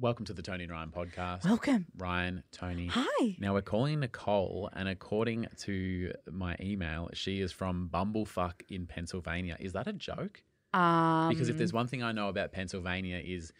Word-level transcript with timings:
Welcome 0.00 0.26
to 0.26 0.32
the 0.32 0.42
Toni 0.42 0.64
and 0.64 0.72
Ryan 0.72 0.90
podcast. 0.90 1.44
Welcome. 1.44 1.86
Ryan, 1.96 2.44
Toni. 2.52 2.86
Hi. 2.86 3.36
Now 3.40 3.52
we're 3.54 3.62
calling 3.62 3.98
Nicole, 3.98 4.70
and 4.72 4.88
according 4.88 5.46
to 5.62 6.12
my 6.30 6.54
email, 6.60 7.10
she 7.14 7.40
is 7.40 7.50
from 7.50 7.90
Bumblefuck 7.92 8.62
in 8.68 8.86
Pennsylvania. 8.86 9.56
Is 9.58 9.72
that 9.72 9.88
a 9.88 9.92
joke? 9.92 10.42
Um, 10.72 11.30
Because 11.30 11.48
if 11.48 11.58
there's 11.58 11.72
one 11.72 11.88
thing 11.88 12.04
I 12.04 12.12
know 12.12 12.28
about 12.28 12.52
Pennsylvania 12.52 13.20
is 13.24 13.52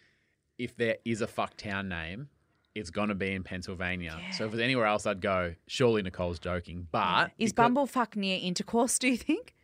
if 0.57 0.77
there 0.77 0.97
is 1.03 1.19
a 1.21 1.27
fuck 1.27 1.57
town 1.57 1.89
name, 1.89 2.29
it's 2.73 2.89
gonna 2.89 3.15
be 3.15 3.33
in 3.33 3.43
Pennsylvania. 3.43 4.17
So 4.31 4.45
if 4.45 4.49
it 4.49 4.51
was 4.51 4.61
anywhere 4.61 4.85
else, 4.85 5.05
I'd 5.05 5.19
go. 5.21 5.55
Surely 5.67 6.01
Nicole's 6.03 6.39
joking, 6.39 6.87
but 6.89 7.31
is 7.37 7.51
because- 7.51 7.69
Bumblefuck 7.71 8.15
near 8.15 8.39
intercourse? 8.41 8.97
Do 8.97 9.09
you 9.09 9.17
think? 9.17 9.55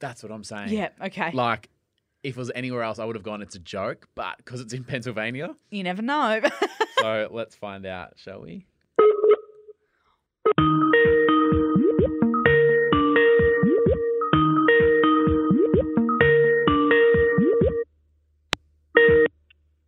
That's 0.00 0.24
what 0.24 0.32
I'm 0.32 0.42
saying. 0.44 0.70
Yeah. 0.70 0.88
Okay. 1.00 1.30
Like, 1.30 1.68
if 2.24 2.36
it 2.36 2.38
was 2.38 2.50
anywhere 2.54 2.82
else, 2.82 2.98
I 2.98 3.04
would 3.04 3.16
have 3.16 3.22
gone. 3.22 3.42
It's 3.42 3.54
a 3.54 3.60
joke, 3.60 4.08
but 4.14 4.38
because 4.38 4.62
it's 4.62 4.72
in 4.72 4.82
Pennsylvania, 4.82 5.54
you 5.70 5.82
never 5.82 6.00
know. 6.00 6.40
so 6.98 7.28
let's 7.30 7.54
find 7.54 7.84
out, 7.84 8.14
shall 8.16 8.40
we? 8.40 8.66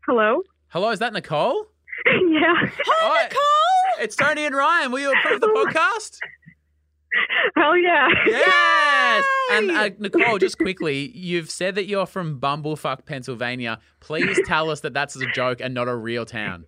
Hello? 0.07 0.43
Hello, 0.69 0.91
is 0.91 0.99
that 0.99 1.15
Nicole? 1.15 1.67
yeah. 2.07 2.53
Hi, 2.55 2.69
oh, 3.01 3.23
Nicole. 3.25 4.05
It's 4.05 4.15
Toni 4.15 4.45
and 4.45 4.55
Ryan. 4.55 4.93
Will 4.93 5.01
you 5.01 5.13
approve 5.13 5.41
the 5.41 5.49
podcast? 5.49 6.19
Hell 7.57 7.77
yeah. 7.77 8.09
Yes. 8.27 9.25
And 9.53 9.71
uh, 9.71 9.91
Nicole, 9.99 10.39
just 10.39 10.59
quickly, 10.59 11.11
you've 11.17 11.51
said 11.51 11.75
that 11.77 11.87
you're 11.87 12.07
from 12.07 12.41
Bumblefuck, 12.41 13.07
Pennsylvania. 13.07 13.79
Please 14.01 14.39
tell 14.47 14.71
us 14.71 14.81
that 14.81 14.93
that's 14.95 15.17
a 15.17 15.27
joke 15.33 15.61
and 15.61 15.73
not 15.75 15.89
a 15.89 15.95
real 15.97 16.25
town. 16.25 16.65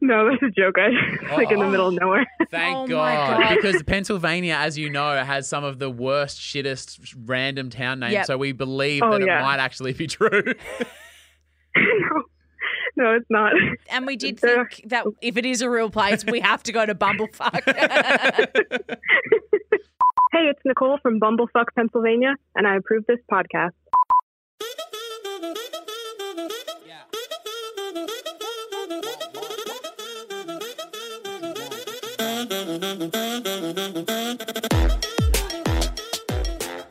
No, 0.00 0.30
that's 0.30 0.42
a 0.42 0.50
joke. 0.50 0.76
I 0.78 0.88
it's 1.22 1.32
like 1.36 1.50
in 1.50 1.58
the 1.58 1.68
middle 1.68 1.88
of 1.88 1.94
nowhere. 1.94 2.24
Thank 2.50 2.76
Oh 2.76 2.86
God. 2.86 3.40
God. 3.40 3.56
Because 3.56 3.82
Pennsylvania, 3.82 4.54
as 4.58 4.78
you 4.78 4.90
know, 4.90 5.22
has 5.24 5.48
some 5.48 5.64
of 5.64 5.78
the 5.78 5.90
worst, 5.90 6.38
shittest, 6.38 7.14
random 7.24 7.70
town 7.70 8.00
names. 8.00 8.12
Yep. 8.12 8.26
So 8.26 8.38
we 8.38 8.52
believe 8.52 9.02
Oh, 9.02 9.10
that 9.18 9.26
yeah. 9.26 9.40
it 9.40 9.42
might 9.42 9.58
actually 9.58 9.92
be 9.94 10.06
true. 10.06 10.42
no. 11.76 12.22
No, 12.98 13.12
it's 13.12 13.26
not. 13.28 13.52
And 13.90 14.06
we 14.06 14.16
did 14.16 14.40
think 14.40 14.80
that 14.86 15.04
if 15.20 15.36
it 15.36 15.44
is 15.44 15.60
a 15.60 15.68
real 15.68 15.90
place, 15.90 16.24
we 16.24 16.40
have 16.40 16.62
to 16.62 16.72
go 16.72 16.86
to 16.86 16.94
Bumblefuck. 16.94 17.60
Hey, 20.36 20.50
it's 20.50 20.60
Nicole 20.66 20.98
from 21.02 21.18
Bumblefuck, 21.18 21.64
Pennsylvania, 21.74 22.34
and 22.54 22.66
I 22.66 22.76
approve 22.76 23.04
this 23.08 23.16
podcast. 23.32 23.70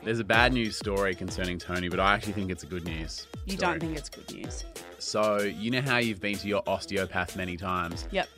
There's 0.02 0.18
a 0.18 0.24
bad 0.24 0.52
news 0.52 0.76
story 0.76 1.14
concerning 1.14 1.58
Toni, 1.58 1.88
but 1.88 2.00
I 2.00 2.14
actually 2.14 2.32
think 2.32 2.50
it's 2.50 2.64
a 2.64 2.66
good 2.66 2.84
news. 2.84 3.28
you 3.44 3.56
story. 3.56 3.78
don't 3.78 3.80
think 3.80 3.96
it's 3.96 4.08
good 4.08 4.34
news? 4.34 4.64
So, 4.98 5.38
you 5.38 5.70
know 5.70 5.82
how 5.82 5.98
you've 5.98 6.20
been 6.20 6.36
to 6.38 6.48
your 6.48 6.64
osteopath 6.66 7.36
many 7.36 7.56
times 7.56 8.08
Yep. 8.10 8.28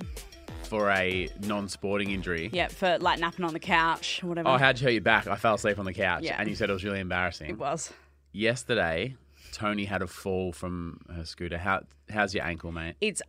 For 0.69 0.91
a 0.91 1.29
non 1.41 1.69
sporting 1.69 2.11
injury? 2.11 2.51
Yep. 2.53 2.73
For 2.73 2.99
like 2.99 3.19
napping 3.19 3.45
on 3.45 3.53
the 3.53 3.61
couch 3.61 4.21
whatever. 4.23 4.49
Oh, 4.49 4.57
how'd 4.59 4.79
you 4.81 4.87
hurt 4.87 4.93
your 4.93 5.01
back? 5.03 5.27
I 5.27 5.37
fell 5.37 5.55
asleep 5.55 5.79
on 5.79 5.85
the 5.85 5.95
couch. 5.95 6.23
Yeah. 6.25 6.37
And 6.39 6.49
you 6.49 6.55
said 6.55 6.71
it 6.71 6.73
was 6.73 6.85
really 6.85 7.01
embarrassing. 7.01 7.51
it 7.51 7.59
was. 7.59 7.93
Yesterday, 8.33 9.17
Toni 9.53 9.85
had 9.85 10.03
a 10.03 10.07
fall 10.07 10.53
from 10.53 11.01
her 11.15 11.25
scooter. 11.25 11.59
How, 11.59 11.81
how's 12.11 12.35
your 12.35 12.45
ankle, 12.45 12.73
mate? 12.73 12.97
It's. 13.01 13.23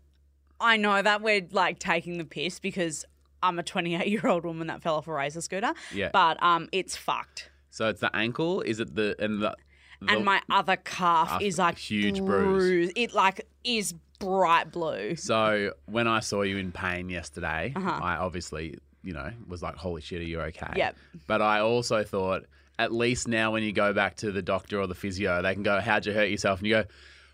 I 0.59 0.75
know 0.75 1.01
that 1.01 1.21
we're 1.21 1.47
like 1.51 1.79
taking 1.79 2.17
the 2.17 2.25
piss 2.25 2.59
because 2.59 3.05
I'm 3.41 3.57
a 3.59 3.63
28 3.63 4.07
year 4.07 4.27
old 4.27 4.43
woman 4.43 4.67
that 4.67 4.81
fell 4.81 4.95
off 4.95 5.07
a 5.07 5.13
razor 5.13 5.41
scooter. 5.41 5.73
Yeah. 5.93 6.09
But 6.11 6.41
um, 6.43 6.67
it's 6.71 6.95
fucked. 6.95 7.49
So 7.69 7.87
it's 7.87 8.01
the 8.01 8.13
ankle? 8.15 8.61
Is 8.61 8.79
it 8.79 8.95
the. 8.95 9.15
And 9.19 9.41
the. 9.41 9.55
the 10.01 10.13
and 10.13 10.25
my 10.25 10.41
other 10.49 10.75
calf 10.75 11.41
is 11.41 11.57
like 11.57 11.77
huge 11.77 12.19
bruise. 12.19 12.63
bruised. 12.63 12.93
It 12.97 13.13
like 13.13 13.47
is 13.63 13.93
bright 14.19 14.71
blue. 14.71 15.15
So 15.15 15.71
when 15.85 16.07
I 16.07 16.19
saw 16.19 16.41
you 16.43 16.57
in 16.57 16.71
pain 16.71 17.09
yesterday, 17.09 17.73
Uh-huh. 17.75 17.99
I 18.01 18.17
obviously, 18.17 18.77
you 19.03 19.13
know, 19.13 19.31
was 19.47 19.61
like, 19.63 19.75
holy 19.75 20.01
shit, 20.01 20.19
are 20.21 20.23
you 20.25 20.41
okay? 20.41 20.73
Yep. 20.75 20.95
But 21.27 21.41
I 21.41 21.59
also 21.61 22.03
thought, 22.03 22.45
at 22.77 22.91
least 22.93 23.27
now 23.27 23.51
when 23.51 23.63
you 23.63 23.71
go 23.73 23.93
back 23.93 24.15
to 24.17 24.31
the 24.31 24.41
doctor 24.41 24.79
or 24.79 24.87
the 24.87 24.95
physio, 24.95 25.41
they 25.41 25.53
can 25.53 25.63
go, 25.63 25.79
how'd 25.79 26.05
you 26.05 26.13
hurt 26.13 26.29
yourself? 26.29 26.59
And 26.59 26.67
you 26.67 26.75
go, 26.75 26.83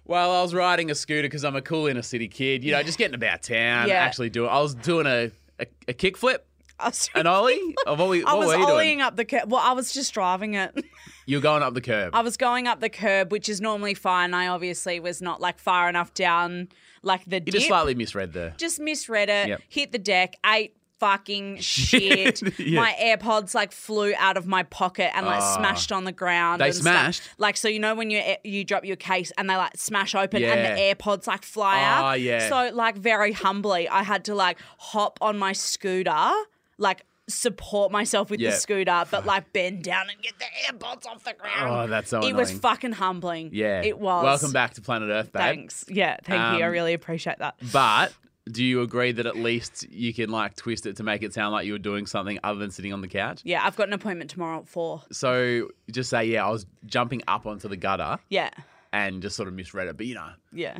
well, 0.06 0.32
I 0.32 0.42
was 0.42 0.54
riding 0.54 0.92
a 0.92 0.96
scooter 0.96 1.24
because 1.24 1.44
I'm 1.44 1.56
a 1.56 1.62
cool 1.62 1.88
inner 1.88 2.02
city 2.04 2.28
kid, 2.28 2.64
you 2.64 2.72
know, 2.72 2.84
just 2.84 2.98
getting 2.98 3.16
about 3.16 3.42
town, 3.44 3.88
Yeah. 3.88 3.96
actually 3.96 4.30
doing, 4.30 4.50
I 4.50 4.60
was 4.60 4.76
doing 4.76 5.08
a, 5.08 5.32
a, 5.60 5.66
a 5.88 5.94
kick 5.94 6.18
flip, 6.18 6.46
I 6.80 6.90
was, 6.90 7.10
an 7.16 7.26
ollie. 7.28 7.60
Or 7.88 7.96
what, 7.96 8.24
I 8.28 8.34
was 8.36 8.48
were 8.48 8.58
you 8.58 8.66
doing? 8.68 9.00
ollieing 9.00 9.02
up 9.02 9.16
the 9.16 9.26
curb. 9.26 9.52
Well, 9.52 9.62
I 9.64 9.72
was 9.74 9.94
just 9.94 10.14
driving 10.14 10.54
it. 10.56 10.76
You 11.26 11.38
were 11.38 11.42
going 11.42 11.64
up 11.64 11.74
the 11.74 11.82
curb. 11.82 12.14
I 12.16 12.22
was 12.22 12.38
going 12.38 12.68
up 12.68 12.80
the 12.82 12.90
curb, 12.90 13.32
which 13.32 13.50
is 13.50 13.60
normally 13.62 13.94
fine. 13.96 14.34
I 14.34 14.48
obviously 14.48 15.00
was 15.00 15.22
not 15.22 15.42
like 15.42 15.58
far 15.60 15.90
enough 15.90 16.14
down, 16.14 16.70
like 17.02 17.26
the 17.26 17.38
you 17.38 17.42
dip. 17.42 17.54
just 17.56 17.68
slightly 17.68 17.96
misread 17.96 18.34
the. 18.34 18.54
Just 18.58 18.80
misread 18.80 19.30
it. 19.30 19.48
Yep. 19.50 19.62
Hit 19.68 19.92
the 19.92 19.98
deck. 19.98 20.36
Ate 20.46 20.76
fucking 21.00 21.58
shit. 21.60 22.42
Yeah. 22.60 22.80
My 22.80 22.96
AirPods 23.02 23.54
like 23.54 23.72
flew 23.72 24.14
out 24.18 24.38
of 24.38 24.48
my 24.48 24.64
pocket 24.64 25.12
and 25.16 25.26
like 25.26 25.42
Ah. 25.42 25.56
smashed 25.58 25.92
on 25.92 26.04
the 26.06 26.12
ground. 26.12 26.62
They 26.62 26.68
and 26.68 26.76
stuff. 26.76 26.84
smashed? 26.84 27.22
Like 27.38 27.58
so, 27.58 27.68
you 27.68 27.80
know 27.80 27.96
when 27.96 28.10
you 28.12 28.22
you 28.44 28.64
drop 28.64 28.86
your 28.86 28.96
case 28.96 29.32
and 29.38 29.50
they 29.50 29.56
like 29.58 29.76
smash 29.78 30.16
open 30.16 30.42
Yeah. 30.42 30.54
and 30.54 30.78
the 30.78 30.82
AirPods 30.96 31.28
like 31.28 31.44
fly 31.44 31.80
Ah, 31.82 32.12
out. 32.12 32.22
yeah. 32.22 32.48
So 32.50 32.74
like 32.76 32.96
very 32.96 33.34
humbly, 33.34 33.90
I 33.90 34.04
had 34.04 34.24
to 34.26 34.36
like 34.36 34.58
hop 34.78 35.18
on 35.22 35.38
my 35.38 35.52
scooter, 35.54 36.32
like 36.78 37.04
support 37.28 37.92
myself 37.92 38.30
with 38.30 38.40
Yeah. 38.40 38.52
the 38.52 38.56
scooter, 38.58 39.04
but 39.10 39.26
like 39.26 39.52
bend 39.54 39.84
down 39.84 40.10
and 40.10 40.22
get 40.22 40.34
the 40.40 40.46
AirPods 40.68 41.06
off 41.08 41.24
the 41.24 41.34
ground. 41.34 41.70
Oh, 41.70 41.88
that's 41.88 42.10
so 42.10 42.22
It 42.26 42.36
was 42.36 42.52
fucking 42.52 42.94
humbling. 42.94 43.50
Yeah. 43.54 43.82
It 43.82 43.98
was. 44.00 44.24
Welcome 44.24 44.52
back 44.52 44.74
to 44.76 44.82
Planet 44.82 45.10
Earth, 45.10 45.32
babe. 45.32 45.42
Thanks. 45.42 45.86
Yeah, 45.88 46.18
thank 46.24 46.40
you. 46.58 46.64
I 46.64 46.68
Um, 46.68 46.72
really 46.72 46.94
appreciate 46.94 47.40
that. 47.40 47.56
But 47.74 48.14
do 48.52 48.64
you 48.64 48.82
agree 48.82 49.12
that 49.12 49.26
at 49.26 49.36
least 49.38 49.90
you 49.90 50.14
can 50.14 50.30
like 50.30 50.56
twist 50.56 50.86
it 50.86 50.98
to 50.98 51.04
make 51.04 51.24
it 51.24 51.34
sound 51.34 51.52
like 51.52 51.66
you 51.66 51.74
were 51.74 51.80
doing 51.80 52.06
something 52.06 52.38
other 52.44 52.60
than 52.60 52.70
sitting 52.70 52.94
on 52.94 53.02
the 53.02 53.08
couch? 53.08 53.42
Yeah, 53.44 53.66
I've 53.66 53.76
got 53.76 53.88
an 53.88 53.94
appointment 53.94 54.30
tomorrow 54.30 54.60
at 54.60 54.68
four. 54.68 55.02
So 55.12 55.70
just 55.92 56.12
say, 56.12 56.26
yeah, 56.26 56.46
I 56.46 56.52
was 56.52 56.68
jumping 56.86 57.24
up 57.28 57.48
onto 57.48 57.68
the 57.68 57.78
gutter 57.78 58.20
Yeah, 58.30 58.52
and 58.94 59.24
just 59.24 59.36
sort 59.36 59.48
of 59.48 59.56
misread 59.56 59.88
it. 59.88 59.98
But 59.98 60.06
you 60.06 60.14
know, 60.14 60.30
yeah. 60.54 60.78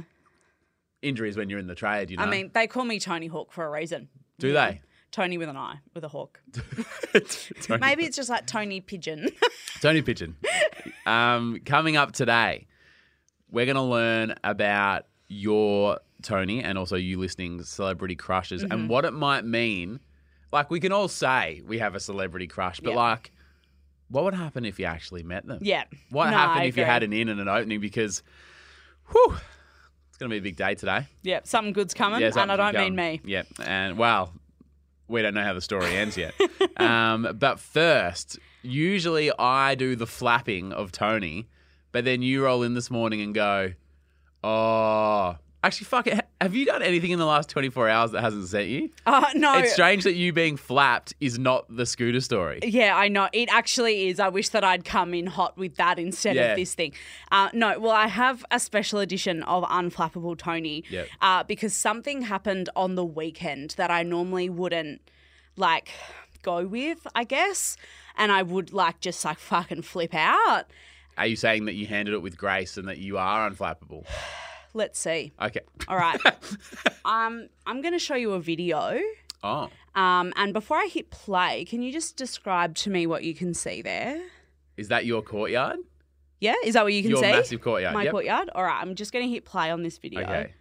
injuries 1.02 1.38
when 1.38 1.50
you're 1.50 1.60
in 1.60 1.66
the 1.68 1.74
trade, 1.76 2.12
you 2.12 2.18
know. 2.18 2.24
I 2.24 2.30
mean, 2.30 2.52
they 2.54 2.68
call 2.68 2.86
me 2.86 3.00
Tony 3.00 3.26
Hawk 3.28 3.52
for 3.52 3.66
a 3.66 3.70
reason. 3.72 4.10
do 4.38 4.54
they? 4.54 4.82
Toni 5.16 5.38
with 5.38 5.48
an 5.48 5.56
eye, 5.56 5.78
with 5.94 6.04
a 6.04 6.10
hawk. 6.10 6.42
Toni, 7.62 7.80
Maybe 7.80 8.04
it's 8.04 8.18
just 8.18 8.30
like 8.30 8.46
Tony 8.46 8.82
Pigeon. 8.82 9.30
Tony 9.82 10.02
Pigeon. 10.02 10.36
um, 11.06 11.60
coming 11.66 11.96
up 11.96 12.12
today, 12.12 12.68
we're 13.50 13.66
going 13.66 13.78
to 13.78 13.82
learn 13.82 14.36
about 14.44 15.06
your 15.30 16.00
Toni 16.22 16.62
and 16.62 16.78
also 16.78 16.98
you 16.98 17.18
listening 17.18 17.64
celebrity 17.64 18.16
crushes 18.16 18.62
Mm-hmm. 18.64 18.72
and 18.74 18.90
what 18.90 19.06
it 19.06 19.12
might 19.12 19.46
mean. 19.46 20.02
Like 20.52 20.70
we 20.70 20.82
can 20.82 20.92
all 20.92 21.08
say 21.08 21.62
we 21.66 21.80
have 21.80 21.96
a 21.96 22.00
celebrity 22.02 22.48
crush, 22.48 22.82
but 22.82 22.90
Yeah. 22.92 22.98
like, 22.98 23.32
what 24.10 24.26
would 24.26 24.34
happen 24.34 24.66
if 24.66 24.80
you 24.80 24.86
actually 24.86 25.24
met 25.24 25.46
them? 25.48 25.60
yeah. 25.62 25.86
What 26.10 26.30
No, 26.30 26.38
happened 26.38 26.66
if 26.66 26.76
you 26.78 26.84
had 26.84 27.04
an 27.04 27.14
in 27.14 27.30
and 27.30 27.40
an 27.40 27.48
opening? 27.48 27.80
Because, 27.80 28.22
whew, 29.12 29.36
it's 30.10 30.18
going 30.18 30.30
to 30.30 30.34
be 30.34 30.38
a 30.40 30.42
big 30.42 30.58
day 30.58 30.76
today. 30.76 31.08
Yeah, 31.24 31.40
something 31.46 31.72
good's 31.74 31.94
coming, 31.94 32.22
and 32.22 32.38
I 32.38 32.46
don't 32.58 32.74
coming. 32.74 32.96
mean 32.96 32.96
me. 32.96 33.22
Yeah, 33.24 33.44
and 33.64 33.98
well, 33.98 34.34
we 35.08 35.22
don't 35.22 35.34
know 35.34 35.44
how 35.44 35.54
the 35.54 35.62
story 35.62 35.96
ends 35.96 36.18
yet. 36.18 36.34
um, 36.78 37.36
but 37.38 37.60
first, 37.60 38.40
usually 38.62 39.32
I 39.38 39.76
do 39.76 39.96
the 39.96 40.08
flapping 40.08 40.72
of 40.74 40.92
Toni, 40.92 41.48
but 41.92 42.06
then 42.06 42.22
you 42.22 42.44
roll 42.44 42.64
in 42.64 42.74
this 42.74 42.90
morning 42.90 43.22
and 43.22 43.34
go, 43.34 43.74
"Oh, 44.44 45.38
actually, 45.66 45.86
fuck 45.86 46.08
it. 46.08 46.26
Have 46.42 46.54
you 46.56 46.66
done 46.66 46.82
anything 46.82 47.12
in 47.12 47.20
the 47.20 47.26
last 47.26 47.50
twenty 47.50 47.70
four 47.70 47.90
hours 47.90 48.12
that 48.12 48.22
hasn't 48.22 48.48
sent 48.48 48.68
you?" 48.70 48.90
Uh, 49.06 49.26
no. 49.36 49.58
It's 49.58 49.74
strange 49.74 50.04
that 50.04 50.14
you 50.14 50.32
being 50.34 50.58
flapped 50.58 51.14
is 51.20 51.40
not 51.40 51.66
the 51.76 51.86
scooter 51.86 52.22
story. 52.22 52.60
Yeah, 52.64 52.96
I 52.96 53.08
know. 53.08 53.30
It 53.34 53.50
actually 53.52 54.08
is. 54.10 54.20
I 54.20 54.30
wish 54.30 54.50
that 54.50 54.64
I'd 54.64 54.86
come 54.86 55.14
in 55.14 55.28
hot 55.28 55.58
with 55.58 55.76
that 55.76 55.98
instead 56.00 56.36
Yeah. 56.36 56.52
of 56.52 56.58
this 56.58 56.74
thing. 56.76 56.94
Uh, 57.32 57.50
no, 57.54 57.80
well, 57.80 57.92
I 57.92 58.08
have 58.08 58.46
a 58.52 58.60
special 58.60 59.00
edition 59.00 59.44
of 59.44 59.64
Unflappable 59.64 60.38
Toni 60.38 60.84
Yep. 60.90 61.08
uh, 61.22 61.44
because 61.44 61.74
something 61.74 62.22
happened 62.24 62.70
on 62.76 62.96
the 62.96 63.06
weekend 63.06 63.72
that 63.78 63.90
I 63.92 64.04
normally 64.04 64.50
wouldn't 64.50 65.02
like 65.58 65.90
go 66.44 66.66
with, 66.66 67.06
I 67.16 67.24
guess. 67.24 67.78
And 68.18 68.32
I 68.32 68.44
would 68.44 68.72
like 68.72 69.00
just 69.02 69.26
like 69.26 69.40
fucking 69.40 69.82
flip 69.82 70.14
out. 70.14 70.66
Are 71.18 71.26
you 71.28 71.36
saying 71.36 71.66
that 71.66 71.74
you 71.76 71.86
handled 71.88 72.16
it 72.16 72.22
with 72.22 72.38
grace 72.38 72.78
and 72.78 72.88
that 72.88 72.98
you 72.98 73.18
are 73.18 73.50
unflappable? 73.50 74.06
Let's 74.76 75.00
see. 75.00 75.32
Okay. 75.42 75.62
All 75.88 75.98
right. 75.98 76.20
um, 77.06 77.48
I'm 77.66 77.82
going 77.82 77.94
to 77.94 78.00
show 78.00 78.16
you 78.16 78.34
a 78.34 78.40
video. 78.42 79.00
Oh, 79.42 79.70
Um, 79.96 80.34
and 80.36 80.54
before 80.54 80.78
I 80.78 80.88
hit 80.88 81.12
play, 81.12 81.66
can 81.66 81.82
you 81.82 81.94
just 81.94 82.18
describe 82.18 82.76
to 82.76 82.90
me 82.90 83.08
what 83.08 83.24
you 83.24 83.34
can 83.34 83.54
see 83.54 83.82
there? 83.82 84.22
is 84.76 84.90
that 84.90 85.06
your 85.06 85.22
courtyard? 85.22 85.78
Yeah, 86.42 86.56
is 86.66 86.74
that 86.74 86.84
what 86.84 86.92
you 86.92 87.02
can 87.02 87.12
your 87.12 87.24
see? 87.24 87.32
massive 87.32 87.62
courtyard. 87.62 87.94
My 87.94 88.04
yep. 88.04 88.12
courtyard. 88.12 88.50
All 88.54 88.64
right, 88.64 88.82
I'm 88.82 88.96
just 88.96 89.14
going 89.14 89.26
to 89.26 89.32
hit 89.32 89.46
play 89.46 89.72
on 89.72 89.84
this 89.84 89.98
video. 89.98 90.22
Okay. 90.22 90.54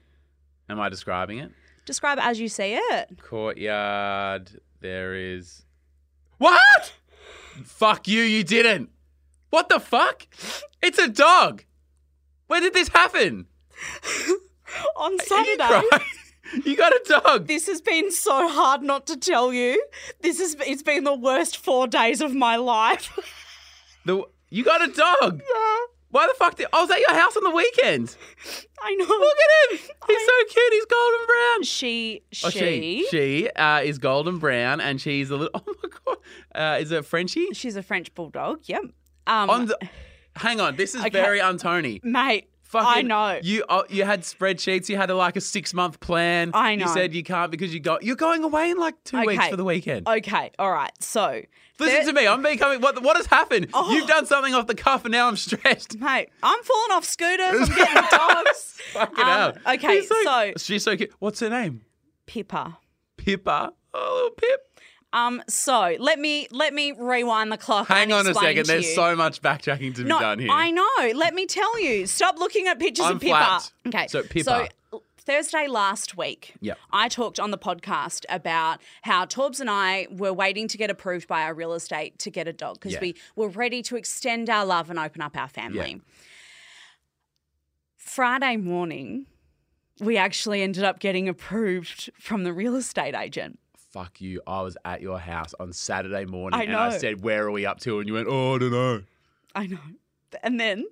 Am 0.69 0.78
I 0.78 0.88
describing 0.88 1.38
it? 1.38 1.50
Describe 1.84 2.19
it 2.19 2.25
as 2.25 2.38
you 2.38 2.49
see 2.49 2.75
it. 2.75 3.19
Courtyard. 3.20 4.61
There 4.81 5.14
is. 5.16 5.64
What? 6.38 6.93
fuck 7.64 8.06
you, 8.06 8.22
you 8.22 8.44
didn't. 8.44 8.90
What 9.50 9.69
the 9.69 9.81
fuck? 9.81 10.28
It's 10.81 10.99
a 10.99 11.08
dog. 11.08 11.64
Where 12.46 12.61
did 12.61 12.75
this 12.75 12.88
happen? 12.88 13.46
On 14.97 15.12
Are 15.31 15.44
you 15.44 15.91
You 16.65 16.76
got 16.76 16.93
a 16.93 17.00
dog. 17.09 17.47
This 17.47 17.67
has 17.67 17.81
been 17.81 18.11
so 18.12 18.49
hard 18.49 18.82
not 18.82 19.06
to 19.09 19.17
tell 19.17 19.53
you. 19.53 19.82
This 20.21 20.41
is 20.41 20.56
it's 20.61 20.82
been 20.82 21.05
the 21.05 21.15
worst 21.15 21.56
four 21.56 21.87
days 21.87 22.21
of 22.21 22.35
my 22.35 22.56
life. 22.56 23.11
The, 24.06 24.23
you 24.50 24.62
got 24.65 24.87
a 24.87 24.93
dog. 24.93 25.41
Why 26.11 26.26
the 26.26 26.35
fuck 26.38 26.56
did 26.56 26.67
I 26.75 26.82
was 26.82 26.91
at 26.91 27.00
your 27.00 27.15
house 27.15 27.35
on 27.38 27.43
the 27.43 27.50
weekend? 27.50 28.15
I 28.82 28.94
know. 28.97 29.06
Look 29.06 29.37
at 29.73 29.73
him. 29.73 29.79
He's 30.06 30.26
so 30.26 30.32
cute. 30.50 30.73
He's 30.75 30.85
golden 30.85 31.26
brown. 31.26 31.62
She, 31.62 32.23
she, 32.31 32.47
Oh, 32.47 32.50
she 32.50 33.06
she 33.11 33.49
uh, 33.56 33.81
is 33.81 33.99
golden 33.99 34.37
brown 34.38 34.82
and 34.82 35.00
she's 35.00 35.31
a 35.31 35.37
little. 35.38 35.59
Oh 35.67 35.75
my 35.82 35.88
god, 36.05 36.17
uh, 36.55 36.79
is 36.82 36.91
it 36.91 37.06
Frenchie? 37.06 37.49
she's 37.55 37.76
a 37.76 37.82
French 37.82 38.15
bulldog. 38.15 38.61
Yep. 38.65 38.82
Um, 39.26 39.49
On 39.49 39.67
the, 39.67 39.79
hang 40.37 40.61
on, 40.61 40.76
this 40.76 40.94
is 40.94 41.00
Okay. 41.00 41.09
very 41.09 41.38
untony. 41.41 42.05
mate, 42.05 42.50
Fucking, 42.75 43.11
I 43.11 43.32
know. 43.35 43.41
You 43.43 43.65
uh, 43.69 43.82
you 43.88 44.05
had 44.05 44.23
spreadsheets. 44.23 44.88
You 44.88 44.97
had 44.97 45.11
a, 45.11 45.15
like 45.17 45.37
a 45.37 45.41
six 45.41 45.73
month 45.73 46.00
plan. 46.00 46.50
I 46.55 46.75
know. 46.75 46.87
You 46.87 46.93
said 46.93 47.15
you 47.15 47.23
can't 47.23 47.50
because 47.50 47.73
you 47.73 47.81
got 47.81 48.03
you're 48.03 48.17
going 48.17 48.44
away 48.44 48.71
in 48.71 48.79
like 48.79 48.94
two 49.05 49.21
weeks 49.25 49.49
for 49.49 49.56
the 49.56 49.65
weekend. 49.65 50.06
Okay, 50.09 50.50
all 50.59 50.71
right. 50.73 50.93
So, 51.00 51.41
Listen 51.81 51.94
there- 51.94 52.05
to 52.06 52.12
me. 52.12 52.26
I'm 52.26 52.43
becoming. 52.43 52.81
What 52.81 53.03
what 53.03 53.17
has 53.17 53.26
happened? 53.26 53.69
Oh. 53.75 53.93
You've 53.93 54.06
done 54.09 54.26
something 54.26 54.55
off 54.55 54.67
the 54.67 54.75
cuff 54.75 55.05
and 55.05 55.12
now 55.12 55.29
I'm 55.29 55.37
stressed. 55.37 55.99
mate, 56.00 56.29
I'm 56.43 56.62
falling 56.62 56.91
off 56.93 57.05
scooters. 57.05 57.69
I'm 57.69 57.76
getting 57.76 58.03
dogs. 58.11 58.81
Fucking 58.93 59.19
Um, 59.25 59.26
hell. 59.26 59.53
okay, 59.75 59.97
He's 60.00 60.09
so- 60.09 60.53
she's 60.56 60.82
so 60.85 60.97
cute. 60.97 61.12
What's 61.19 61.41
her 61.41 61.50
name? 61.50 61.82
Pippa. 62.26 62.79
Pippa. 63.17 63.73
Oh, 63.97 64.12
little 64.15 64.31
Pip. 64.37 64.61
Um, 65.14 65.43
so 65.49 65.96
let 66.00 66.19
me 66.19 66.49
let 66.50 66.75
me 66.75 66.93
rewind 66.93 67.52
the 67.52 67.56
clock. 67.56 67.87
Hang 67.87 68.12
on 68.12 68.26
a 68.26 68.34
second. 68.34 68.66
There's 68.66 68.84
you. 68.88 68.94
so 68.94 69.14
much 69.14 69.40
backtracking 69.40 69.94
to 69.94 70.02
be 70.02 70.08
no, 70.08 70.19
done 70.19 70.40
here. 70.40 70.50
I 70.50 70.72
know. 70.72 71.12
Let 71.14 71.34
me 71.34 71.46
tell 71.46 71.81
you. 71.81 72.06
Stop 72.06 72.38
looking 72.38 72.66
at 72.66 72.81
pictures 72.81 73.06
I'm 73.06 73.16
of 73.16 73.22
Pippa. 73.22 73.37
flat. 73.37 73.72
Okay. 73.87 74.06
So, 74.08 74.25
Pippa. 74.25 74.69
So 74.90 75.02
Thursday 75.19 75.69
last 75.69 76.16
week, 76.16 76.55
Yep. 76.61 76.78
I 76.93 77.08
talked 77.08 77.38
on 77.40 77.50
the 77.52 77.56
podcast 77.56 78.25
about 78.28 78.81
how 79.02 79.25
Torbs 79.25 79.61
and 79.61 79.70
I 79.70 80.06
were 80.11 80.32
waiting 80.32 80.66
to 80.69 80.76
get 80.76 80.90
approved 80.90 81.28
by 81.28 81.43
our 81.44 81.55
real 81.55 81.72
estate 81.75 82.19
to 82.19 82.31
get 82.31 82.46
a 82.49 82.52
dog 82.52 82.75
because 82.75 82.94
Yeah. 82.94 83.00
we 83.00 83.14
were 83.37 83.49
ready 83.49 83.82
to 83.84 83.96
extend 83.96 84.50
our 84.50 84.66
love 84.66 84.90
and 84.90 84.99
open 84.99 85.22
up 85.22 85.37
our 85.37 85.49
family. 85.49 86.02
Friday 87.96 88.56
morning, 88.56 89.26
we 90.00 90.16
actually 90.16 90.61
ended 90.61 90.84
up 90.84 90.99
getting 90.99 91.28
approved 91.28 92.11
from 92.19 92.44
the 92.44 92.52
real 92.52 92.75
estate 92.75 93.14
agent. 93.14 93.58
Fuck 93.94 94.20
you. 94.20 94.43
I 94.44 94.61
was 94.61 94.76
at 94.85 95.02
your 95.02 95.20
house 95.20 95.55
on 95.61 95.73
Saturday 95.73 96.25
morning 96.25 96.58
I 96.58 96.64
and 96.64 96.75
I 96.75 96.99
said, 96.99 97.23
Where 97.23 97.46
are 97.46 97.52
we 97.52 97.64
up 97.64 97.79
to? 97.82 98.00
And 98.00 98.08
you 98.08 98.14
went, 98.14 98.26
Oh, 98.29 98.56
I 98.56 98.58
don't 98.58 98.73
know. 98.73 99.02
I 99.55 99.67
know. 99.69 99.79
And 100.43 100.58
then, 100.58 100.87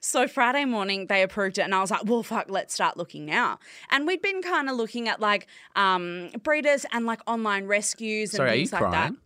so 0.00 0.26
Friday 0.26 0.64
morning 0.64 1.06
they 1.08 1.22
approved 1.22 1.58
it, 1.58 1.62
and 1.62 1.74
I 1.74 1.82
was 1.82 1.90
like, 1.90 2.06
"Well, 2.06 2.22
fuck, 2.22 2.46
let's 2.48 2.72
start 2.72 2.96
looking 2.96 3.26
now." 3.26 3.58
And 3.90 4.06
we'd 4.06 4.22
been 4.22 4.40
kind 4.40 4.70
of 4.70 4.76
looking 4.76 5.06
at 5.06 5.20
like 5.20 5.48
um, 5.74 6.30
breeders 6.42 6.86
and 6.92 7.04
like 7.04 7.20
online 7.26 7.66
rescues 7.66 8.30
and 8.30 8.38
Sorry, 8.38 8.52
things 8.52 8.72
like 8.72 8.80
crying? 8.80 9.12
that. 9.12 9.20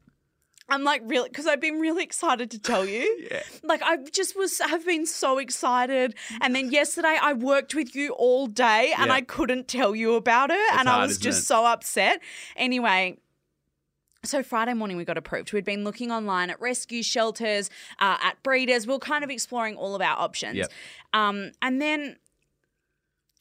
I'm 0.70 0.84
like 0.84 1.02
really 1.04 1.28
because 1.28 1.46
I've 1.46 1.60
been 1.60 1.80
really 1.80 2.02
excited 2.04 2.50
to 2.52 2.58
tell 2.58 2.84
you. 2.86 3.06
Yeah. 3.30 3.42
Like 3.62 3.82
I 3.82 3.96
just 4.12 4.36
was 4.36 4.58
have 4.60 4.84
been 4.86 5.06
so 5.06 5.38
excited. 5.38 6.14
And 6.40 6.54
then 6.54 6.70
yesterday 6.70 7.16
I 7.20 7.32
worked 7.32 7.74
with 7.74 7.94
you 7.94 8.10
all 8.12 8.46
day 8.46 8.92
and 8.96 9.08
Yeah. 9.08 9.14
I 9.14 9.20
couldn't 9.20 9.68
tell 9.68 9.94
you 9.94 10.14
about 10.14 10.50
it. 10.50 10.74
and 10.78 10.88
I 10.88 11.02
was 11.04 11.18
just 11.18 11.42
it? 11.42 11.46
so 11.46 11.64
upset. 11.64 12.20
Anyway, 12.56 13.18
so 14.24 14.42
Friday 14.42 14.74
morning 14.74 14.96
we 14.96 15.04
got 15.04 15.16
approved. 15.16 15.52
We'd 15.52 15.64
been 15.64 15.84
looking 15.84 16.10
online 16.10 16.50
at 16.50 16.60
rescue 16.60 17.02
shelters, 17.02 17.70
uh, 18.00 18.16
at 18.22 18.42
breeders. 18.42 18.86
We 18.86 18.94
are 18.94 18.98
kind 18.98 19.24
of 19.24 19.30
exploring 19.30 19.76
all 19.76 19.94
of 19.94 20.02
our 20.02 20.18
options. 20.18 20.56
Yep. 20.56 20.70
Um, 21.12 21.52
and 21.62 21.80
then 21.80 22.16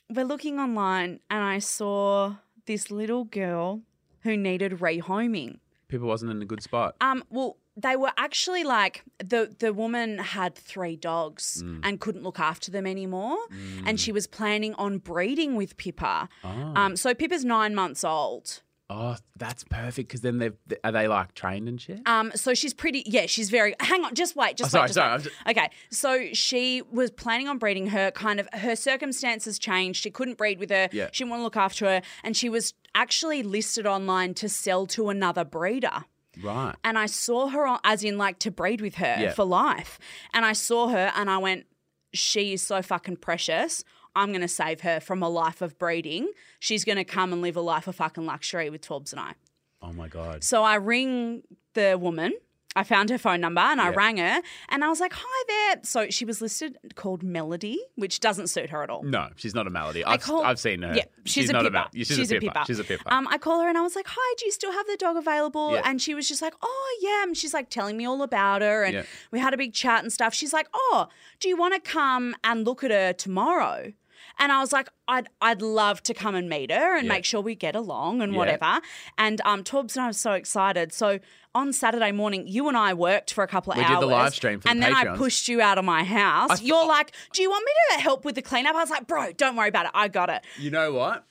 we're 0.09 0.25
looking 0.25 0.59
online 0.59 1.19
and 1.29 1.43
I 1.43 1.59
saw 1.59 2.35
this 2.65 2.89
little 2.91 3.23
girl 3.25 3.81
who 4.21 4.35
needed 4.37 4.73
rehoming. 4.79 5.59
People 5.89 6.07
wasn't 6.07 6.31
in 6.31 6.41
a 6.41 6.45
good 6.45 6.63
spot. 6.63 6.95
Um, 7.01 7.23
well, 7.29 7.57
they 7.75 7.95
were 7.97 8.11
actually 8.17 8.63
like 8.63 9.03
the 9.17 9.53
the 9.59 9.73
woman 9.73 10.17
had 10.19 10.55
three 10.55 10.95
dogs 10.95 11.61
Mm. 11.63 11.79
and 11.83 11.99
couldn't 11.99 12.23
look 12.23 12.39
after 12.39 12.71
them 12.71 12.87
anymore, 12.87 13.37
and 13.85 13.99
she 13.99 14.11
was 14.11 14.25
planning 14.27 14.73
on 14.75 14.99
breeding 14.99 15.55
with 15.55 15.75
Pippa. 15.77 16.29
Um, 16.43 16.95
so 16.95 17.13
Pippa's 17.13 17.43
nine 17.43 17.75
months 17.75 18.03
old. 18.03 18.61
Oh, 18.91 19.17
that's 19.37 19.63
perfect 19.65 20.07
because 20.09 20.21
then 20.21 20.39
they've 20.39 20.57
are 20.83 20.91
they 20.91 21.07
like 21.07 21.35
trained 21.35 21.69
and 21.69 21.79
shit? 21.79 22.01
Um, 22.07 22.31
so 22.33 22.55
she's 22.55 22.73
pretty. 22.73 23.03
Yeah, 23.05 23.27
she's 23.27 23.51
very. 23.51 23.75
Hang 23.79 24.03
on, 24.03 24.15
just 24.15 24.35
wait, 24.35 24.57
just 24.57 24.73
Oh, 24.75 24.81
wait. 24.81 24.91
sorry, 24.91 25.19
just 25.19 25.25
sorry, 25.27 25.35
wait. 25.45 25.57
Okay, 25.57 25.69
so 25.91 26.27
she 26.33 26.81
was 26.91 27.11
planning 27.11 27.47
on 27.47 27.59
breeding 27.59 27.87
her. 27.87 28.09
Kind 28.09 28.39
of 28.39 28.49
her 28.51 28.75
circumstances 28.75 29.59
changed. 29.59 30.01
She 30.01 30.09
couldn't 30.09 30.39
breed 30.39 30.57
with 30.59 30.71
her. 30.71 30.89
Yeah. 30.91 31.09
She 31.11 31.23
didn't 31.23 31.29
want 31.31 31.39
to 31.41 31.43
look 31.43 31.55
after 31.57 31.85
her, 31.85 32.01
and 32.23 32.35
she 32.35 32.49
was 32.49 32.73
actually 32.95 33.43
listed 33.43 33.85
online 33.85 34.33
to 34.35 34.49
sell 34.49 34.85
to 34.87 35.09
another 35.09 35.43
breeder. 35.43 36.05
Right. 36.41 36.75
and 36.85 36.97
I 36.97 37.07
saw 37.07 37.47
her 37.49 37.67
on, 37.67 37.79
as 37.83 38.01
in 38.03 38.17
like 38.17 38.39
to 38.39 38.51
breed 38.51 38.79
with 38.79 38.95
her 38.95 39.17
Yeah. 39.19 39.33
for 39.33 39.43
life. 39.43 39.99
And 40.33 40.45
I 40.45 40.53
saw 40.53 40.87
her 40.87 41.11
and 41.15 41.29
I 41.29 41.37
went, 41.37 41.65
she 42.13 42.53
is 42.53 42.61
so 42.61 42.81
fucking 42.81 43.17
precious. 43.17 43.83
I'm 44.15 44.29
going 44.29 44.41
to 44.41 44.47
save 44.47 44.81
her 44.81 45.01
from 45.01 45.21
a 45.21 45.27
life 45.27 45.61
of 45.61 45.77
breeding. 45.77 46.31
She's 46.59 46.85
going 46.85 46.97
to 46.97 47.03
come 47.03 47.33
and 47.33 47.41
live 47.41 47.57
a 47.57 47.61
life 47.61 47.87
of 47.87 47.95
fucking 47.95 48.25
luxury 48.25 48.69
with 48.69 48.81
Torbs 48.81 49.11
and 49.11 49.19
I. 49.19 49.33
Oh 49.81 49.91
my 49.91 50.07
god. 50.07 50.43
So 50.45 50.63
I 50.63 50.75
ring 50.75 51.43
the 51.73 51.97
woman. 51.99 52.33
I 52.79 52.83
found 52.83 53.09
her 53.09 53.17
phone 53.17 53.41
number 53.41 53.61
and 53.61 53.79
I 53.81 53.89
Yeah. 53.89 53.95
rang 53.95 54.17
her 54.17 54.41
and 54.69 54.83
I 54.83 54.87
was 54.89 54.99
like, 54.99 55.13
hi 55.15 55.43
there. 55.47 55.81
So 55.83 56.09
she 56.09 56.23
was 56.25 56.41
listed 56.41 56.77
called 56.95 57.21
Melody, 57.23 57.77
which 57.95 58.19
doesn't 58.21 58.47
suit 58.47 58.69
her 58.69 58.81
at 58.83 58.89
all. 58.89 59.03
No, 59.03 59.27
she's 59.35 59.53
not 59.53 59.67
a 59.67 59.69
melody. 59.69 60.03
I 60.03 60.13
I've, 60.13 60.21
call- 60.21 60.43
I've 60.43 60.59
seen 60.59 60.81
her. 60.83 60.93
Yeah, 60.95 61.05
she's, 61.25 61.49
a 61.49 61.53
not 61.53 61.65
a 61.65 61.69
melody. 61.71 62.03
She's, 62.05 62.31
a 62.31 62.39
pippa. 62.39 62.63
She's 62.65 62.79
a 62.79 62.83
pippa. 62.83 63.13
Um, 63.13 63.27
I 63.27 63.37
call 63.37 63.61
her 63.61 63.67
and 63.69 63.77
I 63.77 63.81
was 63.81 63.95
like, 63.95 64.07
"Hi, 64.07 64.33
do 64.37 64.45
you 64.45 64.51
still 64.51 64.71
have 64.71 64.87
the 64.87 64.97
dog 64.97 65.17
available?" 65.17 65.73
Yeah. 65.73 65.81
And 65.85 66.01
she 66.01 66.13
was 66.15 66.27
just 66.27 66.41
like, 66.41 66.53
"Oh, 66.61 66.97
yeah." 67.01 67.23
And 67.23 67.35
she's 67.35 67.53
like 67.53 67.69
telling 67.69 67.97
me 67.97 68.05
all 68.05 68.21
about 68.23 68.61
her, 68.61 68.83
and 68.83 68.93
Yeah. 68.93 69.03
we 69.31 69.39
had 69.39 69.53
a 69.53 69.57
big 69.57 69.73
chat 69.73 70.03
and 70.03 70.11
stuff. 70.13 70.33
She's 70.33 70.53
like, 70.53 70.67
"Oh, 70.73 71.07
do 71.41 71.49
you 71.49 71.57
want 71.57 71.73
to 71.75 71.79
come 71.81 72.35
and 72.43 72.65
look 72.65 72.83
at 72.83 72.91
her 72.91 73.11
tomorrow?" 73.13 73.91
And 74.39 74.51
I 74.51 74.59
was 74.59 74.71
like, 74.71 74.89
I'd 75.07 75.27
I'd 75.41 75.61
love 75.61 76.01
to 76.03 76.13
come 76.13 76.33
and 76.35 76.47
meet 76.49 76.71
her 76.71 76.95
and 76.95 77.05
Yeah. 77.05 77.13
make 77.13 77.25
sure 77.25 77.41
we 77.41 77.55
get 77.55 77.75
along 77.75 78.21
and 78.21 78.31
Yeah. 78.31 78.37
whatever. 78.37 78.79
And 79.17 79.41
um, 79.45 79.63
Torbs 79.63 79.95
and 79.95 80.05
I 80.05 80.07
was 80.07 80.19
so 80.19 80.31
excited. 80.31 80.93
So 80.93 81.19
on 81.53 81.73
Saturday 81.73 82.11
morning, 82.11 82.47
you 82.47 82.67
and 82.67 82.77
I 82.77 82.93
worked 82.93 83.33
for 83.33 83.43
a 83.43 83.47
couple 83.47 83.73
of 83.73 83.77
We 83.77 83.83
hours. 83.83 83.95
did 83.99 84.01
the 84.01 84.05
live 84.07 84.33
stream 84.35 84.59
for 84.59 84.63
the 84.65 84.69
and 84.69 84.81
then 84.81 84.93
I 84.95 85.15
pushed 85.17 85.47
you 85.47 85.61
out 85.61 85.77
of 85.77 85.85
my 85.85 86.03
house. 86.03 86.59
Th- 86.59 86.67
You're 86.67 86.85
like, 86.87 87.11
"Do 87.33 87.41
you 87.41 87.49
want 87.49 87.65
me 87.65 87.71
to 87.95 88.01
help 88.01 88.23
with 88.23 88.35
the 88.35 88.41
cleanup?" 88.41 88.75
I 88.75 88.79
was 88.79 88.89
like, 88.89 89.07
"Bro, 89.07 89.33
don't 89.33 89.55
worry 89.55 89.69
about 89.69 89.85
it. 89.87 89.91
I 89.93 90.07
got 90.07 90.29
it." 90.29 90.41
You 90.57 90.71
know 90.71 90.93
what? 90.93 91.25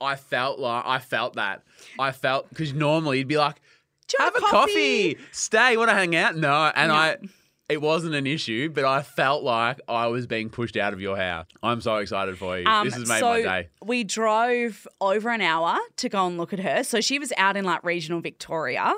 I 0.00 0.16
felt 0.16 0.58
like 0.58 0.84
I 0.86 0.98
felt 0.98 1.34
that. 1.36 1.62
I 1.98 2.12
felt 2.12 2.48
because 2.50 2.72
normally 2.72 3.18
you'd 3.18 3.28
be 3.28 3.36
like, 3.38 3.60
Do 4.08 4.16
you 4.18 4.24
"Have 4.24 4.34
a 4.36 4.40
coffee, 4.40 5.16
stay, 5.32 5.76
want 5.76 5.90
to 5.90 5.94
hang 5.94 6.14
out." 6.16 6.36
No, 6.36 6.70
and 6.74 6.88
No. 6.88 6.94
I, 6.94 7.16
it 7.72 7.80
wasn't 7.80 8.14
an 8.14 8.26
issue, 8.26 8.68
but 8.70 8.84
I 8.84 9.02
felt 9.02 9.42
like 9.42 9.80
I 9.88 10.06
was 10.08 10.26
being 10.26 10.50
pushed 10.50 10.76
out 10.76 10.92
of 10.92 11.00
your 11.00 11.16
house. 11.16 11.46
I'm 11.62 11.80
so 11.80 11.96
excited 11.96 12.38
for 12.38 12.58
you. 12.58 12.66
Um, 12.66 12.86
this 12.86 12.94
has 12.94 13.08
made 13.08 13.20
so 13.20 13.30
my 13.30 13.42
day. 13.42 13.68
We 13.84 14.04
drove 14.04 14.86
over 15.00 15.30
an 15.30 15.40
hour 15.40 15.78
to 15.96 16.08
go 16.08 16.26
and 16.26 16.36
look 16.38 16.52
at 16.52 16.60
her. 16.60 16.84
So 16.84 17.00
she 17.00 17.18
was 17.18 17.32
out 17.36 17.56
in 17.56 17.64
like 17.64 17.82
regional 17.84 18.20
Victoria. 18.20 18.94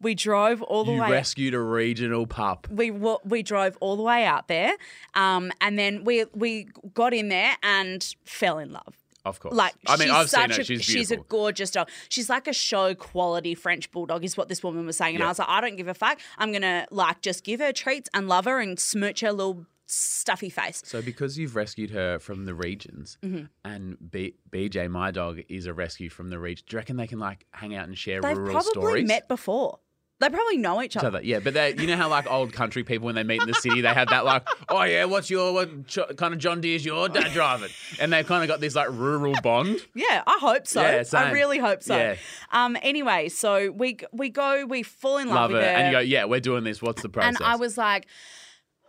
We 0.00 0.14
drove 0.14 0.60
all 0.62 0.84
the 0.84 0.92
You 0.92 1.00
way. 1.00 1.10
rescued 1.10 1.54
a 1.54 1.60
regional 1.60 2.26
pup. 2.26 2.66
we 2.70 2.90
we 2.90 3.42
drove 3.42 3.78
all 3.80 3.96
the 3.96 4.02
way 4.02 4.26
out 4.26 4.46
there, 4.46 4.74
um, 5.14 5.50
and 5.62 5.78
then 5.78 6.04
we 6.04 6.26
we 6.34 6.68
got 6.92 7.14
in 7.14 7.28
there 7.30 7.56
and 7.62 8.14
fell 8.26 8.58
in 8.58 8.72
love. 8.72 8.94
Of 9.26 9.40
course. 9.40 9.54
Like 9.54 9.74
I 9.86 9.96
mean, 9.96 10.08
she's 10.08 10.16
I've 10.16 10.30
such 10.30 10.40
seen 10.52 10.56
her. 10.56 10.60
a 10.62 10.64
She's 10.64 10.82
she's 10.84 11.10
a 11.10 11.16
gorgeous 11.16 11.70
dog. 11.70 11.88
She's 12.08 12.30
like 12.30 12.46
a 12.48 12.52
show 12.52 12.94
quality 12.94 13.54
French 13.54 13.90
bulldog, 13.90 14.24
is 14.24 14.36
what 14.36 14.48
this 14.48 14.62
woman 14.62 14.86
was 14.86 14.96
saying. 14.96 15.16
And 15.16 15.20
Yeah. 15.20 15.26
I 15.26 15.28
was 15.30 15.38
like, 15.38 15.48
I 15.48 15.60
don't 15.60 15.76
give 15.76 15.88
a 15.88 15.94
fuck. 15.94 16.18
I'm 16.38 16.52
gonna 16.52 16.86
like 16.90 17.20
just 17.22 17.44
give 17.44 17.60
her 17.60 17.72
treats 17.72 18.08
and 18.14 18.28
love 18.28 18.44
her 18.44 18.60
and 18.60 18.78
smooch 18.78 19.20
her 19.20 19.32
little 19.32 19.66
stuffy 19.88 20.50
face. 20.50 20.82
So 20.84 21.00
because 21.02 21.38
you've 21.38 21.54
rescued 21.54 21.90
her 21.90 22.18
from 22.18 22.44
the 22.44 22.54
regions, 22.54 23.18
Mm-hmm. 23.24 23.44
and 23.64 23.96
B- 24.10 24.34
BJ, 24.50 24.88
my 24.90 25.10
dog, 25.12 25.40
is 25.48 25.66
a 25.66 25.72
rescue 25.74 26.10
from 26.10 26.28
the 26.30 26.38
region, 26.38 26.64
do 26.68 26.74
you 26.74 26.78
reckon 26.78 26.96
they 26.96 27.06
can 27.06 27.18
like 27.20 27.46
hang 27.52 27.74
out 27.74 27.86
and 27.86 27.96
share 27.96 28.20
They've 28.20 28.36
rural 28.36 28.52
probably 28.52 28.70
stories? 28.70 29.08
met 29.08 29.28
before. 29.28 29.78
They 30.18 30.30
probably 30.30 30.56
know 30.56 30.80
each 30.82 30.96
other. 30.96 31.20
Yeah, 31.22 31.40
but 31.40 31.52
they, 31.52 31.74
you 31.76 31.86
know 31.86 31.96
how 31.96 32.08
like 32.08 32.26
old 32.30 32.52
country 32.54 32.82
people 32.84 33.04
when 33.04 33.14
they 33.16 33.22
meet 33.22 33.42
in 33.42 33.48
the 33.48 33.54
city, 33.54 33.82
they 33.82 33.92
have 33.92 34.08
that 34.08 34.24
like, 34.24 34.46
oh 34.70 34.82
yeah, 34.84 35.04
what's 35.04 35.28
your 35.28 35.52
what 35.52 35.86
ch- 35.86 35.98
kind 36.16 36.32
of 36.32 36.40
John 36.40 36.62
Deere's 36.62 36.86
your 36.86 37.10
dad 37.10 37.32
driving? 37.32 37.68
And 38.00 38.10
they've 38.12 38.26
kind 38.26 38.42
of 38.42 38.48
got 38.48 38.60
this 38.60 38.74
like 38.74 38.88
rural 38.90 39.34
bond. 39.42 39.78
Yeah, 39.94 40.22
I 40.26 40.38
hope 40.40 40.66
so. 40.66 40.80
Yeah, 40.80 41.04
I 41.12 41.32
really 41.32 41.58
hope 41.58 41.82
so. 41.82 41.96
Yeah. 41.96 42.16
Um. 42.50 42.78
Anyway, 42.80 43.28
so 43.28 43.70
we 43.70 43.98
we 44.10 44.30
go, 44.30 44.64
we 44.64 44.82
fall 44.82 45.18
in 45.18 45.28
love, 45.28 45.50
Love 45.50 45.60
it, 45.60 45.64
her, 45.64 45.68
and 45.68 45.86
you 45.88 45.92
go, 45.92 46.00
yeah, 46.00 46.24
we're 46.24 46.40
doing 46.40 46.64
this. 46.64 46.80
What's 46.80 47.02
the 47.02 47.10
process? 47.10 47.36
and 47.36 47.44
I 47.46 47.56
was 47.56 47.76
like, 47.76 48.06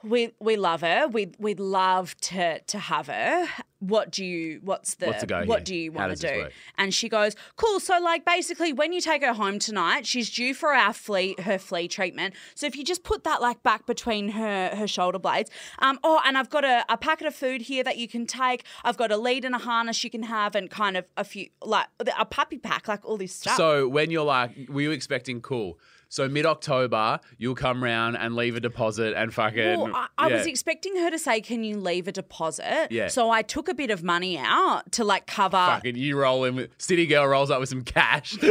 we 0.08 0.34
we 0.40 0.56
love 0.56 0.82
her. 0.82 1.08
We 1.08 1.32
we'd 1.40 1.60
love 1.60 2.16
to 2.22 2.60
to 2.60 2.80
have 2.80 3.08
her. 3.08 3.48
what 3.80 4.12
do 4.12 4.26
you 4.26 4.60
what's 4.64 4.96
the 4.96 5.06
What's 5.06 5.24
go 5.26 5.44
what 5.46 5.60
here? 5.60 5.66
do 5.66 5.76
you 5.76 5.92
want 5.92 6.18
to 6.18 6.28
do 6.34 6.40
work? 6.40 6.52
and 6.80 6.92
she 6.92 7.08
goes 7.10 7.36
cool 7.58 7.80
so 7.80 8.00
like 8.02 8.26
basically 8.26 8.74
when 8.74 8.92
you 8.92 9.00
take 9.00 9.24
her 9.24 9.34
home 9.34 9.60
tonight 9.60 10.04
she's 10.08 10.32
due 10.32 10.56
for 10.56 10.74
our 10.74 10.92
flea 10.94 11.36
her 11.44 11.60
flea 11.60 11.88
treatment 11.88 12.34
so 12.56 12.66
if 12.66 12.76
you 12.76 12.84
just 12.84 13.04
put 13.04 13.24
that 13.24 13.40
like 13.40 13.62
back 13.62 13.86
between 13.86 14.30
her 14.30 14.76
her 14.76 14.88
shoulder 14.88 15.20
blades 15.20 15.52
um 15.78 16.00
oh 16.04 16.20
and 16.26 16.40
i've 16.40 16.50
got 16.50 16.66
a, 16.66 16.84
a 16.90 16.98
packet 16.98 17.28
of 17.28 17.36
food 17.36 17.62
here 17.62 17.84
that 17.84 17.98
you 18.00 18.08
can 18.08 18.26
take 18.26 18.64
i've 18.84 18.98
got 18.98 19.12
a 19.12 19.18
lead 19.18 19.46
and 19.46 19.54
a 19.54 19.60
harness 19.60 20.04
you 20.04 20.10
can 20.10 20.24
have 20.24 20.56
and 20.56 20.72
kind 20.72 20.98
of 20.98 21.06
a 21.16 21.24
few 21.24 21.48
like 21.64 21.86
a 22.18 22.26
puppy 22.26 22.58
pack 22.58 22.88
like 22.88 23.06
all 23.06 23.16
this 23.18 23.36
stuff 23.36 23.58
So 23.58 23.88
when 23.88 24.10
you're 24.10 24.26
like, 24.26 24.56
were 24.70 24.82
you 24.82 24.90
expecting 24.92 25.40
cool? 25.40 25.78
So 26.10 26.28
mid 26.30 26.46
October, 26.46 27.20
you'll 27.38 27.56
come 27.56 27.84
round 27.84 28.18
and 28.18 28.36
leave 28.36 28.56
a 28.56 28.60
deposit 28.60 29.14
and 29.16 29.34
fucking. 29.34 29.80
Well, 29.80 29.92
I, 29.96 30.08
I 30.18 30.28
was 30.28 30.46
expecting 30.46 30.96
her 30.98 31.10
to 31.12 31.20
say, 31.20 31.42
"Can 31.42 31.64
you 31.64 31.78
leave 31.78 32.08
a 32.08 32.12
deposit?" 32.12 32.88
Yeah. 32.92 33.08
So 33.08 33.30
I 33.30 33.42
took 33.42 33.68
a 33.68 33.74
bit 33.74 33.90
of 33.92 34.04
money 34.04 34.38
out 34.38 34.92
to 34.94 35.04
like 35.04 35.28
cover. 35.28 35.58
Fucking 35.58 35.96
you 35.96 36.18
roll 36.18 36.44
in 36.46 36.56
with 36.56 36.70
City 36.78 37.06
Girl 37.06 37.28
rolls 37.28 37.52
up 37.52 37.60
with 37.60 37.70
some 37.70 37.84
cash. 37.84 38.38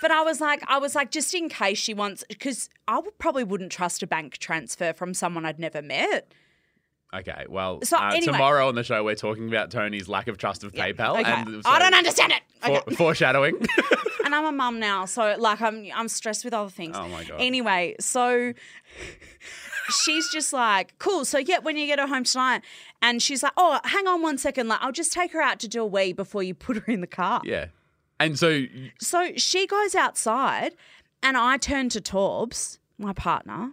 But 0.00 0.12
I 0.12 0.22
was 0.22 0.40
like, 0.40 0.62
I 0.68 0.78
was 0.78 0.94
like, 0.94 1.10
just 1.10 1.34
in 1.34 1.48
case 1.48 1.76
she 1.76 1.92
wants, 1.92 2.22
because 2.28 2.70
I 2.86 3.00
would, 3.00 3.18
probably 3.18 3.42
wouldn't 3.42 3.72
trust 3.72 4.00
a 4.00 4.06
bank 4.06 4.38
transfer 4.38 4.92
from 4.92 5.12
someone 5.12 5.44
I'd 5.44 5.58
never 5.58 5.82
met. 5.82 6.32
okay, 7.12 7.46
well, 7.48 7.80
So, 7.82 7.96
uh, 7.96 8.10
anyway. 8.14 8.20
tomorrow 8.34 8.68
on 8.68 8.76
the 8.76 8.84
show 8.84 9.02
we're 9.02 9.16
talking 9.16 9.48
about 9.48 9.72
Toni's 9.72 10.08
lack 10.08 10.28
of 10.28 10.38
trust 10.38 10.62
of 10.62 10.70
PayPal 10.70 11.18
Okay. 11.18 11.24
and 11.28 11.64
so- 11.64 11.68
I 11.68 11.80
don't 11.80 11.94
understand 11.94 12.32
it. 12.32 12.42
for- 12.84 12.94
foreshadowing. 12.94 13.56
and 14.28 14.34
I'm 14.34 14.44
a 14.44 14.52
mum 14.52 14.78
now, 14.78 15.06
so 15.06 15.36
like 15.38 15.62
I'm 15.62 15.86
I'm 15.94 16.08
stressed 16.08 16.44
with 16.44 16.52
other 16.52 16.68
things. 16.70 16.96
Oh 16.98 17.08
my 17.08 17.24
God. 17.24 17.40
Anyway, 17.40 17.96
so 17.98 18.52
she's 19.90 20.28
just 20.30 20.52
like, 20.52 20.98
cool. 20.98 21.24
So 21.24 21.38
yeah, 21.38 21.58
when 21.60 21.78
you 21.78 21.86
get 21.86 21.98
her 21.98 22.06
home 22.06 22.24
tonight, 22.24 22.62
and 23.00 23.22
she's 23.22 23.42
like, 23.42 23.52
oh, 23.56 23.80
hang 23.84 24.06
on 24.06 24.20
one 24.22 24.36
second, 24.38 24.68
like 24.68 24.80
I'll 24.82 24.92
just 24.92 25.12
take 25.12 25.32
her 25.32 25.40
out 25.40 25.58
to 25.60 25.68
do 25.68 25.80
a 25.82 25.86
wee 25.86 26.12
before 26.12 26.42
you 26.42 26.54
put 26.54 26.76
her 26.76 26.92
in 26.92 27.00
the 27.00 27.06
car. 27.06 27.40
yeah, 27.44 27.66
and 28.20 28.38
so 28.38 28.64
So 29.00 29.32
she 29.36 29.66
goes 29.66 29.94
outside, 29.94 30.74
and 31.22 31.36
I 31.36 31.56
turn 31.56 31.88
to 31.90 32.00
Torbs, 32.00 32.78
my 32.98 33.12
partner, 33.12 33.72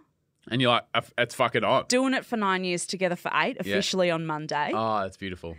and 0.50 0.62
you're 0.62 0.70
like, 0.70 0.84
"Uh, 0.94 1.02
it's 1.18 1.34
fucking 1.34 1.64
on. 1.64 1.84
doing 1.88 2.14
it 2.14 2.24
for 2.24 2.36
nine 2.36 2.64
years 2.64 2.86
together 2.86 3.16
for 3.16 3.30
eight, 3.34 3.58
officially 3.60 4.10
on 4.10 4.26
Monday. 4.26 4.70
Oh, 4.74 5.00
that's 5.02 5.16
beautiful. 5.18 5.56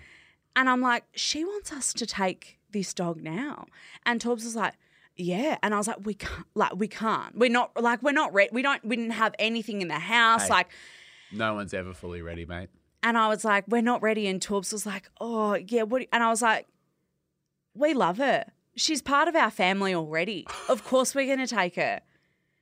And 0.56 0.68
I'm 0.68 0.82
like, 0.82 1.04
she 1.14 1.46
wants 1.46 1.72
us 1.72 1.94
to 1.94 2.08
take 2.08 2.58
this 2.72 2.92
dog 2.92 3.22
now. 3.22 3.68
And 4.08 4.20
Torbs 4.20 4.44
was 4.44 4.56
like, 4.56 4.74
yeah. 5.18 5.58
And 5.64 5.74
I 5.74 5.78
was 5.78 5.88
like, 5.88 6.06
we 6.06 6.14
can't, 6.14 6.46
like, 6.56 6.76
we 6.76 6.88
can't. 6.88 7.36
We're 7.38 7.50
not, 7.50 7.72
like, 7.82 8.02
we're 8.04 8.12
not 8.12 8.34
ready. 8.34 8.50
We 8.54 8.62
don't, 8.62 8.84
we 8.86 8.96
didn't 8.96 9.12
have 9.12 9.34
anything 9.40 9.82
in 9.82 9.88
the 9.88 9.96
house. 10.00 10.44
Hey. 10.44 10.50
Like, 10.50 10.70
No 11.32 11.54
one's 11.56 11.74
ever 11.74 11.94
fully 11.94 12.22
ready, 12.22 12.46
mate. 12.46 12.70
and 13.04 13.18
I 13.18 13.28
was 13.28 13.44
like, 13.46 13.66
we're 13.68 13.82
not 13.82 14.02
ready. 14.02 14.28
And 14.28 14.40
Torbs 14.42 14.72
was 14.74 14.86
like, 14.86 15.10
oh, 15.20 15.56
yeah. 15.56 15.84
What? 15.84 16.06
And 16.12 16.24
I 16.24 16.30
was 16.30 16.42
like, 16.42 16.68
we 17.74 17.94
love 17.94 18.18
her. 18.18 18.46
She's 18.76 19.02
part 19.02 19.28
of 19.28 19.36
our 19.36 19.52
family 19.52 19.94
already. 19.94 20.46
Of 20.70 20.84
course, 20.84 21.16
we're 21.16 21.26
going 21.26 21.46
to 21.46 21.54
take 21.56 21.76
her. 21.76 22.02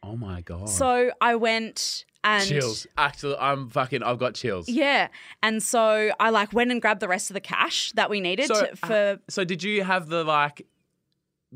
Oh 0.03 0.15
my 0.15 0.41
god. 0.41 0.69
So 0.69 1.11
I 1.19 1.35
went 1.35 2.05
and 2.23 2.45
chills. 2.47 2.85
Actually, 2.95 3.37
I'm 3.37 3.69
fucking. 3.69 4.03
I've 4.03 4.19
got 4.19 4.35
chills. 4.35 4.69
Yeah. 4.69 5.07
And 5.41 5.63
so 5.63 6.11
I 6.19 6.29
like 6.29 6.53
went 6.53 6.71
and 6.71 6.79
grabbed 6.81 6.99
the 6.99 7.07
rest 7.07 7.31
of 7.31 7.33
the 7.33 7.39
cash 7.41 7.91
that 7.93 8.09
we 8.11 8.21
needed 8.21 8.45
So, 8.47 8.65
to, 8.65 8.71
uh, 8.71 8.75
for 8.75 9.19
So 9.29 9.43
did 9.43 9.63
you 9.63 9.83
have 9.83 10.07
the 10.07 10.23
like 10.23 10.67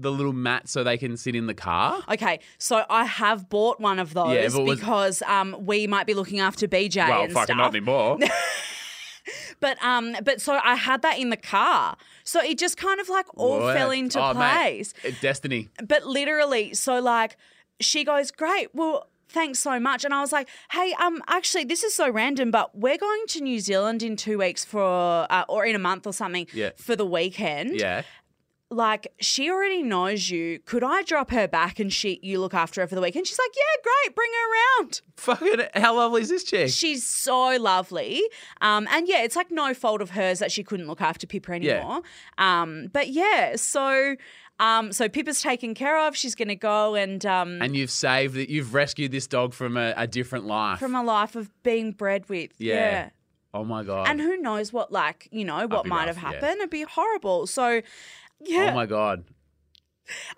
the 0.02 0.12
little 0.12 0.34
mat 0.34 0.68
so 0.70 0.84
they 0.84 0.98
can 0.98 1.18
sit 1.18 1.36
in 1.36 1.48
the 1.48 1.54
car? 1.54 2.02
Okay, 2.12 2.40
so 2.58 2.84
I 2.90 3.06
have 3.06 3.50
bought 3.50 3.80
one 3.80 4.00
of 4.00 4.14
those 4.14 4.34
Yeah, 4.34 4.42
if 4.42 4.56
it 4.56 4.62
was- 4.64 4.80
because 4.80 5.22
um, 5.24 5.56
we 5.60 5.88
might 5.88 6.08
be 6.08 6.14
looking 6.14 6.40
after 6.40 6.68
BJ 6.68 7.08
well, 7.08 7.24
and 7.24 7.34
fucking 7.34 7.46
stuff. 7.56 7.58
not 7.58 7.76
anymore. 7.76 8.18
But 9.60 9.78
um, 9.84 10.16
but 10.24 10.42
so 10.42 10.58
I 10.64 10.76
had 10.76 11.02
that 11.02 11.20
in 11.20 11.30
the 11.30 11.38
car, 11.38 11.98
so 12.24 12.42
it 12.42 12.58
just 12.58 12.78
kind 12.78 13.00
of 13.02 13.10
like 13.10 13.26
all 13.36 13.60
What? 13.60 13.76
fell 13.76 13.92
into 13.92 14.20
Oh, 14.20 14.34
mate, 14.34 14.52
place. 14.94 14.94
Destiny. 15.22 15.68
But 15.86 16.06
literally, 16.06 16.74
so 16.74 17.00
like 17.00 17.36
she 17.80 18.04
goes, 18.04 18.32
"Great, 18.32 18.70
well." 18.74 19.08
Thanks 19.32 19.60
so 19.60 19.80
much. 19.80 20.04
And 20.06 20.12
I 20.12 20.22
was 20.22 20.32
like, 20.32 20.50
hey, 20.72 20.92
um, 21.00 21.22
actually, 21.28 21.64
this 21.64 21.84
is 21.84 21.94
so 21.94 22.10
random, 22.10 22.50
but 22.50 22.76
we're 22.76 22.98
going 22.98 23.22
to 23.28 23.42
New 23.42 23.60
Zealand 23.60 24.02
in 24.02 24.16
two 24.16 24.40
weeks 24.40 24.66
for, 24.66 25.28
uh, 25.30 25.46
or 25.48 25.66
in 25.68 25.76
a 25.76 25.80
month 25.80 26.08
or 26.08 26.14
something 26.14 26.48
Yeah. 26.52 26.72
for 26.78 26.96
the 26.96 27.06
weekend. 27.06 27.80
Yeah. 27.80 28.02
Like 28.72 29.12
she 29.20 29.50
already 29.50 29.82
knows 29.82 30.30
you. 30.30 30.60
Could 30.60 30.84
I 30.84 31.02
drop 31.04 31.32
her 31.32 31.48
back 31.48 31.80
and 31.80 31.92
she 31.92 32.20
you 32.22 32.40
look 32.40 32.54
after 32.54 32.82
her 32.82 32.88
for 32.88 32.96
the 32.96 33.02
weekend? 33.02 33.26
She's 33.28 33.40
like, 33.40 33.52
yeah, 33.56 33.84
great, 33.84 34.16
bring 34.16 34.30
her 34.32 34.82
around. 34.84 35.02
Fucking 35.18 35.82
how 35.82 35.96
lovely 35.96 36.22
is 36.22 36.30
this 36.30 36.44
chick? 36.44 36.70
She's 36.70 37.04
so 37.06 37.58
lovely, 37.60 38.22
um, 38.62 38.88
and 38.92 39.08
yeah, 39.08 39.24
it's 39.24 39.36
like 39.36 39.50
no 39.52 39.74
fault 39.74 40.02
of 40.02 40.12
hers 40.12 40.40
that 40.40 40.52
she 40.52 40.64
couldn't 40.64 40.88
look 40.88 41.02
after 41.02 41.26
Pippa 41.28 41.60
Yeah. 41.60 41.78
anymore. 41.78 42.02
Um, 42.38 42.90
but 42.94 43.10
yeah, 43.10 43.56
so 43.56 44.16
um, 44.60 44.92
so 44.92 45.08
Pippa's 45.10 45.42
taken 45.42 45.74
care 45.74 45.98
of. 46.06 46.16
She's 46.16 46.36
gonna 46.36 46.56
go 46.56 46.96
and 46.96 47.26
um, 47.26 47.62
and 47.62 47.76
you've 47.76 47.92
saved 47.92 48.38
it. 48.38 48.50
You've 48.50 48.74
rescued 48.74 49.12
this 49.12 49.26
dog 49.26 49.54
from 49.54 49.78
a, 49.78 49.94
a 49.98 50.06
different 50.06 50.46
life. 50.46 50.80
from 50.80 50.96
a 50.96 51.04
life 51.04 51.36
of 51.36 51.50
being 51.64 51.92
bred 51.92 52.30
with. 52.30 52.52
Yeah. 52.60 52.74
yeah. 52.76 53.10
oh 53.54 53.64
my 53.64 53.84
god. 53.84 54.08
And 54.10 54.20
who 54.22 54.38
knows 54.38 54.72
what 54.74 54.92
like 54.92 55.28
you 55.32 55.44
know 55.46 55.66
what 55.66 55.86
might 55.88 56.08
have 56.08 56.18
rough, 56.18 56.34
yeah. 56.34 56.40
happened? 56.42 56.58
It'd 56.60 56.70
be 56.70 56.84
horrible. 56.84 57.48
So. 57.48 57.82
Yeah. 58.42 58.70
oh 58.72 58.76
my 58.76 58.86
god. 58.86 59.24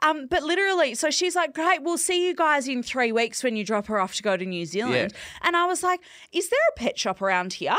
Um, 0.02 0.28
but 0.28 0.44
literally, 0.44 0.96
so 0.96 1.10
she's 1.10 1.36
like, 1.36 1.54
"Great, 1.54 1.82
we'll 1.82 1.98
see 1.98 2.28
you 2.28 2.36
guys 2.36 2.68
in 2.68 2.84
three 2.84 3.12
weeks 3.14 3.42
when 3.44 3.56
you 3.56 3.64
drop 3.64 3.88
her 3.88 4.00
off 4.00 4.16
to 4.16 4.24
go 4.24 4.36
to 4.36 4.46
New 4.46 4.66
Zealand." 4.66 5.14
And 5.42 5.56
I 5.56 5.66
was 5.66 5.82
like, 5.82 6.02
"Is 6.34 6.50
there 6.50 6.60
a 6.76 6.80
pet 6.80 7.00
shop 7.00 7.22
around 7.22 7.54
here?" 7.54 7.78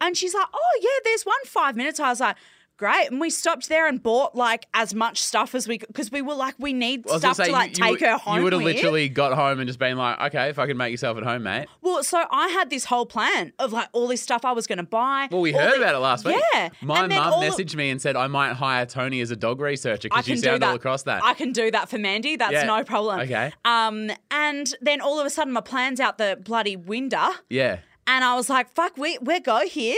And 0.00 0.16
she's 0.16 0.32
like, 0.34 0.46
"Oh 0.54 0.78
yeah, 0.80 1.00
there's 1.04 1.24
one 1.24 1.44
five 1.44 1.76
minutes." 1.76 2.00
I 2.00 2.08
was 2.08 2.20
like, 2.20 2.36
"Great!" 2.76 3.10
And 3.10 3.20
we 3.20 3.30
stopped 3.30 3.68
there 3.68 3.86
and 3.86 4.02
bought 4.02 4.34
like 4.34 4.66
as 4.74 4.94
much 4.94 5.20
stuff 5.22 5.54
as 5.54 5.66
we 5.68 5.78
could 5.78 5.88
because 5.88 6.10
we 6.10 6.22
were 6.22 6.34
like, 6.34 6.54
we 6.58 6.72
need 6.72 7.08
stuff 7.08 7.36
say, 7.36 7.46
to 7.46 7.52
like 7.52 7.78
you, 7.78 7.84
you 7.84 7.90
take 7.92 8.00
would- 8.00 8.08
her 8.10 8.16
home. 8.18 8.36
You 8.38 8.44
would 8.44 8.52
have 8.52 8.62
literally 8.62 9.08
got 9.08 9.32
home 9.34 9.60
and 9.60 9.66
just 9.68 9.78
been 9.78 9.96
like, 9.96 10.20
okay, 10.20 10.48
if 10.48 10.58
I 10.58 10.66
can 10.66 10.76
make 10.76 10.90
yourself 10.90 11.16
at 11.18 11.22
home, 11.24 11.42
mate. 11.44 11.66
Well, 11.82 12.02
so 12.02 12.24
I 12.30 12.48
had 12.48 12.70
this 12.70 12.84
whole 12.86 13.06
plan 13.06 13.52
of 13.58 13.72
like 13.72 13.88
all 13.92 14.08
this 14.08 14.22
stuff 14.22 14.44
I 14.44 14.52
was 14.52 14.66
going 14.66 14.78
to 14.78 14.82
buy. 14.84 15.28
Well, 15.30 15.40
we 15.40 15.52
heard 15.52 15.74
the- 15.74 15.82
about 15.82 15.94
it 15.94 15.98
last 15.98 16.24
week. 16.24 16.36
Yeah, 16.54 16.70
My 16.82 17.06
mum 17.06 17.42
messaged 17.42 17.74
me 17.74 17.90
and 17.90 18.00
said 18.00 18.16
I 18.16 18.26
might 18.26 18.54
hire 18.54 18.86
Toni 18.86 19.20
as 19.20 19.30
a 19.30 19.36
dog 19.36 19.60
researcher 19.60 20.08
I 20.10 20.16
because 20.22 20.28
you 20.28 20.34
can 20.34 20.42
do 20.42 20.48
sound 20.48 20.62
that. 20.62 20.68
all 20.70 20.74
across 20.76 21.02
that. 21.04 21.22
I 21.24 21.34
can 21.34 21.52
do 21.52 21.70
that 21.70 21.88
for 21.88 21.98
Mandy. 21.98 22.36
That's 22.36 22.52
Yeah. 22.52 22.64
no 22.64 22.82
problem. 22.84 23.20
Okay. 23.20 23.52
Um, 23.64 24.10
and 24.30 24.74
then 24.80 25.00
all 25.00 25.18
of 25.20 25.26
a 25.26 25.30
sudden, 25.30 25.52
my 25.52 25.60
plan's 25.60 26.00
out 26.00 26.18
the 26.18 26.38
bloody 26.42 26.76
window. 26.76 27.28
yeah. 27.48 27.78
And 28.06 28.22
I 28.22 28.34
was 28.34 28.50
like, 28.50 28.70
fuck, 28.74 28.98
we, 28.98 29.16
we 29.22 29.40
go 29.40 29.66
here. 29.66 29.96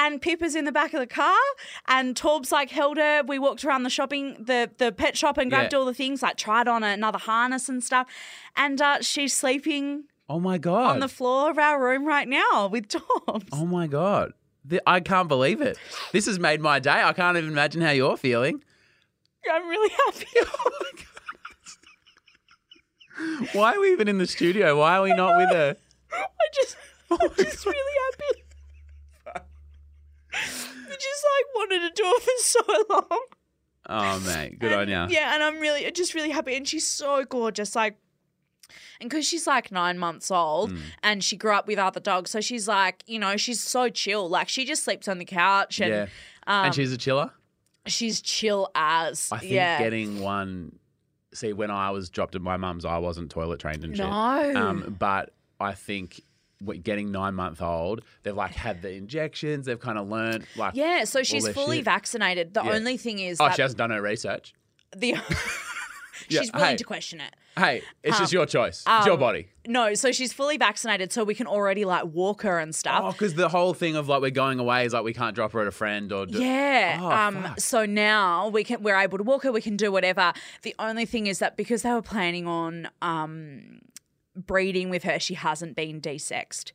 And 0.00 0.22
Pippa's 0.22 0.54
in 0.54 0.64
the 0.64 0.70
back 0.72 0.94
of 0.94 1.00
the 1.00 1.06
car, 1.08 1.36
and 1.88 2.16
Torb's 2.16 2.52
like 2.52 2.70
held 2.70 2.96
her. 2.98 3.22
We 3.26 3.38
walked 3.38 3.64
around 3.64 3.82
the 3.82 3.90
shopping, 3.90 4.36
the 4.38 4.70
the 4.78 4.92
pet 4.92 5.16
shop, 5.16 5.36
and 5.38 5.50
grabbed 5.50 5.72
Yeah. 5.72 5.80
all 5.80 5.84
the 5.84 5.92
things, 5.92 6.22
like 6.22 6.36
tried 6.36 6.68
on 6.68 6.84
another 6.84 7.18
harness 7.18 7.68
and 7.68 7.82
stuff. 7.82 8.06
And 8.56 8.80
uh, 8.80 9.02
she's 9.02 9.34
sleeping 9.36 10.04
Oh 10.28 10.38
my 10.38 10.56
god. 10.56 10.90
on 10.92 11.00
the 11.00 11.08
floor 11.08 11.50
of 11.50 11.58
our 11.58 11.82
room 11.82 12.06
right 12.06 12.28
now 12.28 12.68
with 12.68 12.88
Torbs. 12.88 13.48
Oh 13.52 13.66
my 13.66 13.86
god. 13.88 14.32
Th- 14.68 14.82
I 14.86 15.00
can't 15.00 15.28
believe 15.28 15.60
it. 15.60 15.76
This 16.12 16.26
has 16.26 16.38
made 16.38 16.60
my 16.60 16.78
day. 16.78 17.02
I 17.02 17.12
can't 17.12 17.36
even 17.36 17.50
imagine 17.50 17.80
how 17.82 17.90
you're 17.90 18.16
feeling. 18.16 18.62
I'm 19.50 19.66
really 19.68 19.92
happy. 20.06 20.26
Oh 23.20 23.42
Why 23.52 23.74
are 23.74 23.80
we 23.80 23.90
even 23.92 24.06
in 24.06 24.18
the 24.18 24.26
studio? 24.28 24.78
Why 24.78 24.96
are 24.98 25.02
we 25.02 25.12
not 25.12 25.36
with 25.38 25.50
her? 25.50 25.76
I 26.12 26.24
just, 26.54 26.76
I'm 27.10 27.18
just 27.36 27.66
really 27.66 27.94
happy. 28.12 28.44
I 30.44 30.90
just 30.94 31.24
like 31.24 31.54
wanted 31.54 31.88
to 31.88 32.02
do 32.02 32.04
it 32.06 32.22
for 32.22 32.30
so 32.38 32.84
long. 32.90 33.20
Oh 33.90 34.20
mate, 34.20 34.58
good 34.58 34.72
on 34.72 34.88
you. 34.88 35.14
Yeah, 35.14 35.34
and 35.34 35.42
I'm 35.42 35.58
really 35.60 35.90
just 35.92 36.14
really 36.14 36.30
happy. 36.30 36.54
And 36.56 36.66
she's 36.68 36.86
so 36.86 37.24
gorgeous. 37.24 37.74
Like, 37.74 37.96
and 39.00 39.08
because 39.08 39.26
she's 39.26 39.46
like 39.46 39.72
nine 39.72 39.98
months 39.98 40.30
old 40.30 40.72
Mm. 40.72 40.80
and 41.02 41.24
she 41.24 41.36
grew 41.36 41.52
up 41.52 41.66
with 41.66 41.78
other 41.78 42.00
dogs, 42.00 42.30
so 42.30 42.40
she's 42.40 42.68
like, 42.68 43.02
you 43.06 43.18
know, 43.18 43.36
she's 43.36 43.60
so 43.60 43.88
chill. 43.88 44.28
Like, 44.28 44.48
she 44.48 44.64
just 44.64 44.84
sleeps 44.84 45.08
on 45.08 45.18
the 45.18 45.24
couch 45.24 45.80
and 45.80 45.90
Yeah. 45.90 46.02
um, 46.46 46.66
and 46.66 46.74
she's 46.74 46.92
a 46.92 46.98
chiller. 46.98 47.30
she's 47.86 48.20
chill 48.20 48.70
as. 48.74 49.30
I 49.32 49.38
think 49.38 49.52
yeah. 49.52 49.78
getting 49.78 50.20
one. 50.20 50.78
See, 51.32 51.52
when 51.52 51.70
I 51.70 51.90
was 51.90 52.10
dropped 52.10 52.34
at 52.34 52.42
my 52.42 52.56
mum's, 52.56 52.84
I 52.84 52.98
wasn't 52.98 53.30
toilet 53.30 53.60
trained 53.60 53.84
and 53.84 53.96
shit. 53.96 54.04
no. 54.06 54.52
Um, 54.56 54.96
but 54.98 55.32
I 55.60 55.72
think 55.74 56.20
getting 56.82 57.10
nine 57.12 57.34
month 57.34 57.62
old, 57.62 58.02
they've 58.22 58.34
like 58.36 58.52
had 58.54 58.82
the 58.82 58.92
injections. 58.92 59.66
They've 59.66 59.78
kind 59.80 59.98
of 59.98 60.08
learned 60.08 60.46
like. 60.56 60.74
yeah, 60.74 61.04
so 61.04 61.22
she's 61.22 61.48
fully 61.48 61.76
shit. 61.78 61.84
vaccinated. 61.84 62.54
The 62.54 62.62
Yeah. 62.64 62.72
only 62.72 62.96
thing 62.96 63.18
is 63.18 63.40
Oh, 63.40 63.46
that 63.46 63.56
she 63.56 63.62
hasn't 63.62 63.78
done 63.78 63.90
her 63.90 64.02
research. 64.02 64.54
the 64.96 65.14
Yeah, 66.28 66.40
she's 66.40 66.52
willing 66.52 66.70
hey. 66.70 66.76
to 66.76 66.84
question 66.84 67.20
it. 67.20 67.34
Hey, 67.56 67.82
it's 68.02 68.18
just 68.18 68.32
Um, 68.34 68.38
your 68.38 68.46
choice. 68.46 68.84
it's 68.86 69.06
your 69.06 69.14
um, 69.14 69.20
body. 69.20 69.48
No, 69.66 69.94
so 69.94 70.12
she's 70.12 70.32
fully 70.32 70.56
vaccinated, 70.56 71.12
so 71.12 71.24
we 71.24 71.34
can 71.34 71.46
already 71.46 71.84
like 71.84 72.04
walk 72.04 72.42
her 72.42 72.58
and 72.58 72.74
stuff. 72.74 73.00
Oh, 73.04 73.12
because 73.12 73.34
the 73.34 73.48
whole 73.48 73.72
thing 73.72 73.96
of 73.96 74.08
like 74.08 74.20
we're 74.20 74.30
going 74.30 74.58
away 74.58 74.84
is 74.84 74.92
like 74.92 75.04
we 75.04 75.14
can't 75.14 75.34
drop 75.34 75.52
her 75.52 75.60
at 75.60 75.66
a 75.68 75.70
friend 75.72 76.12
or. 76.12 76.26
Do- 76.26 76.42
Yeah. 76.42 76.98
Oh, 77.00 77.10
um. 77.10 77.42
fuck. 77.44 77.60
So 77.60 77.86
now 77.86 78.48
we 78.48 78.62
can 78.64 78.82
we're 78.82 78.98
able 78.98 79.16
to 79.18 79.24
walk 79.24 79.44
her. 79.44 79.52
We 79.52 79.62
can 79.62 79.76
do 79.76 79.90
whatever. 79.92 80.32
The 80.62 80.74
only 80.78 81.06
thing 81.06 81.28
is 81.28 81.38
that 81.38 81.56
because 81.56 81.82
they 81.82 81.92
were 81.92 82.02
planning 82.02 82.46
on 82.46 82.88
um 83.00 83.78
breeding 84.46 84.90
with 84.90 85.02
her, 85.04 85.18
she 85.18 85.34
hasn't 85.34 85.76
been 85.76 86.00
desexed. 86.00 86.72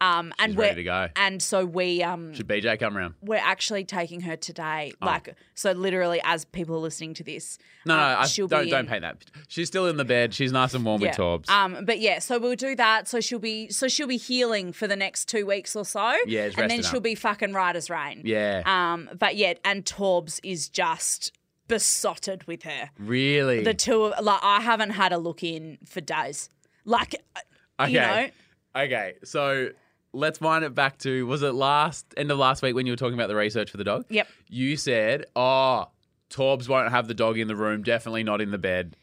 Um, 0.00 0.34
and 0.40 0.50
She's 0.52 0.56
we're 0.58 0.64
ready 0.64 0.74
to 0.76 0.84
go. 0.84 1.08
and 1.14 1.40
so 1.40 1.64
we 1.64 2.02
um 2.02 2.34
Should 2.34 2.48
BJ 2.48 2.78
come 2.80 2.96
round? 2.96 3.14
we're 3.22 3.36
actually 3.36 3.84
taking 3.84 4.22
her 4.22 4.34
today. 4.36 4.92
Oh. 5.00 5.06
Like 5.06 5.36
so, 5.54 5.70
literally, 5.70 6.20
as 6.24 6.44
people 6.44 6.74
are 6.74 6.80
listening 6.80 7.14
to 7.14 7.22
this, 7.24 7.58
No, 7.86 7.96
no, 7.96 8.02
um, 8.02 8.16
I, 8.18 8.26
she'll 8.26 8.48
don't 8.48 8.64
be 8.64 8.70
don't 8.70 8.80
in- 8.80 8.86
paint 8.88 9.02
that. 9.02 9.24
She's 9.46 9.68
still 9.68 9.86
in 9.86 9.96
the 9.96 10.04
bed. 10.04 10.34
She's 10.34 10.50
nice 10.50 10.74
and 10.74 10.84
warm 10.84 11.00
with 11.00 11.12
Torbs. 11.16 11.48
Um, 11.48 11.84
but 11.84 12.00
yeah, 12.00 12.18
so 12.18 12.40
we'll 12.40 12.56
do 12.56 12.74
that. 12.74 13.06
So 13.06 13.20
she'll 13.20 13.38
be 13.38 13.70
so 13.70 13.86
she'll 13.86 14.08
be 14.08 14.16
healing 14.16 14.72
for 14.72 14.88
the 14.88 14.96
next 14.96 15.26
two 15.28 15.46
weeks 15.46 15.76
or 15.76 15.84
so. 15.84 16.12
Yeah, 16.26 16.46
and 16.46 16.54
then 16.54 16.62
resting 16.70 16.82
she'll 16.82 16.96
up. 16.96 17.02
be 17.04 17.14
fucking 17.14 17.52
right 17.52 17.76
as 17.76 17.88
rain. 17.88 18.22
yeah, 18.24 18.62
Um, 18.66 19.08
but 19.16 19.36
yeah, 19.36 19.54
and 19.64 19.84
Torbs 19.84 20.40
is 20.42 20.68
just 20.68 21.32
besotted 21.68 22.44
with 22.46 22.64
her. 22.64 22.90
really. 22.98 23.62
The 23.62 23.74
two 23.74 24.02
of 24.04 24.24
like 24.24 24.40
I 24.42 24.60
haven't 24.60 24.90
had 24.90 25.12
a 25.12 25.18
look 25.18 25.42
in 25.42 25.78
for 25.86 26.00
days. 26.00 26.50
Like, 26.84 27.14
uh, 27.34 27.84
okay. 27.84 27.92
you 27.92 28.00
know, 28.00 28.28
Okay, 28.76 29.14
so 29.24 29.68
let's 30.12 30.40
wind 30.40 30.64
it 30.64 30.74
back 30.74 30.98
to 30.98 31.26
was 31.26 31.42
it 31.42 31.54
last 31.54 32.06
end 32.16 32.30
of 32.30 32.38
last 32.38 32.62
week 32.62 32.74
when 32.74 32.86
you 32.86 32.92
were 32.92 32.96
talking 32.96 33.14
about 33.14 33.28
the 33.28 33.36
research 33.36 33.70
for 33.70 33.76
the 33.76 33.84
dog? 33.84 34.04
Yep. 34.08 34.26
You 34.48 34.76
said, 34.76 35.26
"Oh, 35.36 35.86
Torbs 36.30 36.68
won't 36.68 36.90
have 36.90 37.06
the 37.06 37.14
dog 37.14 37.38
in 37.38 37.46
the 37.48 37.56
room. 37.56 37.82
Definitely 37.82 38.24
not 38.24 38.40
in 38.40 38.50
the 38.50 38.58
bed." 38.58 38.96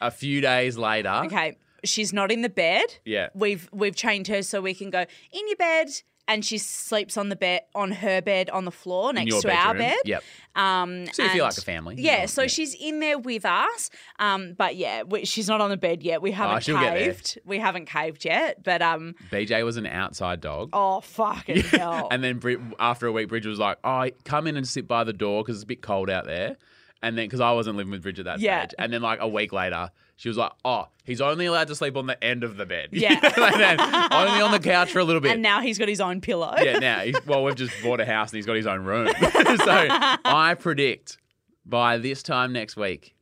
A 0.00 0.10
few 0.10 0.40
days 0.40 0.76
later, 0.76 1.22
okay, 1.26 1.56
she's 1.84 2.12
not 2.12 2.32
in 2.32 2.42
the 2.42 2.48
bed. 2.48 2.84
yeah, 3.04 3.28
We've 3.34 3.68
we've 3.72 3.94
trained 3.96 4.28
her 4.28 4.42
so 4.42 4.60
we 4.60 4.74
can 4.74 4.90
go 4.90 5.00
in 5.00 5.48
your 5.48 5.56
bed, 5.56 5.88
and 6.26 6.44
she 6.44 6.58
sleeps 6.58 7.16
on 7.16 7.28
the 7.28 7.36
bed 7.36 7.62
on 7.74 7.90
her 7.92 8.22
bed 8.22 8.48
on 8.50 8.64
the 8.64 8.70
floor 8.70 9.12
next 9.12 9.40
to 9.42 9.50
our 9.54 9.74
bed. 9.74 9.96
Yep. 10.04 10.22
Um, 10.56 11.06
So 11.12 11.22
you 11.24 11.28
feel 11.30 11.44
like 11.44 11.58
a 11.58 11.60
family. 11.60 11.96
Yeah, 11.98 12.20
Yeah, 12.20 12.26
so 12.26 12.42
yeah. 12.42 12.48
she's 12.48 12.74
in 12.74 13.00
there 13.00 13.18
with 13.18 13.44
us. 13.44 13.90
Um, 14.18 14.54
but 14.56 14.76
yeah, 14.76 15.02
we, 15.02 15.24
she's 15.24 15.48
not 15.48 15.60
on 15.60 15.70
the 15.70 15.76
bed 15.76 16.02
yet. 16.02 16.22
We 16.22 16.30
haven't 16.32 16.56
Oh, 16.56 16.60
she'll 16.60 16.78
get 16.80 16.94
there. 16.94 17.12
caved. 17.12 17.38
We 17.44 17.58
haven't 17.58 17.86
caved 17.86 18.24
yet. 18.24 18.62
But 18.62 18.80
um, 18.82 19.14
BJ 19.30 19.64
was 19.64 19.76
an 19.76 19.86
outside 19.86 20.40
dog. 20.40 20.70
oh 20.72 21.00
fucking 21.00 21.60
hell! 21.64 22.08
And 22.10 22.22
then 22.24 22.40
after 22.78 23.06
a 23.06 23.12
week, 23.12 23.28
Bridget 23.28 23.48
was 23.48 23.58
like, 23.58 23.78
"Oh, 23.84 24.08
come 24.24 24.46
in 24.46 24.56
and 24.56 24.66
sit 24.66 24.86
by 24.88 25.04
the 25.04 25.12
door 25.12 25.42
because 25.42 25.56
it's 25.56 25.64
a 25.64 25.66
bit 25.66 25.82
cold 25.82 26.08
out 26.08 26.24
there." 26.26 26.56
And 27.02 27.18
then 27.18 27.26
because 27.26 27.40
I 27.40 27.52
wasn't 27.52 27.76
living 27.76 27.90
with 27.90 28.02
Bridget 28.02 28.24
that 28.24 28.40
Yeah. 28.40 28.60
stage, 28.62 28.74
and 28.78 28.92
then 28.92 29.02
like 29.02 29.18
a 29.20 29.28
week 29.28 29.52
later, 29.52 29.90
she 30.16 30.28
was 30.28 30.36
like, 30.38 30.52
"Oh, 30.64 30.86
he's 31.04 31.20
only 31.20 31.46
allowed 31.46 31.68
to 31.68 31.74
sleep 31.74 31.96
on 31.96 32.06
the 32.06 32.22
end 32.22 32.44
of 32.44 32.56
the 32.56 32.66
bed. 32.66 32.88
Yeah. 32.92 33.18
like 33.36 34.12
only 34.12 34.40
on 34.40 34.52
the 34.52 34.60
couch 34.60 34.92
for 34.92 34.98
a 35.00 35.04
little 35.04 35.20
bit." 35.20 35.32
and 35.32 35.42
now 35.42 35.60
he's 35.60 35.78
got 35.78 35.88
his 35.88 36.00
own 36.00 36.20
pillow. 36.20 36.54
yeah, 36.62 36.78
now 36.78 37.00
he's, 37.00 37.16
well, 37.26 37.42
we've 37.44 37.54
just 37.56 37.74
bought 37.82 38.00
a 38.00 38.04
house 38.06 38.30
and 38.30 38.36
he's 38.36 38.46
got 38.46 38.56
his 38.56 38.66
own 38.66 38.84
room. 38.84 39.08
so 39.20 39.86
I 40.24 40.56
predict 40.58 41.18
by 41.66 41.98
this 41.98 42.22
time 42.22 42.52
next 42.52 42.76
week, 42.76 43.14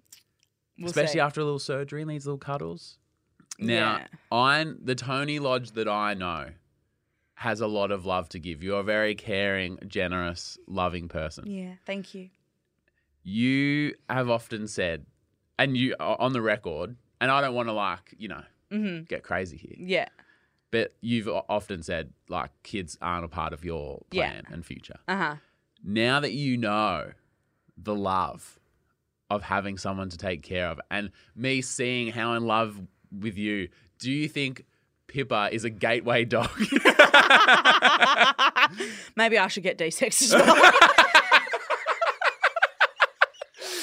We'll 0.79 0.89
especially 0.89 1.15
see. 1.15 1.21
after 1.21 1.41
a 1.41 1.45
little 1.45 1.59
surgery 1.59 2.03
and 2.03 2.11
these 2.11 2.27
little 2.27 2.39
cuddles. 2.39 2.99
Now, 3.59 3.99
Yeah. 3.99 4.07
I'm 4.33 4.79
the 4.83 4.95
Toni 4.95 5.39
Lodge 5.39 5.73
that 5.73 5.87
I 5.89 6.15
know 6.15 6.49
has 7.35 7.61
a 7.61 7.67
lot 7.67 7.91
of 7.91 8.05
love 8.07 8.29
to 8.31 8.39
give. 8.39 8.63
You're 8.63 8.81
a 8.81 8.85
very 8.85 9.15
caring, 9.15 9.79
generous, 9.87 10.59
loving 10.67 11.09
person. 11.09 11.47
Yeah, 11.51 11.75
thank 11.87 12.15
you. 12.15 12.31
You 13.25 13.95
have 14.09 14.29
often 14.31 14.67
said, 14.67 15.07
and 15.63 15.77
you 15.77 15.95
on 15.99 16.33
the 16.33 16.43
record, 16.43 16.97
and 17.21 17.31
I 17.31 17.41
don't 17.41 17.55
want 17.55 17.69
to 17.69 17.73
like 17.73 18.15
you 18.19 18.29
know 18.29 18.43
hmm 18.71 19.01
get 19.03 19.23
crazy 19.23 19.57
here, 19.57 19.77
Yeah. 19.79 20.09
but 20.71 20.95
you've 21.01 21.29
often 21.29 21.83
said 21.83 22.13
like 22.29 22.51
kids 22.63 22.97
aren't 23.01 23.25
a 23.25 23.29
part 23.29 23.53
of 23.53 23.65
your 23.65 24.05
Yeah. 24.11 24.31
plan 24.31 24.45
and 24.51 24.65
future. 24.67 24.99
Uh 25.09 25.17
huh. 25.17 25.35
now 25.85 26.21
that 26.21 26.33
you 26.33 26.57
know 26.57 27.13
the 27.77 27.95
love 27.95 28.59
of 29.31 29.43
having 29.43 29.79
someone 29.79 30.09
to 30.11 30.19
take 30.19 30.43
care 30.43 30.69
of 30.69 30.79
and 30.91 31.11
me 31.35 31.63
seeing 31.63 32.09
how 32.13 32.35
in 32.35 32.47
love 32.47 32.81
with 33.11 33.37
you, 33.39 33.69
do 33.99 34.11
you 34.13 34.29
think 34.29 34.65
Pippa 35.07 35.49
is 35.53 35.65
a 35.65 35.71
gateway 35.71 36.25
dog? 36.25 36.51
Maybe 39.17 39.39
I 39.39 39.49
should 39.49 39.63
get 39.63 39.79
desexed 39.79 40.23
as 40.23 40.33
well. 40.35 40.73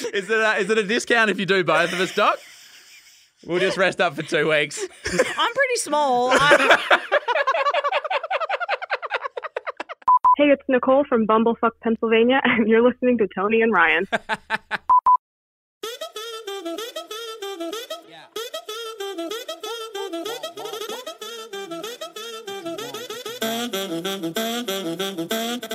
is, 0.02 0.30
it 0.30 0.38
a, 0.38 0.56
is 0.56 0.70
it 0.70 0.78
a 0.78 0.84
discount 0.84 1.30
if 1.30 1.38
you 1.38 1.46
do 1.46 1.64
both 1.64 1.92
of 1.92 2.00
us, 2.00 2.14
Doc? 2.14 2.38
We'll 3.46 3.58
just 3.60 3.78
rest 3.78 4.00
up 4.00 4.14
for 4.14 4.22
two 4.22 4.50
weeks. 4.50 4.78
I'm 5.06 5.52
pretty 5.54 5.76
small. 5.76 6.30
I'm, 6.32 6.78
Hey, 10.40 10.46
it's 10.46 10.62
Nicole 10.68 11.04
from 11.06 11.26
Bumblefuck, 11.26 11.72
Pennsylvania, 11.82 12.40
and 12.44 12.66
you're 12.66 12.82
listening 12.82 13.18
to 13.18 13.28
Toni 13.36 13.60
and 13.60 13.70
Ryan. 13.74 14.06
A 25.62 25.69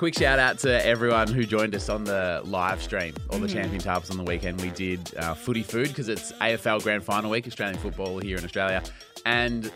quick 0.00 0.14
shout 0.16 0.38
out 0.38 0.58
to 0.58 0.82
everyone 0.86 1.28
who 1.28 1.44
joined 1.44 1.74
us 1.74 1.90
on 1.90 2.04
the 2.04 2.40
live 2.46 2.80
stream, 2.82 3.12
or 3.28 3.38
the 3.38 3.46
Mm-hmm. 3.46 4.10
on 4.10 4.16
the 4.16 4.24
weekend. 4.24 4.58
We 4.58 4.70
did 4.70 5.14
uh, 5.14 5.34
footy 5.34 5.62
food 5.62 5.88
because 5.88 6.08
it's 6.08 6.32
AFL 6.32 6.82
Grand 6.82 7.04
Final 7.04 7.30
week, 7.30 7.46
Australian 7.46 7.76
football 7.78 8.18
here 8.18 8.38
in 8.38 8.44
Australia, 8.46 8.82
and 9.26 9.70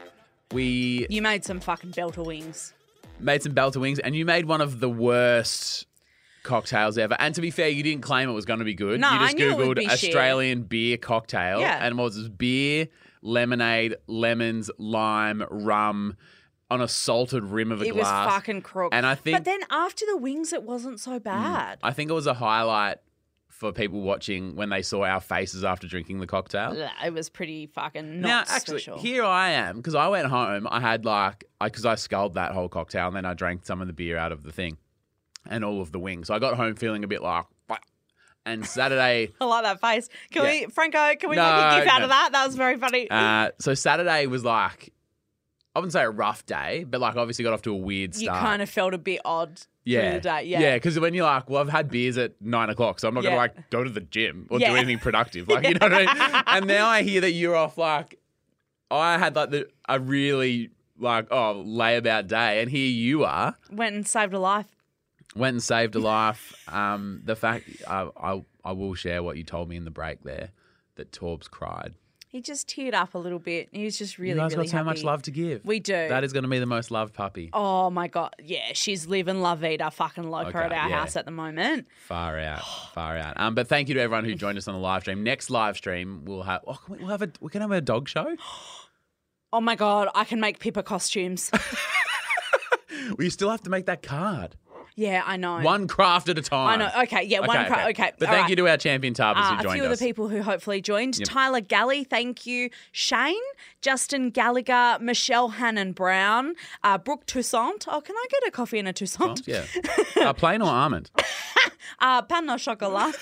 we 0.51 1.07
you 1.11 1.21
made 1.21 1.45
some 1.45 1.61
fucking 1.61 1.91
belter 1.93 2.25
wings. 2.25 2.73
made 3.21 3.43
some 3.43 3.53
belter 3.53 3.77
wings, 3.77 3.99
and 3.99 4.17
you 4.17 4.25
made 4.25 4.47
one 4.47 4.63
of 4.63 4.81
the 4.81 4.89
worst 4.89 5.85
cocktails 6.43 6.97
ever. 6.97 7.17
And 7.19 7.35
to 7.35 7.43
be 7.43 7.51
fair, 7.51 7.69
you 7.69 7.83
didn't 7.83 8.01
claim 8.03 8.31
it 8.31 8.33
was 8.33 8.47
going 8.47 8.61
to 8.61 8.65
be 8.65 8.73
good. 8.75 9.01
No, 9.01 9.13
you 9.13 9.19
just 9.19 9.35
I 9.35 9.37
knew 9.37 9.51
it 9.51 9.59
would 9.59 9.77
googled 9.77 9.81
be 9.81 9.89
shit. 9.91 10.09
Australian 10.09 10.63
beer 10.63 10.97
cocktail, 10.97 11.61
Yeah. 11.61 11.85
and 11.85 11.99
what 11.99 12.05
was 12.05 12.17
this? 12.17 12.29
Beer, 12.29 12.89
lemonade, 13.21 13.97
lemons, 14.07 14.71
lime, 14.79 15.45
rum, 15.51 16.17
on 16.75 16.83
a 16.83 16.89
salted 16.89 17.45
rim 17.45 17.73
of 17.73 17.81
a 17.81 17.85
It 17.87 17.93
glass. 17.95 18.07
It 18.07 18.27
was 18.27 18.35
fucking 18.35 18.63
crook. 18.63 18.93
And 18.95 19.07
I 19.07 19.15
think- 19.15 19.37
but 19.39 19.45
then 19.45 19.61
after 19.71 20.05
the 20.07 20.17
wings, 20.17 20.53
it 20.53 20.63
wasn't 20.63 21.01
so 21.01 21.19
bad. 21.19 21.79
I 21.83 21.93
think 21.93 22.11
it 22.11 22.15
was 22.15 22.27
a 22.27 22.35
highlight 22.35 22.99
for 23.49 23.73
people 23.73 24.01
watching 24.03 24.57
when 24.57 24.69
they 24.69 24.83
saw 24.83 25.05
our 25.05 25.21
faces 25.21 25.65
after 25.65 25.87
drinking 25.87 26.19
the 26.21 26.27
cocktail. 26.27 26.73
It 27.05 27.13
was 27.15 27.31
pretty 27.31 27.67
fucking 27.67 28.21
not 28.21 28.29
now, 28.29 28.41
actually, 28.55 28.81
special. 28.81 28.99
here 28.99 29.25
I 29.25 29.51
am 29.51 29.77
because 29.77 29.95
I 29.95 30.09
went 30.09 30.27
home. 30.27 30.67
I 30.71 30.81
had 30.81 31.05
like, 31.05 31.45
because 31.63 31.87
I, 31.87 31.95
sculled 31.95 32.35
that 32.35 32.53
whole 32.53 32.69
cocktail 32.69 33.07
and 33.07 33.17
then 33.17 33.25
I 33.25 33.33
drank 33.35 33.65
some 33.65 33.81
of 33.81 33.87
the 33.87 33.93
beer 33.93 34.17
out 34.19 34.33
of 34.33 34.43
the 34.43 34.51
thing 34.53 34.77
and 35.49 35.65
all 35.65 35.81
of 35.81 35.93
the 35.93 36.01
wings. 36.01 36.27
So 36.27 36.35
I 36.35 36.39
got 36.41 36.55
home 36.57 36.75
feeling 36.75 37.05
a 37.05 37.07
bit 37.09 37.23
like, 37.23 37.45
and 38.47 38.67
Saturday, 38.67 39.33
I 39.41 39.45
like 39.47 39.63
that 39.63 39.81
face. 39.81 40.09
Can 40.31 40.45
Yeah. 40.45 40.51
we, 40.51 40.67
Franco? 40.67 41.15
Can 41.19 41.31
we 41.31 41.37
No, 41.37 41.43
make 41.45 41.83
a 41.83 41.85
gif 41.85 41.93
out 41.95 42.03
of 42.03 42.09
that? 42.11 42.31
That 42.33 42.47
was 42.47 42.57
very 42.57 42.77
funny. 42.77 43.09
uh, 43.11 43.51
so 43.61 43.73
Saturday 43.75 44.27
was 44.27 44.45
like, 44.45 44.93
I 45.75 45.81
wouldn't 45.81 45.93
say 45.93 46.03
a 46.05 46.11
rough 46.11 46.47
day, 46.47 46.85
but 46.89 47.01
like 47.01 47.17
obviously 47.17 47.43
got 47.43 47.53
off 47.53 47.63
to 47.63 47.73
a 47.73 47.77
weird 47.77 48.15
start. 48.15 48.37
you 48.37 48.41
kind 48.47 48.63
of 48.63 48.71
felt 48.71 48.95
a 48.95 48.99
bit 48.99 49.21
odd 49.25 49.61
yeah, 49.85 50.15
the 50.15 50.21
day. 50.21 50.43
Yeah. 50.45 50.61
yeah. 50.61 50.77
Because 50.77 50.99
when 51.01 51.15
you're 51.15 51.27
like, 51.27 51.51
well, 51.51 51.61
I've 51.63 51.69
had 51.69 51.91
beers 51.91 52.17
at 52.17 52.41
nine 52.41 52.71
o'clock, 52.71 53.01
so 53.01 53.09
I'm 53.09 53.15
not 53.15 53.25
Yeah. 53.25 53.31
gonna 53.31 53.39
like 53.39 53.71
go 53.71 53.83
to 53.83 53.91
the 53.91 54.01
gym 54.01 54.47
or 54.51 54.61
Yeah. 54.61 54.71
do 54.71 54.77
anything 54.77 54.99
productive. 55.01 55.49
Like, 55.49 55.67
you 55.67 55.75
know 55.81 55.89
what 55.89 55.93
I 56.09 56.15
mean? 56.15 56.43
And 56.47 56.67
now 56.67 56.87
I 56.87 57.03
hear 57.03 57.21
that 57.23 57.33
you're 57.33 57.57
off. 57.57 57.77
Like, 57.77 58.21
I 58.91 59.19
had 59.19 59.35
like 59.35 59.51
the 59.51 59.69
a 59.89 59.99
really 59.99 60.71
like 60.99 61.27
oh 61.33 61.65
layabout 61.67 62.29
day, 62.29 62.63
and 62.63 62.71
here 62.71 62.87
you 62.89 63.25
are. 63.25 63.57
Went 63.71 63.97
and 63.97 64.07
saved 64.07 64.33
a 64.33 64.39
life. 64.39 64.67
Went 65.35 65.55
and 65.55 65.63
saved 65.63 65.97
a 65.97 65.99
life. 65.99 66.55
Um, 66.73 67.21
the 67.25 67.35
fact 67.35 67.65
I, 67.89 68.09
I 68.17 68.45
I 68.65 68.73
will 68.73 68.95
share 68.95 69.25
what 69.25 69.37
you 69.37 69.43
told 69.43 69.69
me 69.69 69.75
in 69.77 69.85
the 69.85 69.91
break 69.91 70.23
there 70.23 70.51
that 70.95 71.11
Torbs 71.11 71.51
cried. 71.51 71.95
He 72.35 72.41
just 72.41 72.67
teared 72.67 72.95
up 72.95 73.15
a 73.15 73.19
little 73.19 73.39
bit. 73.39 73.69
He 73.71 73.85
was 73.85 73.97
just 73.97 74.19
really, 74.19 74.31
you 74.31 74.37
guys 74.39 74.57
really 74.57 74.67
got 74.67 74.79
so 74.79 74.83
much 74.83 75.05
love 75.05 75.23
to 75.23 75.31
give. 75.31 75.65
We 75.65 75.79
do. 75.79 75.93
That 75.93 76.25
is 76.25 76.33
going 76.33 76.43
to 76.43 76.49
be 76.49 76.59
the 76.59 76.67
most 76.67 76.91
loved 76.91 77.15
puppy. 77.15 77.49
Oh 77.53 77.91
my 77.91 78.09
god, 78.09 78.35
yeah, 78.43 78.73
she's 78.73 79.07
living 79.07 79.41
La 79.41 79.55
Vida 79.55 79.89
fucking 79.93 80.29
loca 80.29 80.49
Okay, 80.49 80.59
at 80.59 80.73
our 80.73 80.89
yeah. 80.89 80.99
house 80.99 81.15
at 81.15 81.27
the 81.27 81.31
moment. 81.31 81.87
Far 82.09 82.41
out, 82.41 82.65
far 82.93 83.17
out. 83.17 83.39
Um, 83.39 83.55
but 83.55 83.69
thank 83.69 83.87
you 83.89 83.95
to 83.95 84.01
everyone 84.01 84.25
who 84.25 84.35
joined 84.35 84.59
us 84.59 84.67
on 84.67 84.75
the 84.75 84.81
live 84.81 85.03
stream. 85.03 85.23
Next 85.23 85.49
live 85.49 85.77
stream, 85.77 86.25
we'll 86.25 86.43
have. 86.43 86.63
Oh, 86.67 86.75
can 86.75 86.95
we, 86.95 86.99
we'll 87.03 87.11
have 87.11 87.23
a. 87.23 87.31
We 87.41 87.51
can 87.51 87.61
have 87.61 87.71
a 87.71 87.81
dog 87.81 88.09
show. 88.09 88.37
Oh 89.57 89.61
my 89.61 89.77
god, 89.77 90.09
I 90.17 90.25
can 90.25 90.41
make 90.41 90.59
Pippa 90.59 90.83
costumes. 90.83 91.49
We 93.17 93.31
still 93.31 93.51
have 93.51 93.63
to 93.63 93.71
make 93.71 93.87
that 93.87 94.03
card. 94.03 94.57
Yeah, 94.97 95.23
I 95.27 95.37
know. 95.37 95.61
One 95.61 95.89
craft 95.89 96.29
at 96.29 96.39
a 96.39 96.43
time. 96.43 96.69
I 96.69 96.77
know. 96.85 97.03
Okay, 97.05 97.25
yeah, 97.25 97.41
one 97.41 97.67
craft. 97.67 97.91
okay. 97.91 98.13
But 98.19 98.29
all 98.29 98.35
thank 98.35 98.43
right. 98.45 98.51
you 98.51 98.57
to 98.57 98.69
our 98.69 98.77
champion 98.77 99.15
tubers 99.15 99.37
Uh, 99.45 99.57
who 99.57 99.69
a 99.69 99.73
few 99.73 99.85
us. 99.85 99.93
of 99.93 99.99
the 99.99 100.05
people 100.05 100.29
who 100.29 100.43
hopefully 100.43 100.81
joined 100.81 101.19
Yep. 101.19 101.29
Tyler 101.29 101.61
Galley, 101.61 102.05
thank 102.05 102.47
you. 102.47 102.71
Shane, 102.93 103.35
Justin 103.83 104.31
Gallagher, 104.31 104.99
Michelle 105.01 105.49
Hannon 105.49 105.93
Brown, 105.93 106.55
uh, 106.83 106.99
Brooke 106.99 107.27
Toussaint. 107.27 107.87
Oh, 107.89 108.01
can 108.01 108.15
I 108.17 108.27
get 108.31 108.49
a 108.49 108.51
coffee 108.51 108.79
and 108.79 108.89
a 108.89 108.93
Toussaint? 108.93 109.43
Yeah. 109.47 109.65
uh, 110.17 110.33
plain 110.33 110.63
or 110.63 110.69
almond? 110.69 111.11
Uh, 112.01 112.23
pain 112.23 112.49
au 112.49 112.57
chocolat. 112.57 113.15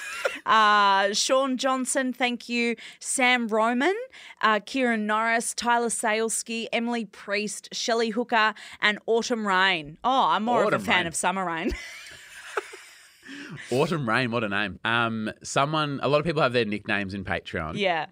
uh, 0.46 1.12
Sean 1.12 1.56
Johnson, 1.56 2.12
thank 2.12 2.48
you. 2.48 2.76
Sam 3.00 3.48
Roman, 3.48 3.94
uh, 4.42 4.60
Kieran 4.64 5.06
Norris, 5.06 5.54
Tyler 5.54 5.88
Salesky, 5.88 6.66
Emily 6.72 7.04
Priest, 7.04 7.68
Shelley 7.72 8.10
Hooker, 8.10 8.54
and 8.80 8.98
Autumn 9.06 9.46
Rain. 9.46 9.98
Oh, 10.04 10.26
I'm 10.28 10.44
more 10.44 10.64
Autumn 10.66 10.74
of 10.74 10.82
a 10.82 10.84
fan 10.84 10.98
Rain. 11.00 11.06
of 11.06 11.14
Summer 11.14 11.44
Rain. 11.44 11.72
Autumn 13.70 14.08
Rain, 14.08 14.30
what 14.30 14.44
a 14.44 14.48
name. 14.48 14.78
Um, 14.84 15.30
someone, 15.42 16.00
a 16.02 16.08
lot 16.08 16.18
of 16.18 16.24
people 16.26 16.42
have 16.42 16.52
their 16.52 16.64
nicknames 16.64 17.14
in 17.14 17.24
Patreon. 17.24 17.76
yeah. 17.76 18.06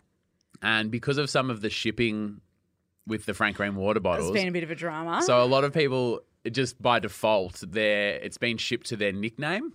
And 0.62 0.90
because 0.90 1.16
of 1.16 1.30
some 1.30 1.48
of 1.48 1.62
the 1.62 1.70
shipping 1.70 2.42
with 3.06 3.24
the 3.24 3.32
Frank 3.32 3.56
Green 3.56 3.76
water 3.76 3.98
bottles. 4.00 4.28
It's 4.28 4.34
been 4.38 4.48
a 4.48 4.52
bit 4.52 4.62
of 4.62 4.70
a 4.70 4.74
drama. 4.74 5.22
So 5.22 5.42
a 5.42 5.46
lot 5.46 5.64
of 5.64 5.72
people 5.72 6.20
just 6.50 6.80
by 6.80 6.98
default, 6.98 7.62
they're 7.66 8.14
it's 8.16 8.36
been 8.38 8.58
shipped 8.58 8.86
to 8.88 8.96
their 8.96 9.12
nickname. 9.12 9.72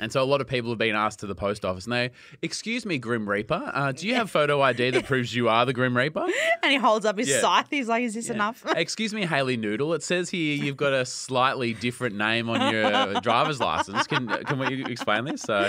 And 0.00 0.10
so 0.10 0.22
a 0.22 0.24
lot 0.24 0.40
of 0.40 0.46
people 0.46 0.70
have 0.70 0.78
been 0.78 0.94
asked 0.94 1.20
to 1.20 1.26
the 1.26 1.34
post 1.34 1.64
office 1.64 1.84
and 1.84 1.92
they, 1.92 2.10
excuse 2.40 2.86
me, 2.86 2.98
Grim 2.98 3.28
Reaper, 3.28 3.70
uh, 3.74 3.92
do 3.92 4.06
you 4.08 4.14
have 4.14 4.30
photo 4.30 4.60
ID 4.62 4.90
that 4.90 5.04
proves 5.04 5.34
you 5.34 5.48
are 5.48 5.66
the 5.66 5.72
Grim 5.72 5.96
Reaper? 5.96 6.24
and 6.62 6.72
he 6.72 6.78
holds 6.78 7.04
up 7.04 7.18
his 7.18 7.28
Yeah. 7.28 7.40
scythe. 7.40 7.66
He's 7.70 7.88
like, 7.88 8.02
"Is 8.04 8.14
this 8.14 8.30
enough?" 8.30 8.64
excuse 8.76 9.12
me, 9.12 9.26
Haley 9.26 9.56
Noodle. 9.56 9.92
It 9.94 10.02
says 10.02 10.30
here 10.30 10.54
you've 10.56 10.76
got 10.76 10.92
a 10.92 11.04
slightly 11.04 11.74
different 11.74 12.16
name 12.16 12.48
on 12.48 12.72
your 12.72 13.20
driver's 13.20 13.60
license. 13.60 14.06
Can 14.06 14.28
can 14.28 14.58
we 14.58 14.84
explain 14.84 15.24
this? 15.24 15.42
So, 15.42 15.68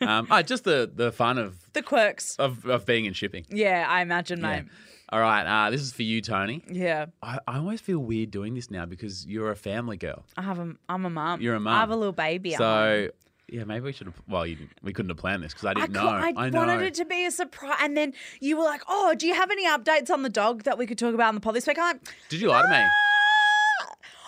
um, 0.00 0.26
oh, 0.30 0.42
just 0.42 0.64
the 0.64 0.90
the 0.92 1.12
fun 1.12 1.38
of 1.38 1.56
the 1.72 1.82
quirks. 1.82 2.36
of, 2.36 2.64
of 2.66 2.84
being 2.86 3.04
in 3.04 3.12
shipping. 3.12 3.44
Yeah, 3.50 3.86
I 3.88 4.00
imagine, 4.02 4.40
Yeah. 4.40 4.62
All 5.12 5.20
right, 5.20 5.44
uh, 5.66 5.70
this 5.70 5.80
is 5.80 5.92
for 5.92 6.02
you, 6.04 6.20
Toni. 6.20 6.62
Yeah. 6.70 7.06
I, 7.22 7.40
I 7.48 7.58
always 7.58 7.80
feel 7.80 7.98
weird 7.98 8.30
doing 8.30 8.54
this 8.54 8.70
now 8.70 8.86
because 8.86 9.26
you're 9.26 9.50
a 9.50 9.56
family 9.56 9.96
girl. 9.96 10.24
I 10.36 10.42
have 10.42 10.58
a. 10.60 10.74
I'm 10.88 11.04
a 11.04 11.10
mum. 11.10 11.40
You're 11.40 11.56
a 11.56 11.60
mum. 11.60 11.74
I 11.74 11.80
have 11.80 11.90
a 11.90 11.96
little 11.96 12.12
baby. 12.12 12.52
So 12.54 13.08
yeah, 13.48 13.64
maybe 13.64 13.86
we 13.86 13.92
should 13.92 14.06
have. 14.06 14.14
Well, 14.28 14.46
you, 14.46 14.54
didn't- 14.54 14.70
we 14.84 14.92
couldn't 14.92 15.08
have 15.10 15.18
planned 15.18 15.42
this 15.42 15.52
because 15.52 15.64
I 15.66 15.70
I, 15.70 15.74
didn't 15.74 15.94
cou- 15.94 16.04
know. 16.04 16.08
I, 16.10 16.32
I 16.36 16.50
know. 16.50 16.58
wanted 16.58 16.82
it 16.82 16.94
to 16.94 17.04
be 17.04 17.26
a 17.26 17.32
surprise, 17.32 17.76
and 17.80 17.96
then 17.96 18.12
you 18.40 18.56
were 18.56 18.62
like, 18.62 18.82
"Oh, 18.88 19.16
do 19.18 19.26
you 19.26 19.34
have 19.34 19.50
any 19.50 19.66
updates 19.66 20.10
on 20.10 20.22
the 20.22 20.28
dog 20.28 20.62
that 20.62 20.78
we 20.78 20.86
could 20.86 20.98
talk 20.98 21.12
about 21.14 21.28
on 21.28 21.34
the 21.34 21.40
pod 21.40 21.54
this 21.56 21.66
week?" 21.66 21.78
I'm 21.80 21.96
like, 21.96 22.14
Did 22.28 22.40
you 22.40 22.48
lie 22.48 22.62
to 22.62 22.68
me? 22.68 22.84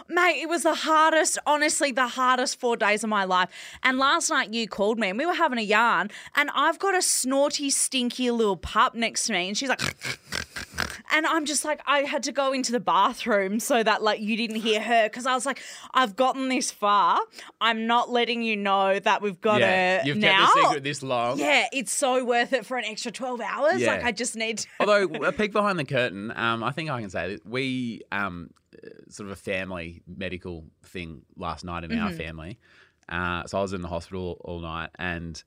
Mate, 0.09 0.43
it 0.43 0.49
was 0.49 0.65
the 0.65 0.75
hardest, 0.75 1.39
honestly, 1.47 1.93
the 1.93 2.09
hardest 2.09 2.59
four 2.61 2.77
days 2.77 3.03
of 3.05 3.09
my 3.09 3.25
life. 3.25 3.49
And 3.85 3.99
last 3.99 4.29
night 4.31 4.53
you 4.53 4.67
called 4.69 4.99
me 4.99 5.09
and 5.09 5.17
we 5.19 5.25
were 5.25 5.33
having 5.33 5.59
a 5.59 5.63
yarn, 5.63 6.11
and 6.35 6.51
I've 6.55 6.79
got 6.81 6.95
a 6.95 7.01
snorty, 7.01 7.71
stinky 7.71 8.31
little 8.33 8.57
pup 8.57 8.95
next 8.97 9.27
to 9.27 9.33
me, 9.33 9.47
and 9.49 9.57
she's 9.57 9.69
like, 9.71 9.81
and 11.13 11.27
I'm 11.27 11.45
just 11.45 11.65
like, 11.65 11.81
I 11.87 12.01
had 12.01 12.23
to 12.25 12.33
go 12.33 12.53
into 12.53 12.73
the 12.73 12.81
bathroom 12.81 13.61
so 13.61 13.83
that 13.83 14.03
like 14.03 14.21
you 14.21 14.37
didn't 14.37 14.57
hear 14.57 14.81
her 14.81 15.05
because 15.09 15.27
I 15.27 15.35
was 15.35 15.47
like, 15.47 15.63
I've 15.95 16.17
gotten 16.17 16.49
this 16.49 16.71
far. 16.71 17.21
I'm 17.61 17.87
not 17.87 18.11
letting 18.11 18.43
you 18.43 18.57
know 18.57 18.99
that 18.99 19.23
we've 19.23 19.41
got 19.41 19.61
yeah, 19.61 20.05
you've 20.05 20.17
now. 20.17 20.47
kept 20.47 20.55
the 20.55 20.63
secret 20.63 20.85
this 20.85 21.03
long. 21.03 21.39
yeah, 21.39 21.67
it's 21.73 21.93
so 21.93 22.25
worth 22.25 22.53
it 22.53 22.67
for 22.67 22.77
an 22.77 22.85
extra 22.85 23.13
12 23.13 23.41
hours. 23.41 23.81
Yeah. 23.81 23.89
Like, 23.93 24.05
I 24.05 24.13
just 24.13 24.35
need 24.37 24.59
to. 24.59 24.69
Although 24.81 25.03
a 25.27 25.33
peek 25.33 25.53
behind 25.53 25.79
the 25.79 25.85
curtain, 25.85 26.33
um, 26.37 26.63
I 26.65 26.71
think 26.73 26.91
I 26.91 27.01
can 27.01 27.11
say 27.11 27.35
that 27.35 27.47
we 27.47 28.03
um, 28.11 28.51
uh, 28.83 28.89
sort 29.09 29.29
of 29.29 29.33
a 29.33 29.37
family 29.41 30.03
medical 30.07 30.65
thing 30.85 31.23
last 31.37 31.65
night 31.65 31.85
in 31.85 31.99
our 31.99 32.09
Mm-hmm. 32.09 32.19
family. 32.19 32.59
Uh, 33.09 33.45
so 33.47 33.59
I 33.59 33.63
was 33.63 33.73
in 33.73 33.83
the 33.83 33.89
hospital 33.89 34.41
all 34.45 34.61
night, 34.61 34.91
and 34.99 35.43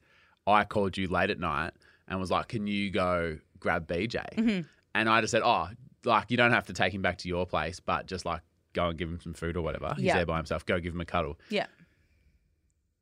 I 0.45 0.63
called 0.65 0.97
you 0.97 1.07
late 1.07 1.29
at 1.29 1.39
night 1.39 1.71
and 2.07 2.19
was 2.19 2.29
like, 2.29 2.49
"Can 2.49 2.67
you 2.67 2.91
go 2.91 3.37
grab 3.59 3.87
BJ?" 3.87 4.23
Mm-hmm. 4.35 4.61
And 4.95 5.07
I 5.09 5.21
just 5.21 5.31
said, 5.31 5.41
"Oh, 5.43 5.67
like 6.05 6.31
you 6.31 6.37
don't 6.37 6.51
have 6.53 6.65
to 6.67 6.73
take 6.73 6.93
him 6.93 7.01
back 7.03 7.17
to 7.19 7.27
your 7.27 7.45
place, 7.45 7.79
but 7.79 8.07
just 8.07 8.25
like 8.25 8.41
go 8.73 8.87
and 8.89 8.97
give 8.97 9.09
him 9.09 9.19
some 9.21 9.33
food 9.33 9.55
or 9.57 9.61
whatever. 9.61 9.93
He's 9.95 10.05
Yeah. 10.05 10.15
there 10.15 10.25
by 10.25 10.37
himself. 10.37 10.65
Go 10.65 10.79
give 10.79 10.93
him 10.93 11.01
a 11.01 11.05
cuddle." 11.05 11.37
Yeah. 11.49 11.67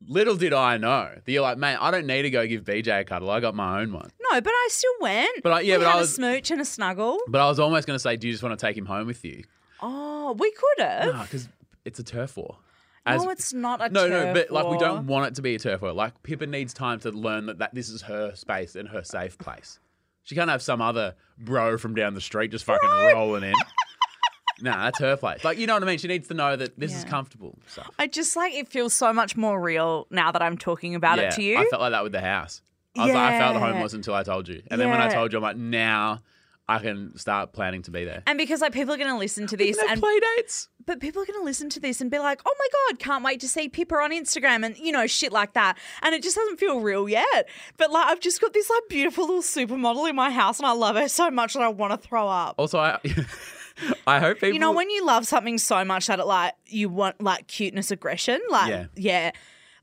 Little 0.05 0.35
did 0.35 0.51
I 0.51 0.75
know 0.77 1.09
that 1.23 1.31
you're 1.31 1.41
like, 1.43 1.57
man, 1.57 1.77
I 1.79 1.89
don't 1.89 2.05
need 2.05 2.23
to 2.23 2.29
go 2.29 2.45
give 2.45 2.65
BJ 2.65 2.99
a 2.99 3.03
cuddle. 3.05 3.29
I 3.29 3.39
got 3.39 3.55
my 3.55 3.79
own 3.81 3.93
one. 3.93 4.09
No, 4.31 4.41
but 4.41 4.49
I 4.51 4.67
still 4.69 4.91
went. 4.99 5.41
But 5.43 5.53
I- 5.53 5.61
yeah, 5.61 5.77
we 5.77 5.85
but 5.85 5.95
I 5.95 5.97
was- 5.99 6.09
a 6.09 6.13
smooch 6.13 6.51
and 6.51 6.59
a 6.59 6.65
snuggle. 6.65 7.19
But 7.29 7.39
I 7.39 7.47
was 7.47 7.57
almost 7.57 7.87
going 7.87 7.95
to 7.95 8.01
say, 8.01 8.17
do 8.17 8.27
you 8.27 8.33
just 8.33 8.43
want 8.43 8.57
to 8.59 8.65
take 8.65 8.75
him 8.75 8.85
home 8.85 9.07
with 9.07 9.23
you? 9.23 9.43
Oh, 9.81 10.33
we 10.37 10.51
could 10.51 10.85
have. 10.85 11.21
because 11.23 11.47
it's 11.85 11.99
a 11.99 12.03
turf 12.03 12.35
war. 12.35 12.57
no, 13.07 13.29
it's 13.29 13.53
not 13.53 13.81
a 13.81 13.89
no, 13.89 14.07
no, 14.09 14.33
but 14.33 14.49
like 14.51 14.67
we 14.67 14.77
don't 14.77 15.07
want 15.07 15.27
it 15.27 15.35
to 15.35 15.41
be 15.41 15.55
a 15.55 15.59
turf 15.59 15.81
war. 15.81 15.93
Like 15.93 16.21
Pippa 16.23 16.47
needs 16.47 16.73
time 16.73 16.99
to 17.01 17.11
learn 17.11 17.45
that, 17.45 17.59
that 17.59 17.73
this 17.73 17.87
is 17.89 18.01
her 18.03 18.35
space 18.35 18.75
and 18.75 18.89
her 18.89 19.03
safe 19.03 19.37
place. 19.37 19.79
She 20.23 20.35
can't 20.35 20.49
have 20.49 20.61
some 20.61 20.81
other 20.81 21.15
bro 21.37 21.77
from 21.77 21.95
down 21.95 22.13
the 22.13 22.21
street 22.21 22.51
just 22.51 22.65
fucking 22.65 22.89
rolling 22.89 23.43
in. 23.43 23.53
nah, 24.61 24.85
that's 24.85 24.99
her 24.99 25.17
place. 25.17 25.43
Like 25.43 25.57
you 25.57 25.67
know 25.67 25.73
what 25.73 25.83
I 25.83 25.85
mean? 25.85 25.97
She 25.97 26.07
needs 26.07 26.27
to 26.29 26.33
know 26.33 26.55
that 26.55 26.79
this 26.79 26.95
is 26.95 27.03
comfortable. 27.03 27.57
So. 27.67 27.83
I 27.99 28.07
just 28.07 28.35
like 28.35 28.53
it 28.53 28.67
feels 28.67 28.93
so 28.93 29.11
much 29.13 29.35
more 29.35 29.59
real 29.61 30.07
now 30.09 30.31
that 30.31 30.41
I'm 30.41 30.57
talking 30.57 30.95
about 30.95 31.17
yeah, 31.17 31.25
it 31.25 31.31
to 31.35 31.43
you. 31.43 31.57
I 31.57 31.65
felt 31.65 31.81
like 31.81 31.91
that 31.91 32.03
with 32.03 32.13
the 32.13 32.21
house. 32.21 32.61
I 32.97 33.05
was 33.05 33.13
like, 33.15 33.33
I 33.33 33.39
felt 33.39 33.55
Yeah. 33.55 33.59
homeless 33.59 33.93
until 33.93 34.13
I 34.13 34.23
told 34.23 34.47
you, 34.47 34.61
and 34.69 34.79
then 34.79 34.89
when 34.89 35.01
I 35.01 35.07
told 35.07 35.33
you, 35.33 35.39
I'm 35.39 35.43
like, 35.43 35.57
now 35.57 36.21
I 36.67 36.79
can 36.79 37.17
start 37.17 37.51
planning 37.51 37.81
to 37.83 37.91
be 37.91 38.05
there. 38.05 38.23
and 38.25 38.37
because 38.37 38.61
like 38.61 38.71
people 38.71 38.93
are 38.93 38.97
going 38.97 39.09
to 39.09 39.17
listen 39.17 39.47
to 39.47 39.57
this, 39.57 39.77
and 39.77 39.99
play 39.99 40.19
dates. 40.37 40.69
but 40.85 41.01
people 41.01 41.21
are 41.21 41.25
going 41.25 41.39
to 41.39 41.43
listen 41.43 41.69
to 41.71 41.79
this 41.81 41.99
and 41.99 42.09
be 42.09 42.19
like, 42.19 42.41
"Oh 42.45 42.55
my 42.57 42.67
god, 42.91 42.99
can't 42.99 43.23
wait 43.23 43.41
to 43.41 43.49
see 43.49 43.67
Pippa 43.67 43.95
on 43.95 44.11
Instagram," 44.11 44.65
and 44.65 44.77
you 44.77 44.91
know 44.93 45.05
shit 45.05 45.33
like 45.33 45.53
that. 45.53 45.77
And 46.01 46.15
it 46.15 46.23
just 46.23 46.37
doesn't 46.37 46.57
feel 46.59 46.79
real 46.79 47.09
yet. 47.09 47.49
But 47.77 47.91
like 47.91 48.07
I've 48.07 48.21
just 48.21 48.39
got 48.39 48.53
this 48.53 48.69
like 48.69 48.83
beautiful 48.89 49.25
little 49.25 49.41
supermodel 49.41 50.09
in 50.09 50.15
my 50.15 50.31
house, 50.31 50.59
and 50.59 50.65
I 50.65 50.71
love 50.71 50.95
her 50.95 51.09
so 51.09 51.29
much 51.29 51.53
that 51.53 51.61
I 51.63 51.67
want 51.67 51.91
to 52.01 52.07
throw 52.07 52.27
up. 52.29 52.55
Also, 52.57 52.79
I, 52.79 52.97
I 54.07 54.19
hope 54.19 54.37
people. 54.37 54.53
You 54.53 54.59
know 54.59 54.71
when 54.71 54.89
you 54.89 55.05
love 55.05 55.27
something 55.27 55.57
so 55.57 55.83
much 55.83 56.07
that 56.07 56.19
it 56.19 56.25
like 56.25 56.53
you 56.67 56.87
want 56.89 57.21
like 57.21 57.47
cuteness 57.47 57.91
aggression, 57.91 58.39
like 58.49 58.69
Yeah. 58.69 58.85
yeah, 58.95 59.31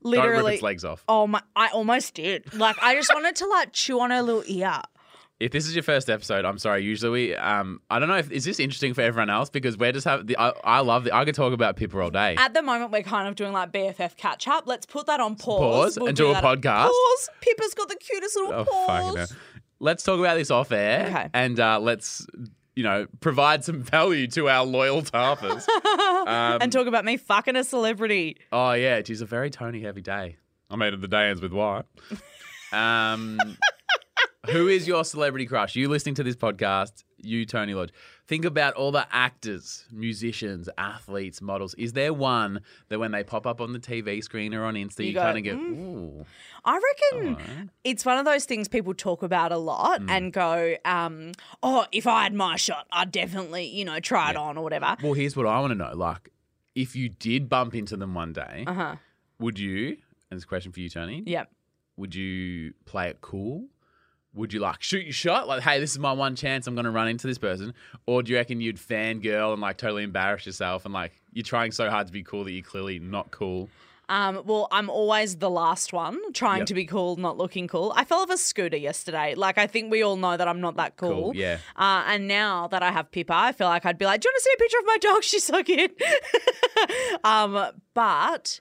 don't 0.03 0.11
literally. 0.13 0.43
rip 0.45 0.53
its 0.55 0.63
legs 0.63 0.83
off. 0.85 1.03
Oh 1.07 1.27
my! 1.27 1.41
I 1.55 1.67
almost 1.69 2.15
did. 2.15 2.53
Like 2.55 2.81
I 2.81 2.95
just 2.95 3.13
wanted 3.13 3.35
to 3.37 3.47
like 3.47 3.71
chew 3.71 3.99
on 3.99 4.09
her 4.11 4.21
little 4.21 4.43
ear. 4.47 4.81
If 5.41 5.51
this 5.51 5.67
is 5.67 5.75
your 5.75 5.83
first 5.83 6.09
episode, 6.09 6.45
I'm 6.45 6.57
sorry. 6.59 6.83
Usually, 6.83 7.09
we, 7.29 7.35
um, 7.35 7.81
I 7.89 7.99
don't 7.99 8.07
know 8.09 8.17
if 8.17 8.31
is 8.31 8.43
this 8.45 8.59
interesting 8.59 8.93
for 8.93 9.01
everyone 9.01 9.29
else 9.29 9.49
because 9.49 9.77
we're 9.77 9.91
just 9.91 10.05
have 10.05 10.27
the. 10.27 10.37
I, 10.37 10.53
I 10.63 10.79
love 10.81 11.05
the. 11.05 11.15
I 11.15 11.25
could 11.25 11.35
talk 11.35 11.51
about 11.53 11.75
Pippa 11.77 11.99
all 11.99 12.11
day. 12.11 12.35
At 12.37 12.53
the 12.53 12.61
moment, 12.61 12.91
we're 12.91 13.01
kind 13.03 13.27
of 13.27 13.35
doing 13.35 13.51
like 13.51 13.71
BFF 13.71 14.17
catch 14.17 14.47
up. 14.47 14.65
Let's 14.67 14.85
put 14.85 15.07
that 15.07 15.19
on 15.19 15.35
pause. 15.35 15.97
Pause 15.97 16.07
and 16.07 16.15
do 16.17 16.29
a 16.29 16.33
that. 16.33 16.43
podcast? 16.43 16.87
Pause. 16.89 17.29
Pippa's 17.41 17.73
got 17.73 17.89
the 17.89 17.95
cutest 17.95 18.35
little 18.37 18.53
oh 18.53 18.63
fucking 18.87 19.17
hell. 19.17 19.27
Let's 19.79 20.03
talk 20.03 20.19
about 20.19 20.35
this 20.37 20.51
off 20.51 20.71
air, 20.71 21.07
Okay. 21.07 21.29
and 21.33 21.59
uh, 21.59 21.79
let's 21.79 22.27
you 22.75 22.83
know 22.83 23.07
provide 23.19 23.63
some 23.63 23.81
value 23.81 24.27
to 24.27 24.47
our 24.47 24.63
loyal 24.63 25.01
tarpers. 25.01 25.67
um, 26.27 26.59
and 26.61 26.71
talk 26.71 26.85
about 26.87 27.03
me 27.03 27.17
fucking 27.17 27.55
a 27.55 27.63
celebrity. 27.63 28.37
oh 28.51 28.73
yeah, 28.73 28.97
it 28.97 29.09
is 29.09 29.21
a 29.21 29.25
very 29.25 29.49
Toni 29.49 29.81
heavy 29.81 30.01
day. 30.01 30.37
I 30.69 30.75
made 30.75 30.93
it 30.93 31.01
the 31.01 31.07
day 31.07 31.29
ends 31.29 31.41
with 31.41 31.51
why. 31.51 31.83
Um, 32.73 33.37
who 34.49 34.67
is 34.67 34.87
your 34.87 35.03
celebrity 35.05 35.45
crush? 35.45 35.75
You 35.75 35.87
listening 35.87 36.15
to 36.15 36.23
this 36.23 36.35
podcast, 36.35 37.03
you 37.17 37.45
Toni 37.45 37.73
Lodge. 37.75 37.91
Think 38.27 38.43
about 38.45 38.73
all 38.73 38.91
the 38.91 39.05
actors, 39.11 39.85
musicians, 39.91 40.67
athletes, 40.77 41.41
models. 41.41 41.73
Is 41.75 41.93
there 41.93 42.13
one 42.13 42.61
that 42.89 42.99
when 42.99 43.11
they 43.11 43.23
pop 43.23 43.45
up 43.45 43.61
on 43.61 43.73
the 43.73 43.79
TV 43.79 44.23
screen 44.23 44.53
or 44.53 44.63
on 44.65 44.73
Insta, 44.75 44.99
you, 45.01 45.11
You 45.11 45.19
kind 45.19 45.37
of 45.37 45.43
get, 45.43 45.57
"Mm." 45.57 45.71
ooh, 45.71 46.25
I 46.65 46.73
reckon 46.73 47.35
alright." 47.35 47.69
it's 47.83 48.03
one 48.05 48.17
of 48.17 48.25
those 48.25 48.45
things 48.45 48.67
people 48.67 48.93
talk 48.93 49.21
about 49.21 49.51
a 49.51 49.57
lot 49.57 49.99
Mm. 50.01 50.09
and 50.09 50.33
go, 50.33 50.75
um, 50.85 51.33
"Oh, 51.61 51.85
if 51.91 52.07
I 52.07 52.23
had 52.23 52.33
my 52.33 52.55
shot, 52.55 52.87
I'd 52.91 53.11
definitely, 53.11 53.65
you 53.67 53.85
know, 53.85 53.99
try 53.99 54.31
it 54.31 54.35
on 54.37 54.57
or 54.57 54.63
whatever." 54.63 54.95
Well, 55.03 55.13
here's 55.13 55.35
what 55.35 55.45
I 55.45 55.59
want 55.59 55.71
to 55.71 55.75
know. 55.75 55.93
Like, 55.93 56.29
if 56.73 56.95
you 56.95 57.09
did 57.09 57.47
bump 57.49 57.75
into 57.75 57.95
them 57.97 58.15
one 58.15 58.33
day, 58.33 58.63
Uh 58.65 58.73
huh. 58.73 58.95
would 59.39 59.59
you, 59.59 59.97
and 60.31 60.37
this 60.37 60.45
a 60.45 60.47
question 60.47 60.71
for 60.71 60.79
you, 60.79 60.89
Toni, 60.89 61.21
Yep. 61.27 61.51
would 61.97 62.15
you 62.15 62.73
play 62.85 63.09
it 63.09 63.19
cool? 63.21 63.67
Would 64.33 64.53
you 64.53 64.59
like 64.61 64.81
shoot 64.81 65.03
your 65.03 65.11
shot? 65.13 65.47
Like, 65.47 65.61
hey, 65.61 65.79
this 65.79 65.91
is 65.91 65.99
my 65.99 66.13
one 66.13 66.35
chance. 66.35 66.65
I'm 66.67 66.73
going 66.75 66.85
to 66.85 66.91
run 66.91 67.07
into 67.09 67.27
this 67.27 67.37
person. 67.37 67.73
Or 68.05 68.23
do 68.23 68.31
you 68.31 68.37
reckon 68.37 68.61
you'd 68.61 68.77
fangirl 68.77 69.51
and 69.51 69.61
like 69.61 69.77
totally 69.77 70.03
embarrass 70.03 70.45
yourself 70.45 70.85
and 70.85 70.93
like 70.93 71.11
you're 71.33 71.43
trying 71.43 71.71
so 71.71 71.89
hard 71.89 72.07
to 72.07 72.13
be 72.13 72.23
cool 72.23 72.43
that 72.45 72.51
you're 72.51 72.63
clearly 72.63 72.97
not 72.99 73.31
cool? 73.31 73.69
Um, 74.09 74.41
well, 74.45 74.67
I'm 74.71 74.89
always 74.89 75.37
the 75.37 75.49
last 75.49 75.93
one 75.93 76.19
trying 76.33 76.59
Yep. 76.59 76.67
to 76.67 76.73
be 76.73 76.85
cool, 76.85 77.15
not 77.15 77.37
looking 77.37 77.67
cool. 77.69 77.93
I 77.95 78.03
fell 78.03 78.19
off 78.19 78.29
a 78.29 78.37
scooter 78.37 78.75
yesterday. 78.75 79.35
Like, 79.35 79.57
I 79.57 79.67
think 79.67 79.89
we 79.89 80.01
all 80.01 80.17
know 80.17 80.35
that 80.35 80.49
I'm 80.49 80.59
not 80.59 80.75
that 80.75 80.97
cool. 80.97 81.09
Cool, 81.31 81.35
yeah. 81.35 81.59
Uh, 81.77 82.03
and 82.07 82.27
now 82.27 82.67
that 82.67 82.83
I 82.83 82.91
have 82.91 83.09
Pippa, 83.11 83.33
I 83.33 83.51
feel 83.53 83.67
like 83.67 83.85
I'd 83.85 83.97
be 83.97 84.03
like, 84.05 84.19
Do 84.19 84.27
you 84.27 84.33
want 84.33 84.43
to 84.43 84.43
see 84.43 84.53
a 84.53 84.59
picture 84.59 84.77
of 84.79 84.85
my 84.85 84.97
dog? 84.97 85.23
She's 85.23 85.43
so 85.45 85.63
cute. 85.63 86.01
um, 87.23 87.71
but 87.93 88.59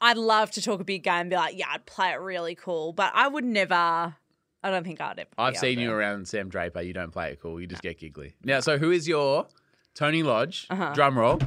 I'd 0.00 0.16
love 0.16 0.50
to 0.52 0.62
talk 0.62 0.80
a 0.80 0.84
big 0.84 1.02
game 1.02 1.14
and 1.22 1.30
be 1.30 1.36
like, 1.36 1.58
Yeah, 1.58 1.66
I'd 1.72 1.86
play 1.86 2.10
it 2.10 2.20
really 2.20 2.54
cool. 2.54 2.92
But 2.92 3.12
I 3.14 3.26
would 3.28 3.44
never, 3.44 4.14
I 4.62 4.70
don't 4.70 4.84
think 4.84 5.00
I'd 5.00 5.18
ever. 5.18 5.30
I've 5.38 5.56
seen 5.56 5.78
you 5.78 5.92
around 5.92 6.26
Sam 6.26 6.48
Draper. 6.48 6.80
You 6.82 6.92
don't 6.92 7.12
play 7.12 7.30
it 7.32 7.40
cool. 7.40 7.60
You 7.60 7.66
just 7.66 7.82
get 7.82 7.98
giggly. 7.98 8.34
Now, 8.44 8.60
so 8.60 8.78
who 8.78 8.90
is 8.90 9.06
your 9.06 9.46
Toni 9.94 10.22
Lodge? 10.22 10.66
Uh-huh. 10.70 10.92
Drum 10.94 11.18
roll. 11.18 11.38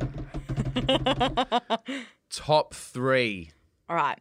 Top 2.29 2.73
three 2.73 3.51
All 3.89 3.95
right. 3.95 4.19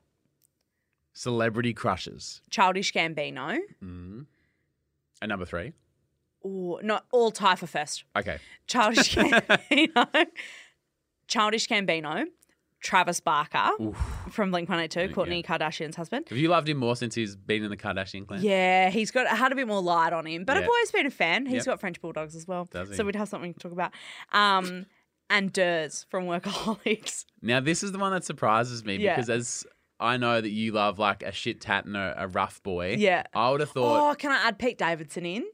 celebrity 1.13 1.75
crushes. 1.75 2.41
Childish 2.51 2.93
Gambino. 2.93 3.59
Mm. 3.85 4.27
And 5.21 5.29
number 5.29 5.45
three. 5.45 5.73
Or 6.41 6.83
not 6.83 7.05
all 7.13 7.31
for 7.33 7.67
first. 7.67 8.05
Okay. 8.17 8.39
Childish 8.67 9.15
Gambino, 9.17 10.27
Childish 11.27 11.69
Gambino, 11.69 12.27
Travis 12.81 13.21
Barker 13.21 13.71
from 14.31 14.51
Blink 14.51 14.69
One 14.69 14.79
Eight 14.81 14.91
Two, 14.91 15.09
Kourtney 15.09 15.45
Kardashian's 15.45 15.97
husband. 15.97 16.27
Have 16.29 16.39
you 16.39 16.49
loved 16.49 16.69
him 16.69 16.77
more 16.77 16.95
since 16.97 17.15
he's 17.15 17.35
been 17.37 17.65
in 17.65 17.71
the 17.71 17.77
Kardashian 17.77 18.27
clan? 18.27 18.41
Yeah, 18.43 18.91
he's 18.91 19.11
got 19.11 19.27
had 19.27 19.51
a 19.53 19.55
bit 19.57 19.67
more 19.67 19.83
light 19.83 20.13
on 20.13 20.27
him, 20.27 20.45
but 20.45 20.57
I've 20.57 20.63
Yeah. 20.63 20.69
always 20.69 20.91
been 20.93 21.07
a 21.07 21.11
fan. 21.11 21.47
He's 21.47 21.57
Yep. 21.57 21.65
got 21.67 21.81
French 21.81 22.01
bulldogs 22.01 22.37
as 22.37 22.47
well, 22.47 22.67
Does 22.67 22.91
he? 22.91 22.95
so 22.97 23.05
we'd 23.05 23.17
have 23.17 23.29
something 23.29 23.53
to 23.55 23.59
talk 23.61 23.73
about. 23.73 23.93
Um, 24.33 24.87
and 25.31 25.53
Ders 25.53 26.07
from 26.09 26.25
Workaholics. 26.27 27.25
Now, 27.43 27.61
this 27.61 27.83
is 27.83 27.93
the 27.93 27.99
one 27.99 28.13
that 28.13 28.25
surprises 28.25 28.85
me 28.85 28.97
Yeah. 28.97 29.17
because 29.17 29.29
as 29.31 29.67
I 30.01 30.17
know 30.17 30.41
that 30.41 30.51
you 30.51 30.71
love 30.73 31.01
like 31.01 31.25
a 31.25 31.33
shit 31.33 31.61
tat 31.61 31.85
and 31.85 31.97
a, 31.97 32.15
a 32.17 32.29
rough 32.29 32.63
boy. 32.63 32.95
Yeah. 32.99 33.25
I 33.35 33.51
would 33.51 33.59
have 33.61 33.71
thought. 33.71 34.11
Oh, 34.11 34.15
can 34.15 34.31
I 34.31 34.47
add 34.47 34.59
Pete 34.59 34.79
Davidson 34.79 35.27
in? 35.27 35.45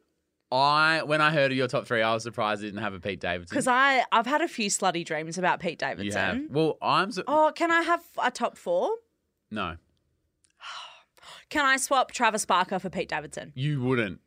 I 0.55 1.03
when 1.03 1.21
I 1.21 1.31
heard 1.31 1.51
of 1.51 1.57
your 1.57 1.67
top 1.69 1.87
three, 1.87 2.01
I 2.03 2.15
was 2.15 2.23
surprised 2.23 2.63
you 2.63 2.69
didn't 2.69 2.83
have 2.83 2.95
a 2.95 3.01
Pete 3.01 3.21
Davidson. 3.21 3.55
Because 3.55 3.67
I 3.67 4.05
I've 4.13 4.27
had 4.27 4.41
a 4.41 4.49
few 4.49 4.71
slutty 4.71 5.05
dreams 5.05 5.37
about 5.39 5.61
Pete 5.61 5.81
you 5.83 5.87
have. 5.89 5.99
Davidson. 5.99 6.49
Well, 6.51 6.79
I'm 6.81 7.11
su- 7.13 7.25
Oh, 7.27 7.53
can 7.55 7.71
I 7.71 7.83
have 7.83 8.03
a 8.23 8.31
top 8.31 8.57
four? 8.57 8.91
no. 9.51 9.77
Can 11.51 11.65
I 11.65 11.77
swap 11.77 12.11
Travis 12.11 12.45
Barker 12.47 12.79
for 12.79 12.89
Pete 12.91 13.09
Davidson? 13.09 13.53
You 13.55 13.81
wouldn't. 13.83 14.21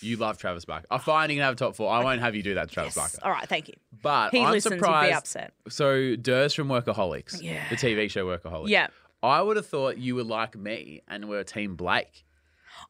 You 0.00 0.16
love 0.16 0.38
Travis 0.38 0.64
Barker. 0.64 0.86
I 0.90 0.98
find 0.98 1.30
you 1.32 1.36
can 1.36 1.44
have 1.44 1.54
a 1.54 1.56
top 1.56 1.74
four. 1.74 1.90
I 1.92 2.04
won't 2.04 2.20
have 2.20 2.34
you 2.34 2.42
do 2.42 2.54
that 2.54 2.68
to 2.68 2.74
Travis 2.74 2.96
Yes. 2.96 3.16
Barker. 3.16 3.26
All 3.26 3.32
right, 3.32 3.48
thank 3.48 3.68
you. 3.68 3.74
But 4.02 4.30
He 4.30 4.40
I'm 4.42 4.52
listens, 4.52 4.74
surprised. 4.76 5.10
be 5.10 5.14
upset. 5.14 5.54
So 5.68 6.14
Ders 6.16 6.54
from 6.54 6.68
Workaholics, 6.68 7.42
Yeah. 7.42 7.68
the 7.68 7.76
TV 7.76 8.08
show 8.10 8.26
Workaholics. 8.26 8.68
Yeah. 8.68 8.88
I 9.22 9.42
would 9.42 9.56
have 9.56 9.66
thought 9.66 9.98
you 9.98 10.14
were 10.14 10.22
like 10.24 10.56
me 10.56 11.00
and 11.08 11.28
were 11.28 11.42
Team 11.44 11.74
Blake. 11.76 12.24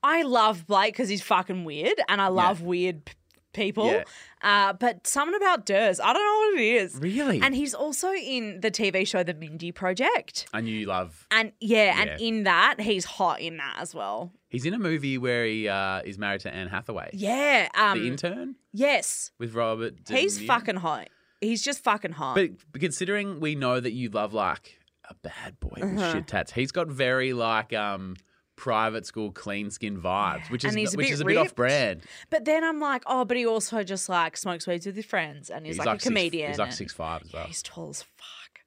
I 0.02 0.22
love 0.22 0.66
Blake 0.66 0.92
because 0.94 1.08
he's 1.08 1.22
fucking 1.22 1.64
weird, 1.64 2.00
and 2.08 2.20
I 2.20 2.28
love 2.28 2.62
weird 2.62 3.04
p- 3.04 3.12
people. 3.52 3.86
Yeah. 3.86 4.04
Uh, 4.42 4.72
but 4.74 5.06
something 5.06 5.34
about 5.34 5.64
Ders, 5.66 5.98
I 5.98 6.12
don't 6.12 6.22
know 6.24 6.38
what 6.52 6.60
it 6.60 6.74
is. 6.82 6.94
Really? 6.96 7.40
And 7.42 7.54
he's 7.54 7.74
also 7.74 8.12
in 8.12 8.60
the 8.60 8.70
TV 8.70 9.06
show 9.06 9.22
The 9.22 9.34
Mindy 9.34 9.72
Project. 9.72 10.46
I 10.52 10.60
knew 10.60 10.74
you 10.74 10.86
love. 10.86 11.26
And 11.30 11.52
yeah, 11.60 11.84
Yeah. 11.84 12.00
and 12.12 12.20
in 12.20 12.42
that, 12.44 12.80
he's 12.80 13.04
hot 13.04 13.40
in 13.40 13.56
that 13.56 13.76
as 13.78 13.94
well. 13.94 14.32
He's 14.50 14.64
in 14.66 14.74
a 14.74 14.78
movie 14.78 15.18
where 15.18 15.44
he 15.44 15.68
uh, 15.68 16.02
is 16.04 16.18
married 16.18 16.40
to 16.42 16.54
Anne 16.54 16.68
Hathaway. 16.68 17.10
Yeah. 17.12 17.68
Um, 17.74 17.98
the 18.00 18.06
intern 18.06 18.56
yes. 18.72 19.32
with 19.38 19.54
Robert. 19.54 20.04
De 20.04 20.14
He's 20.16 20.38
Niro. 20.38 20.46
fucking 20.46 20.76
hot. 20.76 21.08
He's 21.40 21.62
just 21.62 21.82
fucking 21.82 22.12
hot. 22.12 22.34
But, 22.36 22.50
but 22.72 22.80
considering 22.80 23.40
we 23.40 23.54
know 23.54 23.80
that 23.80 23.92
you 23.92 24.08
love 24.10 24.32
like 24.32 24.78
a 25.10 25.14
bad 25.14 25.58
boy 25.60 25.72
with 25.76 25.98
Uh-huh. 25.98 26.12
shit 26.12 26.26
tats, 26.28 26.52
he's 26.52 26.72
got 26.72 26.88
very 26.88 27.32
like 27.32 27.72
um 27.72 28.16
private 28.56 29.04
school 29.06 29.30
clean 29.30 29.70
skin 29.70 30.00
vibes, 30.00 30.50
which 30.50 30.64
is 30.64 30.74
he's 30.74 30.94
a 30.94 30.96
which 30.96 31.06
bit 31.08 31.12
is 31.12 31.20
a 31.20 31.24
bit 31.24 31.36
off 31.36 31.54
brand. 31.54 32.02
But 32.30 32.44
then 32.46 32.64
I'm 32.64 32.80
like, 32.80 33.02
oh, 33.06 33.24
but 33.24 33.36
he 33.36 33.46
also 33.46 33.82
just 33.82 34.08
like 34.08 34.36
smokes 34.36 34.66
weeds 34.66 34.86
with 34.86 34.96
his 34.96 35.04
friends 35.04 35.50
and 35.50 35.66
he's, 35.66 35.78
like, 35.78 35.86
a 35.86 35.90
six- 35.92 36.04
comedian. 36.04 36.48
he's 36.50 36.58
like 36.58 36.68
and- 36.68 36.76
six 36.76 36.92
five 36.92 37.22
as 37.24 37.32
well. 37.32 37.44
He's 37.46 37.62
tall 37.62 37.90
as 37.90 38.02
fuck. 38.02 38.60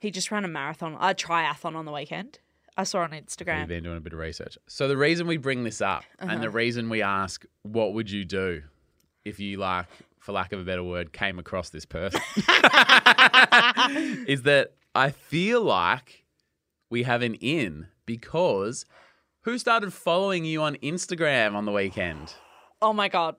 He 0.00 0.10
just 0.10 0.30
ran 0.30 0.44
a 0.44 0.48
marathon, 0.48 0.94
a 0.94 1.14
triathlon 1.14 1.74
on 1.76 1.84
the 1.84 1.92
weekend. 1.92 2.38
I 2.76 2.84
saw 2.84 3.00
on 3.00 3.10
Instagram. 3.10 3.58
We've 3.60 3.68
been 3.68 3.84
doing 3.84 3.98
a 3.98 4.00
bit 4.00 4.14
of 4.14 4.18
research. 4.18 4.56
So 4.66 4.88
the 4.88 4.96
reason 4.96 5.26
we 5.26 5.36
bring 5.36 5.64
this 5.64 5.82
up 5.82 6.04
and 6.18 6.30
Uh-huh. 6.30 6.40
the 6.40 6.50
reason 6.50 6.88
we 6.88 7.02
ask, 7.02 7.44
what 7.62 7.92
would 7.92 8.10
you 8.10 8.24
do 8.24 8.62
if 9.26 9.38
you 9.38 9.58
like, 9.58 9.84
for 10.18 10.32
lack 10.32 10.52
of 10.54 10.60
a 10.60 10.64
better 10.64 10.82
word, 10.82 11.12
came 11.12 11.38
across 11.38 11.68
this 11.68 11.84
person, 11.84 12.20
is 14.26 14.42
that 14.42 14.72
I 14.94 15.10
feel 15.10 15.62
like 15.62 16.24
we 16.88 17.02
have 17.02 17.22
an 17.22 17.34
in 17.34 17.88
because 18.06 18.84
who 19.42 19.58
started 19.58 19.92
following 19.92 20.44
you 20.44 20.62
on 20.62 20.76
Instagram 20.76 21.54
on 21.54 21.64
the 21.64 21.72
weekend? 21.72 22.34
Oh 22.82 22.92
my 22.92 23.08
god. 23.08 23.36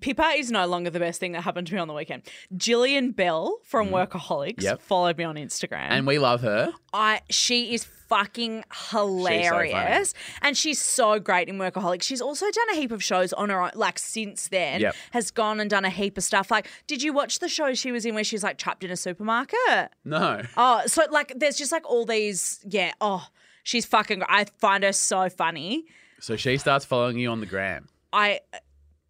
Pippa 0.00 0.34
is 0.36 0.52
no 0.52 0.66
longer 0.68 0.88
the 0.88 1.00
best 1.00 1.18
thing 1.18 1.32
that 1.32 1.40
happened 1.40 1.66
to 1.66 1.74
me 1.74 1.80
on 1.80 1.88
the 1.88 1.94
weekend. 1.94 2.22
Jillian 2.56 3.14
Bell 3.14 3.58
from 3.64 3.88
Workaholics 3.88 4.54
Mm-hmm. 4.58 4.62
Yep. 4.64 4.82
followed 4.82 5.18
me 5.18 5.24
on 5.24 5.34
Instagram. 5.34 5.88
And 5.90 6.06
we 6.06 6.18
love 6.20 6.42
her. 6.42 6.72
I 6.92 7.22
she 7.28 7.74
is 7.74 7.84
fucking 8.08 8.64
hilarious. 8.90 10.14
and 10.42 10.56
she's 10.56 10.80
so 10.80 11.18
great 11.18 11.48
in 11.48 11.58
Workaholics. 11.58 12.02
She's 12.02 12.20
also 12.20 12.46
done 12.50 12.70
a 12.72 12.74
heap 12.76 12.92
of 12.92 13.02
shows 13.02 13.32
on 13.32 13.50
her 13.50 13.60
own, 13.60 13.70
like 13.74 13.98
since 13.98 14.46
then. 14.48 14.80
Yep. 14.80 14.94
Has 15.10 15.30
gone 15.32 15.58
and 15.58 15.68
done 15.68 15.84
a 15.84 15.90
heap 15.90 16.16
of 16.16 16.22
stuff. 16.24 16.50
Like, 16.52 16.68
did 16.86 17.02
you 17.02 17.12
watch 17.12 17.40
the 17.40 17.48
show 17.48 17.74
she 17.74 17.90
was 17.90 18.06
in 18.06 18.14
where 18.14 18.24
she's 18.24 18.44
like 18.44 18.58
trapped 18.58 18.84
in 18.84 18.90
a 18.92 18.96
supermarket? 18.96 19.90
No. 20.04 20.42
Oh, 20.56 20.82
so 20.86 21.02
like 21.10 21.32
there's 21.36 21.56
just 21.56 21.72
like 21.72 21.88
all 21.88 22.04
these, 22.04 22.60
yeah, 22.68 22.92
oh, 23.00 23.26
she's 23.62 23.86
fucking 23.86 24.22
I 24.28 24.46
find 24.58 24.84
her 24.84 24.92
so 24.92 25.28
funny. 25.28 25.84
So 26.20 26.36
she 26.36 26.58
starts 26.58 26.84
following 26.84 27.18
you 27.18 27.30
on 27.30 27.40
the 27.40 27.46
gram. 27.46 27.88
I 28.12 28.40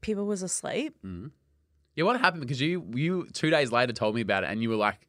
people 0.01 0.27
was 0.27 0.43
asleep. 0.43 0.97
Mm-hmm. 1.05 1.29
Yeah, 1.97 2.05
what 2.05 2.21
happened? 2.21 2.43
Because 2.43 2.61
you 2.61 2.87
you 2.95 3.29
two 3.33 3.51
days 3.51 3.73
later 3.73 3.93
told 3.93 4.15
me 4.15 4.21
about 4.21 4.45
it 4.45 4.51
and 4.51 4.63
you 4.63 4.69
were 4.71 4.77
like 4.77 5.07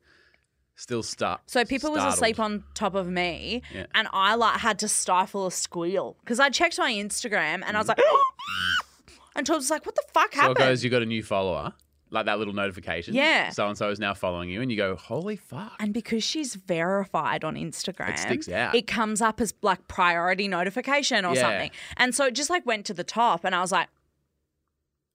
still 0.75 1.03
stuck. 1.03 1.43
So 1.45 1.63
Pippa 1.63 1.89
was 1.89 2.03
asleep 2.03 2.39
on 2.39 2.63
top 2.73 2.95
of 2.95 3.07
me, 3.07 3.61
Yeah. 3.73 3.85
and 3.93 4.07
I 4.11 4.35
like 4.35 4.59
had 4.59 4.79
to 4.79 4.87
stifle 4.87 5.47
a 5.47 5.51
squeal 5.51 6.17
because 6.21 6.39
I 6.39 6.49
checked 6.49 6.79
my 6.79 6.91
Instagram 6.91 7.61
and 7.65 7.77
I 7.77 7.79
was 7.79 7.87
mm-hmm. 7.87 7.99
like, 7.99 9.15
and 9.35 9.45
Todd 9.45 9.57
was 9.57 9.69
like, 9.69 9.85
"What 9.85 9.95
the 9.95 10.03
fuck 10.11 10.33
happened?" 10.33 10.35
So 10.35 10.39
it 10.39 10.47
happened?" 10.47 10.71
goes, 10.71 10.83
you 10.83 10.89
got 10.89 11.01
a 11.01 11.05
new 11.05 11.23
follower, 11.23 11.73
like 12.11 12.25
that 12.27 12.37
little 12.37 12.53
notification. 12.53 13.13
Yeah. 13.15 13.49
So 13.49 13.67
and 13.67 13.77
so 13.77 13.89
is 13.89 13.99
now 13.99 14.13
following 14.13 14.49
you, 14.49 14.61
and 14.61 14.69
you 14.69 14.77
go, 14.77 14.95
holy 14.95 15.37
fuck. 15.37 15.73
and 15.79 15.93
because 15.93 16.23
she's 16.23 16.55
verified 16.55 17.43
on 17.43 17.55
Instagram, 17.55 18.09
It 18.09 18.19
sticks 18.19 18.49
out. 18.49 18.75
It 18.75 18.85
comes 18.85 19.21
up 19.21 19.41
as 19.41 19.53
like 19.61 19.87
priority 19.87 20.47
notification 20.47 21.25
or 21.25 21.33
Yeah. 21.35 21.41
something, 21.41 21.71
and 21.97 22.13
so 22.13 22.25
it 22.25 22.35
just 22.35 22.49
like 22.49 22.65
went 22.65 22.85
to 22.87 22.93
the 22.93 23.03
top, 23.05 23.43
and 23.43 23.55
I 23.55 23.61
was 23.61 23.71
like, 23.71 23.87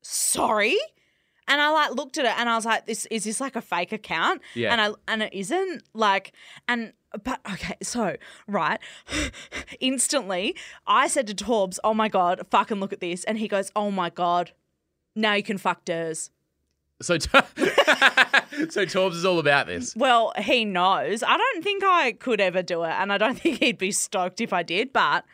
"Sorry." 0.03 0.77
And 1.49 1.61
I 1.61 1.71
like 1.71 1.93
looked 1.93 2.19
at 2.19 2.25
it 2.25 2.33
and 2.37 2.49
I 2.49 2.57
was 2.57 2.65
like, 2.65 2.87
"This 2.87 3.07
is 3.07 3.23
this 3.23 3.41
like 3.41 3.55
a 3.55 3.61
fake 3.63 3.93
account?" 3.93 4.43
Yeah. 4.55 4.73
And 4.73 4.81
I 4.81 4.91
and 5.07 5.23
it 5.23 5.33
isn't 5.33 5.85
like 5.95 6.33
and 6.67 6.93
but 7.23 7.41
okay, 7.51 7.77
so 7.83 8.17
right, 8.49 8.81
instantly 9.81 10.57
I 10.87 11.07
said 11.09 11.27
to 11.29 11.35
Torbs, 11.35 11.79
"Oh 11.85 11.95
my 11.95 12.09
god, 12.09 12.41
fucking 12.51 12.81
look 12.81 12.93
at 12.93 13.01
this," 13.01 13.23
and 13.25 13.39
he 13.39 13.47
goes, 13.49 13.71
"Oh 13.77 13.91
my 13.93 14.11
god, 14.11 14.53
now 15.15 15.35
you 15.35 15.43
can 15.45 15.57
fuck 15.59 15.85
Ders." 15.85 16.31
So, 17.03 17.19
t- 17.19 17.29
so 18.71 18.85
Torbs 18.87 19.13
is 19.15 19.25
all 19.25 19.39
about 19.39 19.67
this. 19.67 19.95
Well, 19.97 20.33
he 20.39 20.65
knows. 20.65 21.23
I 21.23 21.37
don't 21.37 21.63
think 21.63 21.85
I 21.85 22.13
could 22.13 22.41
ever 22.41 22.63
do 22.63 22.85
it, 22.85 22.91
and 22.93 23.13
I 23.13 23.19
don't 23.19 23.39
think 23.41 23.59
he'd 23.59 23.79
be 23.79 23.93
stoked 23.93 24.41
if 24.41 24.53
I 24.53 24.63
did, 24.63 24.93
but 24.93 25.25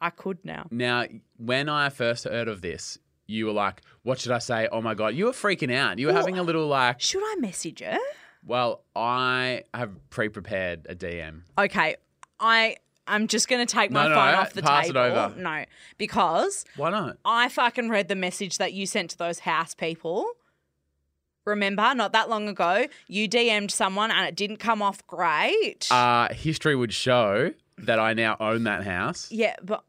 I 0.00 0.10
could 0.10 0.44
now. 0.44 0.66
Now, 0.70 1.06
when 1.38 1.68
I 1.68 1.88
first 1.88 2.24
heard 2.24 2.48
of 2.48 2.60
this, 2.60 2.98
you 3.26 3.46
were 3.46 3.52
like, 3.52 3.80
"What 4.02 4.18
should 4.20 4.32
I 4.32 4.38
say?" 4.38 4.68
Oh 4.70 4.82
my 4.82 4.94
god, 4.94 5.14
you 5.14 5.26
were 5.26 5.32
freaking 5.32 5.72
out. 5.74 5.98
You 5.98 6.08
were 6.08 6.12
Well- 6.12 6.22
having 6.22 6.38
a 6.38 6.42
little 6.42 6.66
like, 6.66 7.00
Should 7.00 7.22
I 7.24 7.36
message 7.38 7.80
her? 7.80 7.96
"Well, 8.44 8.82
I 8.94 9.62
have 9.72 9.92
pre-prepared 10.10 10.86
a 10.90 10.94
DM." 10.94 11.42
Okay, 11.56 11.96
I 12.40 12.76
I'm 13.06 13.28
just 13.28 13.48
gonna 13.48 13.64
take 13.66 13.90
No, 13.90 14.00
my 14.02 14.08
no, 14.08 14.14
phone 14.14 14.32
no, 14.32 14.38
off 14.40 14.52
the 14.52 14.62
pass 14.62 14.84
it 14.88 14.92
table. 14.92 15.00
over. 15.00 15.34
No, 15.40 15.64
because 15.98 16.64
Why 16.76 16.90
not? 16.90 17.16
I 17.24 17.48
fucking 17.48 17.88
read 17.88 18.08
the 18.08 18.14
message 18.16 18.58
that 18.58 18.72
you 18.74 18.84
sent 18.86 19.10
to 19.12 19.18
those 19.18 19.40
house 19.40 19.74
people. 19.74 20.26
Remember, 21.44 21.94
not 21.94 22.12
that 22.12 22.28
long 22.30 22.48
ago, 22.48 22.86
you 23.08 23.28
DM'd 23.28 23.70
someone 23.70 24.10
and 24.10 24.26
it 24.26 24.36
didn't 24.36 24.58
come 24.58 24.80
off 24.82 25.04
great. 25.06 25.88
Uh, 25.90 26.32
history 26.32 26.76
would 26.76 26.92
show 26.92 27.52
that 27.78 27.98
I 27.98 28.12
now 28.12 28.36
own 28.38 28.64
that 28.64 28.84
house. 28.84 29.28
yeah, 29.32 29.56
but 29.62 29.82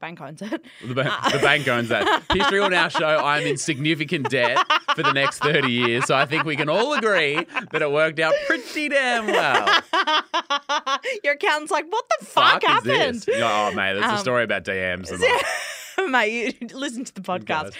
bank 0.00 0.20
owns 0.20 0.40
it. 0.40 0.64
The, 0.86 0.94
ba- 0.94 1.18
the 1.32 1.38
bank 1.40 1.66
owns 1.68 1.88
that. 1.88 2.22
History 2.32 2.60
will 2.60 2.70
now 2.70 2.86
show 2.88 3.06
I'm 3.06 3.44
in 3.44 3.56
significant 3.56 4.30
debt 4.30 4.56
for 4.94 5.02
the 5.02 5.12
next 5.12 5.40
30 5.40 5.68
years. 5.70 6.04
So 6.06 6.14
I 6.14 6.26
think 6.26 6.44
we 6.44 6.54
can 6.56 6.68
all 6.68 6.92
agree 6.94 7.44
that 7.72 7.82
it 7.82 7.90
worked 7.90 8.20
out 8.20 8.34
pretty 8.46 8.88
damn 8.88 9.26
well. 9.26 9.80
Your 11.24 11.34
accountant's 11.34 11.72
like, 11.72 11.86
what 11.90 12.04
the 12.20 12.24
fuck, 12.26 12.62
is 12.62 12.68
happened? 12.68 13.20
this? 13.22 13.28
Oh, 13.42 13.72
mate, 13.72 13.94
that's 13.94 14.06
Um, 14.06 14.14
a 14.14 14.18
story 14.18 14.44
about 14.44 14.64
DMs. 14.64 15.10
And 15.10 15.20
like, 16.00 16.10
Mate, 16.10 16.56
you 16.60 16.68
listen 16.76 17.04
to 17.04 17.12
the 17.14 17.20
podcast. 17.20 17.72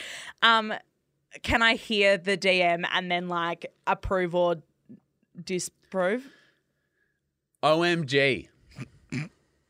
Um, 0.42 0.74
can 1.42 1.62
I 1.62 1.74
hear 1.74 2.16
the 2.16 2.36
DM 2.36 2.84
and 2.92 3.10
then 3.10 3.28
like 3.28 3.72
approve 3.86 4.34
or 4.34 4.56
disprove? 5.42 6.26
OMG. 7.62 8.48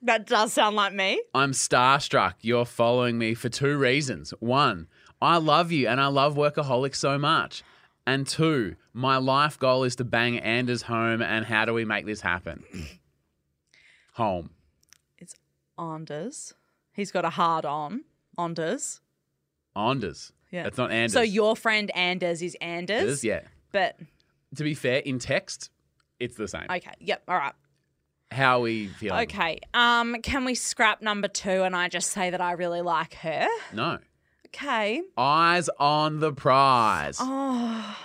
That 0.02 0.26
does 0.26 0.52
sound 0.52 0.76
like 0.76 0.92
me. 0.92 1.22
I'm 1.34 1.52
starstruck. 1.52 2.34
You're 2.42 2.66
following 2.66 3.16
me 3.16 3.32
for 3.32 3.48
two 3.48 3.78
reasons. 3.78 4.34
One, 4.38 4.86
I 5.22 5.38
love 5.38 5.72
you 5.72 5.88
and 5.88 5.98
I 5.98 6.08
love 6.08 6.34
Workaholics 6.34 6.96
so 6.96 7.16
much. 7.16 7.62
And 8.06 8.26
two, 8.26 8.76
my 8.92 9.16
life 9.16 9.58
goal 9.58 9.82
is 9.84 9.96
to 9.96 10.04
bang 10.04 10.38
Anders 10.38 10.82
Holm. 10.82 11.22
And 11.22 11.46
how 11.46 11.64
do 11.64 11.72
we 11.72 11.86
make 11.86 12.04
this 12.04 12.20
happen? 12.20 12.64
Home. 14.14 14.50
It's 15.16 15.34
Anders. 15.78 16.52
He's 16.92 17.10
got 17.10 17.24
a 17.24 17.30
hard 17.30 17.64
on. 17.64 18.04
Anders. 18.38 19.00
Anders. 19.74 20.32
Yeah. 20.54 20.62
That's 20.62 20.78
not 20.78 20.92
Anders. 20.92 21.12
So 21.12 21.20
your 21.20 21.56
friend 21.56 21.90
Anders 21.96 22.40
is 22.42 22.56
Anders. 22.60 23.00
Anders, 23.00 23.24
yeah. 23.24 23.40
But 23.72 23.98
To 24.54 24.62
be 24.64 24.74
fair, 24.74 24.98
in 25.00 25.18
text, 25.18 25.70
it's 26.20 26.36
the 26.36 26.46
same. 26.48 26.66
okay. 26.70 26.92
Yep. 27.00 27.24
All 27.28 27.36
right. 27.36 27.52
How 28.30 28.58
are 28.58 28.62
we 28.62 28.86
feeling? 28.86 29.20
Okay. 29.22 29.58
Um, 29.74 30.16
can 30.22 30.44
we 30.44 30.54
scrap 30.54 31.02
number 31.02 31.28
two 31.28 31.62
and 31.64 31.74
I 31.74 31.88
just 31.88 32.10
say 32.10 32.30
that 32.30 32.40
I 32.40 32.52
really 32.52 32.82
like 32.82 33.14
her? 33.14 33.46
No. 33.72 33.98
Okay. 34.46 35.02
Eyes 35.16 35.68
on 35.80 36.20
the 36.20 36.32
prize. 36.32 37.18
Oh. 37.20 37.96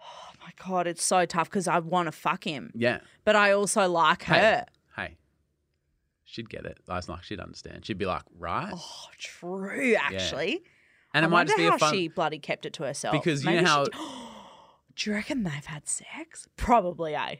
Oh 0.00 0.30
my 0.42 0.50
god, 0.66 0.86
it's 0.86 1.04
so 1.04 1.24
tough 1.26 1.48
because 1.50 1.68
I 1.68 1.78
want 1.80 2.06
to 2.06 2.12
fuck 2.12 2.44
him, 2.44 2.72
Yeah. 2.74 3.00
but 3.24 3.36
I 3.36 3.52
also 3.52 3.88
like 3.88 4.22
Hey. 4.22 4.38
her. 4.40 4.66
Hey. 4.96 5.16
She'd 6.24 6.48
get 6.48 6.64
it. 6.64 6.78
That's 6.86 7.08
like 7.08 7.22
she'd 7.22 7.40
understand. 7.40 7.84
She'd 7.84 7.98
be 7.98 8.06
like, 8.06 8.22
right. 8.38 8.72
Oh, 8.74 9.06
true. 9.18 9.94
Actually, 9.98 10.62
and 11.14 11.24
I 11.24 11.28
it 11.28 11.30
might 11.30 11.46
just 11.46 11.56
be 11.58 11.64
how 11.64 11.74
a 11.76 11.78
fun 11.78 11.94
she 11.94 12.08
bloody 12.08 12.38
kept 12.38 12.66
it 12.66 12.72
to 12.74 12.84
herself. 12.84 13.12
because 13.12 13.44
you 13.44 13.50
know 13.52 13.64
how 13.64 13.84
she 13.84 13.90
d- 13.90 13.98
Do 14.96 15.10
you 15.10 15.16
reckon 15.16 15.42
they've 15.42 15.64
had 15.64 15.88
sex? 15.88 16.46
Probably, 16.56 17.14
eh? 17.14 17.36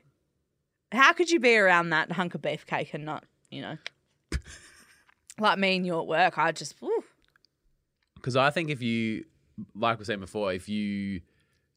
How 0.91 1.13
could 1.13 1.31
you 1.31 1.39
be 1.41 1.57
around 1.57 1.91
that 1.91 2.13
hunk 2.13 2.35
of 2.35 2.41
beefcake 2.43 2.95
and 2.95 3.05
not, 3.05 3.25
you 3.51 3.61
know, 3.63 3.77
like 5.39 5.59
me 5.59 5.77
and 5.77 5.87
you 5.87 5.99
at 5.99 6.07
work? 6.07 6.39
I 6.39 6.53
just, 6.53 6.75
Because 8.17 8.37
I 8.37 8.51
think 8.51 8.71
if 8.71 8.83
you, 8.83 9.25
like 9.75 9.99
we 9.99 10.05
said 10.05 10.21
before, 10.21 10.53
if 10.53 10.69
you 10.69 11.21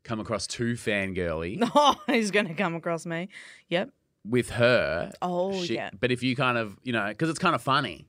come 0.04 0.20
across 0.20 0.48
too 0.48 0.74
fangirly 0.74 1.58
Oh, 1.76 1.96
he's 2.08 2.32
going 2.32 2.48
to 2.48 2.54
come 2.54 2.76
across 2.76 3.06
me. 3.06 3.30
Yep. 3.70 3.90
with 4.28 4.52
her, 4.52 5.12
Oh, 5.22 5.62
she- 5.64 5.76
yeah. 5.76 5.90
But 6.00 6.12
if 6.12 6.24
you 6.24 6.36
kind 6.36 6.58
of, 6.58 6.78
you 6.84 6.94
know, 6.94 7.08
because 7.08 7.30
it's 7.30 7.40
kind 7.40 7.56
of 7.56 7.62
funny. 7.62 8.08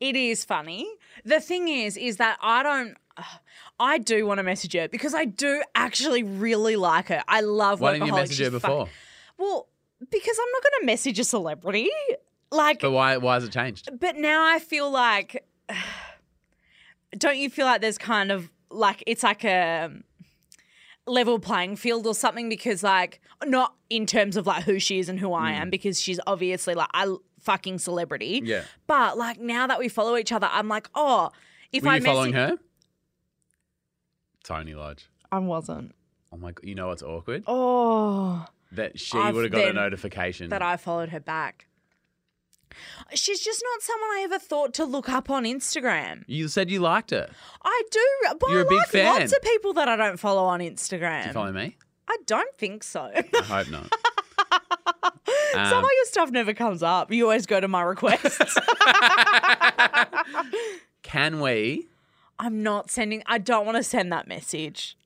It 0.00 0.16
is 0.16 0.44
funny. 0.44 0.86
The 1.24 1.40
thing 1.40 1.68
is, 1.68 1.96
is 1.96 2.16
that 2.16 2.38
I 2.42 2.62
don't. 2.64 2.96
I 3.80 3.98
do 3.98 4.26
want 4.26 4.38
to 4.38 4.42
message 4.42 4.72
her 4.74 4.88
because 4.88 5.14
I 5.14 5.24
do 5.24 5.62
actually 5.74 6.22
really 6.22 6.76
like 6.76 7.08
her. 7.08 7.22
I 7.28 7.40
love. 7.40 7.80
Why 7.80 7.94
didn't 7.94 8.06
you 8.08 8.14
message 8.14 8.38
her 8.40 8.50
before? 8.50 8.88
well, 9.38 9.68
because 10.10 10.38
I'm 10.38 10.50
not 10.52 10.62
going 10.62 10.80
to 10.80 10.86
message 10.86 11.18
a 11.18 11.24
celebrity. 11.24 11.90
Like, 12.50 12.80
But 12.80 12.92
why? 12.92 13.16
Why 13.16 13.34
has 13.34 13.44
it 13.44 13.52
changed? 13.52 13.88
but 13.98 14.16
now 14.16 14.44
I 14.46 14.58
feel 14.58 14.90
like. 14.90 15.44
Don't 17.16 17.36
you 17.38 17.48
feel 17.48 17.66
like 17.66 17.80
there's 17.80 17.98
kind 17.98 18.32
of 18.32 18.50
like 18.70 19.04
it's 19.06 19.22
like 19.22 19.44
a 19.44 19.90
level 21.06 21.38
playing 21.38 21.76
field 21.76 22.06
or 22.06 22.14
something? 22.14 22.48
Because 22.48 22.82
like 22.82 23.20
not 23.44 23.74
in 23.88 24.04
terms 24.06 24.36
of 24.36 24.46
like 24.48 24.64
who 24.64 24.78
she 24.80 24.98
is 24.98 25.08
and 25.08 25.18
who 25.20 25.32
I 25.32 25.52
am, 25.52 25.70
because 25.70 26.00
she's 26.00 26.18
obviously 26.26 26.74
like 26.74 26.88
a 26.94 27.14
fucking 27.40 27.78
celebrity. 27.78 28.40
Mm. 28.40 28.46
Yeah. 28.48 28.62
But 28.88 29.16
like 29.16 29.38
now 29.38 29.66
that 29.68 29.78
we 29.78 29.88
follow 29.88 30.16
each 30.16 30.32
other, 30.32 30.48
I'm 30.50 30.68
like, 30.68 30.88
oh, 30.94 31.30
if 31.72 31.84
Were 31.84 31.90
I 31.90 31.96
you 31.96 32.02
following 32.02 32.32
message- 32.32 32.58
her? 32.58 32.64
Toni 34.44 34.74
Lodge. 34.74 35.08
I 35.32 35.38
wasn't. 35.40 35.94
Oh 36.32 36.36
my! 36.36 36.52
god! 36.52 36.64
You 36.64 36.74
know 36.76 36.86
what's 36.88 37.02
awkward? 37.02 37.42
Oh, 37.46 38.44
That 38.72 38.98
she 39.00 39.18
I've 39.18 39.34
would 39.34 39.44
have 39.44 39.52
got 39.52 39.62
a 39.62 39.64
then- 39.66 39.74
notification. 39.76 40.50
that 40.50 40.62
I 40.62 40.76
followed 40.76 41.08
her 41.10 41.20
back. 41.20 41.66
She's 43.14 43.38
just 43.40 43.62
not 43.72 43.82
someone 43.82 44.08
I 44.10 44.22
ever 44.24 44.38
thought 44.40 44.74
to 44.74 44.84
look 44.84 45.08
up 45.08 45.30
on 45.30 45.44
Instagram. 45.44 46.24
you 46.26 46.48
said 46.48 46.70
you 46.70 46.80
liked 46.80 47.10
her. 47.12 47.28
I 47.64 47.82
do, 47.90 48.00
but 48.40 48.50
You're 48.50 48.58
I 48.60 48.62
a 48.62 48.68
big 48.68 48.78
like 48.78 48.88
fan. 48.88 49.20
lots 49.20 49.32
of 49.32 49.40
people 49.42 49.74
that 49.74 49.88
I 49.88 49.94
don't 49.96 50.18
follow 50.18 50.42
on 50.44 50.58
Instagram. 50.60 51.22
Do 51.22 51.28
you 51.28 51.32
follow 51.34 51.52
me? 51.52 51.76
I 52.08 52.16
don't 52.26 52.52
think 52.56 52.82
so. 52.82 53.12
I 53.14 53.42
hope 53.44 53.70
not. 53.70 53.92
Some 55.52 55.62
Um, 55.72 55.84
of 55.84 55.90
your 55.94 56.04
stuff 56.06 56.30
never 56.32 56.52
comes 56.52 56.82
up. 56.82 57.12
You 57.12 57.22
always 57.24 57.46
go 57.46 57.60
to 57.60 57.68
my 57.68 57.82
requests. 57.82 58.58
Can 61.02 61.40
we? 61.40 61.86
I'm 62.44 62.62
not 62.62 62.90
sending. 62.90 63.22
I 63.24 63.38
don't 63.38 63.64
want 63.64 63.76
to 63.76 63.82
send 63.82 64.12
that 64.12 64.28
message. 64.28 64.98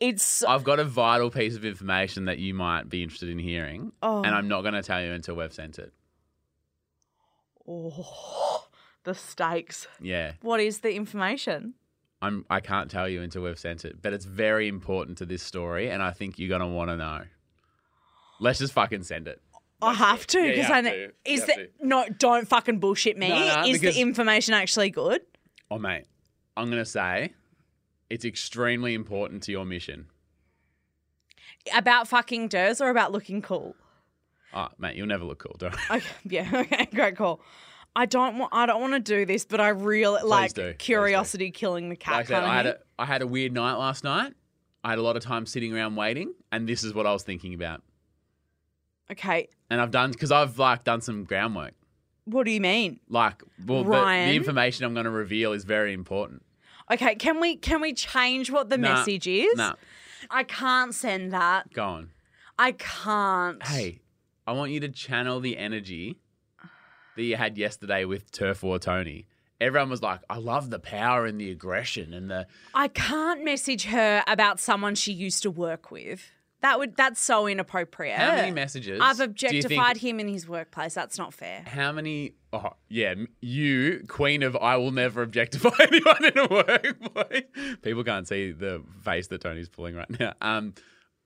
It's 0.00 0.42
I've 0.42 0.64
got 0.64 0.80
a 0.80 0.84
vital 0.84 1.30
piece 1.30 1.54
of 1.56 1.64
information 1.64 2.24
that 2.24 2.38
you 2.38 2.52
might 2.52 2.88
be 2.88 3.02
interested 3.02 3.28
in 3.28 3.38
hearing, 3.38 3.92
Oh. 4.02 4.22
and 4.22 4.34
I'm 4.34 4.46
oh. 4.46 4.48
not 4.48 4.62
going 4.62 4.74
to 4.74 4.82
tell 4.82 5.00
you 5.02 5.12
until 5.12 5.36
we've 5.36 5.52
sent 5.52 5.78
it. 5.78 5.92
oh, 7.68 8.66
the 9.04 9.14
stakes. 9.14 9.86
Yeah, 10.00 10.32
What 10.42 10.60
is 10.60 10.80
the 10.80 10.94
information? 10.94 11.74
I'm. 12.20 12.44
I 12.50 12.58
can't 12.60 12.90
tell 12.90 13.08
you 13.08 13.22
until 13.22 13.42
we've 13.42 13.58
sent 13.58 13.84
it, 13.84 14.02
but 14.02 14.12
it's 14.12 14.24
very 14.24 14.66
important 14.66 15.18
to 15.18 15.26
this 15.26 15.42
story, 15.42 15.88
and 15.90 16.02
I 16.02 16.10
think 16.10 16.38
you're 16.38 16.48
going 16.48 16.60
to 16.60 16.66
want 16.66 16.90
to 16.90 16.96
know. 16.96 17.22
Let's 18.40 18.58
just 18.58 18.72
fucking 18.72 19.04
send 19.04 19.28
it. 19.28 19.40
I 19.80 19.94
have 19.94 20.26
to 20.28 20.42
because 20.42 20.66
have 20.66 20.76
I 20.76 20.80
know. 20.80 20.90
to. 20.90 21.12
Is 21.24 21.40
have 21.40 21.46
the 21.46 21.70
no? 21.80 22.06
Don't 22.18 22.48
fucking 22.48 22.80
bullshit 22.80 23.16
me. 23.16 23.28
No, 23.28 23.62
no, 23.62 23.68
is 23.68 23.80
the 23.80 24.00
information 24.00 24.54
actually 24.54 24.90
good? 24.90 25.20
Oh, 25.70 25.78
mate, 25.78 26.06
I'm 26.58 26.70
going 26.70 26.82
to 26.82 26.90
say 26.90 27.32
it's 28.10 28.24
extremely 28.24 28.94
important 28.94 29.42
to 29.44 29.52
your 29.52 29.64
mission. 29.64 30.06
About 31.74 32.08
fucking 32.08 32.48
Ders 32.48 32.80
or 32.80 32.88
about 32.90 33.12
looking 33.12 33.42
cool? 33.42 33.76
Oh, 34.54 34.68
mate, 34.78 34.96
you'll 34.96 35.06
never 35.06 35.24
look 35.24 35.38
cool, 35.40 35.56
don't. 35.58 35.74
Okay, 35.90 36.06
yeah, 36.24 36.50
okay, 36.54 36.88
great 36.94 37.16
call. 37.16 37.40
I 37.94 38.06
don't 38.06 38.38
want. 38.38 38.52
I 38.54 38.66
don't 38.66 38.80
want 38.80 38.94
to 38.94 39.00
do 39.00 39.26
this, 39.26 39.44
but 39.44 39.60
I 39.60 39.68
really 39.70 40.22
like 40.22 40.54
do, 40.54 40.72
curiosity 40.74 41.50
killing 41.50 41.88
the 41.88 41.96
cat. 41.96 42.14
Like 42.14 42.26
I 42.26 42.28
said, 42.28 42.44
I 42.44 42.54
had 42.54 42.66
a, 42.66 42.78
I 42.98 43.04
had 43.06 43.22
a 43.22 43.26
weird 43.26 43.52
night 43.52 43.74
last 43.74 44.04
night. 44.04 44.34
I 44.84 44.90
had 44.90 44.98
a 44.98 45.02
lot 45.02 45.16
of 45.16 45.22
time 45.22 45.46
sitting 45.46 45.74
around 45.74 45.96
waiting, 45.96 46.32
and 46.52 46.68
this 46.68 46.84
is 46.84 46.94
what 46.94 47.06
I 47.06 47.12
was 47.12 47.24
thinking 47.24 47.54
about. 47.54 47.82
Okay, 49.10 49.48
And 49.70 49.80
I've 49.80 49.90
done 49.90 50.12
because 50.12 50.30
I've 50.30 50.58
like 50.58 50.84
done 50.84 51.00
some 51.00 51.24
groundwork. 51.24 51.72
what 52.26 52.44
do 52.44 52.52
you 52.52 52.60
mean? 52.60 53.00
Like, 53.08 53.42
well, 53.66 53.84
the 53.84 54.34
information 54.34 54.84
I'm 54.84 54.92
going 54.92 55.04
to 55.04 55.10
reveal 55.10 55.52
is 55.52 55.64
very 55.64 55.92
important. 55.94 56.42
Okay, 56.90 57.14
can 57.14 57.40
we 57.40 57.56
can 57.56 57.80
we 57.80 57.92
change 57.92 58.50
what 58.50 58.70
the 58.70 58.78
Nah, 58.78 58.94
message 58.94 59.26
is? 59.26 59.56
Nah, 59.56 59.74
I 60.30 60.42
can't 60.44 60.94
send 60.94 61.32
that. 61.32 61.72
go 61.72 61.84
on. 61.84 62.10
I 62.58 62.72
can't. 62.72 63.62
Hey, 63.66 64.00
I 64.46 64.52
want 64.52 64.72
you 64.72 64.80
to 64.80 64.88
channel 64.88 65.40
the 65.40 65.56
energy 65.58 66.18
that 67.16 67.22
you 67.22 67.36
had 67.36 67.56
yesterday 67.58 68.04
with 68.04 68.30
Turf 68.32 68.62
War 68.62 68.78
Toni. 68.78 69.26
Everyone 69.60 69.90
was 69.90 70.02
like, 70.02 70.20
"I 70.30 70.38
love 70.38 70.70
the 70.70 70.78
power 70.78 71.26
and 71.26 71.40
the 71.40 71.50
aggression 71.50 72.14
and 72.14 72.30
the." 72.30 72.46
I 72.74 72.88
can't 72.88 73.44
message 73.44 73.84
her 73.86 74.22
about 74.26 74.60
someone 74.60 74.94
she 74.94 75.12
used 75.12 75.42
to 75.42 75.50
work 75.50 75.90
with. 75.90 76.30
That 76.60 76.78
would 76.80 76.96
that's 76.96 77.20
so 77.20 77.46
inappropriate. 77.46 78.16
How 78.18 78.34
many 78.34 78.50
messages? 78.50 79.00
I've 79.02 79.16
do 79.18 79.22
you 79.22 79.26
objectified 79.26 79.96
think- 79.96 79.98
him 79.98 80.20
in 80.20 80.26
his 80.28 80.48
workplace. 80.48 80.94
That's 80.94 81.16
not 81.18 81.32
fair. 81.32 81.62
How 81.66 81.92
many? 81.92 82.34
Oh, 82.52 82.70
yeah, 82.88 83.14
you, 83.40 84.04
queen 84.08 84.42
of 84.42 84.56
I 84.56 84.76
will 84.78 84.90
never 84.90 85.22
objectify 85.22 85.70
anyone 85.80 86.24
in 86.24 86.38
a 86.38 86.46
workplace. 86.48 87.42
People 87.82 88.02
can't 88.04 88.26
see 88.26 88.52
the 88.52 88.82
face 89.04 89.26
that 89.28 89.42
Toni's 89.42 89.68
pulling 89.68 89.94
right 89.94 90.08
now. 90.18 90.32
Um, 90.40 90.72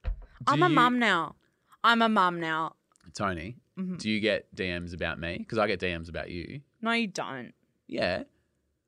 do 0.04 0.10
I'm 0.48 0.62
a 0.62 0.68
you- 0.68 0.74
mum 0.74 0.98
now. 0.98 1.36
I'm 1.84 2.02
a 2.02 2.08
mum 2.08 2.38
now. 2.40 2.74
Toni. 3.14 3.56
Mm-hmm. 3.78 3.96
Do 3.96 4.10
you 4.10 4.20
get 4.20 4.54
DMs 4.54 4.92
about 4.94 5.18
me? 5.18 5.38
Because 5.38 5.58
I 5.58 5.66
get 5.66 5.80
DMs 5.80 6.08
about 6.08 6.28
you. 6.30 6.60
No, 6.82 6.92
you 6.92 7.06
don't. 7.06 7.52
Yeah. 7.86 8.24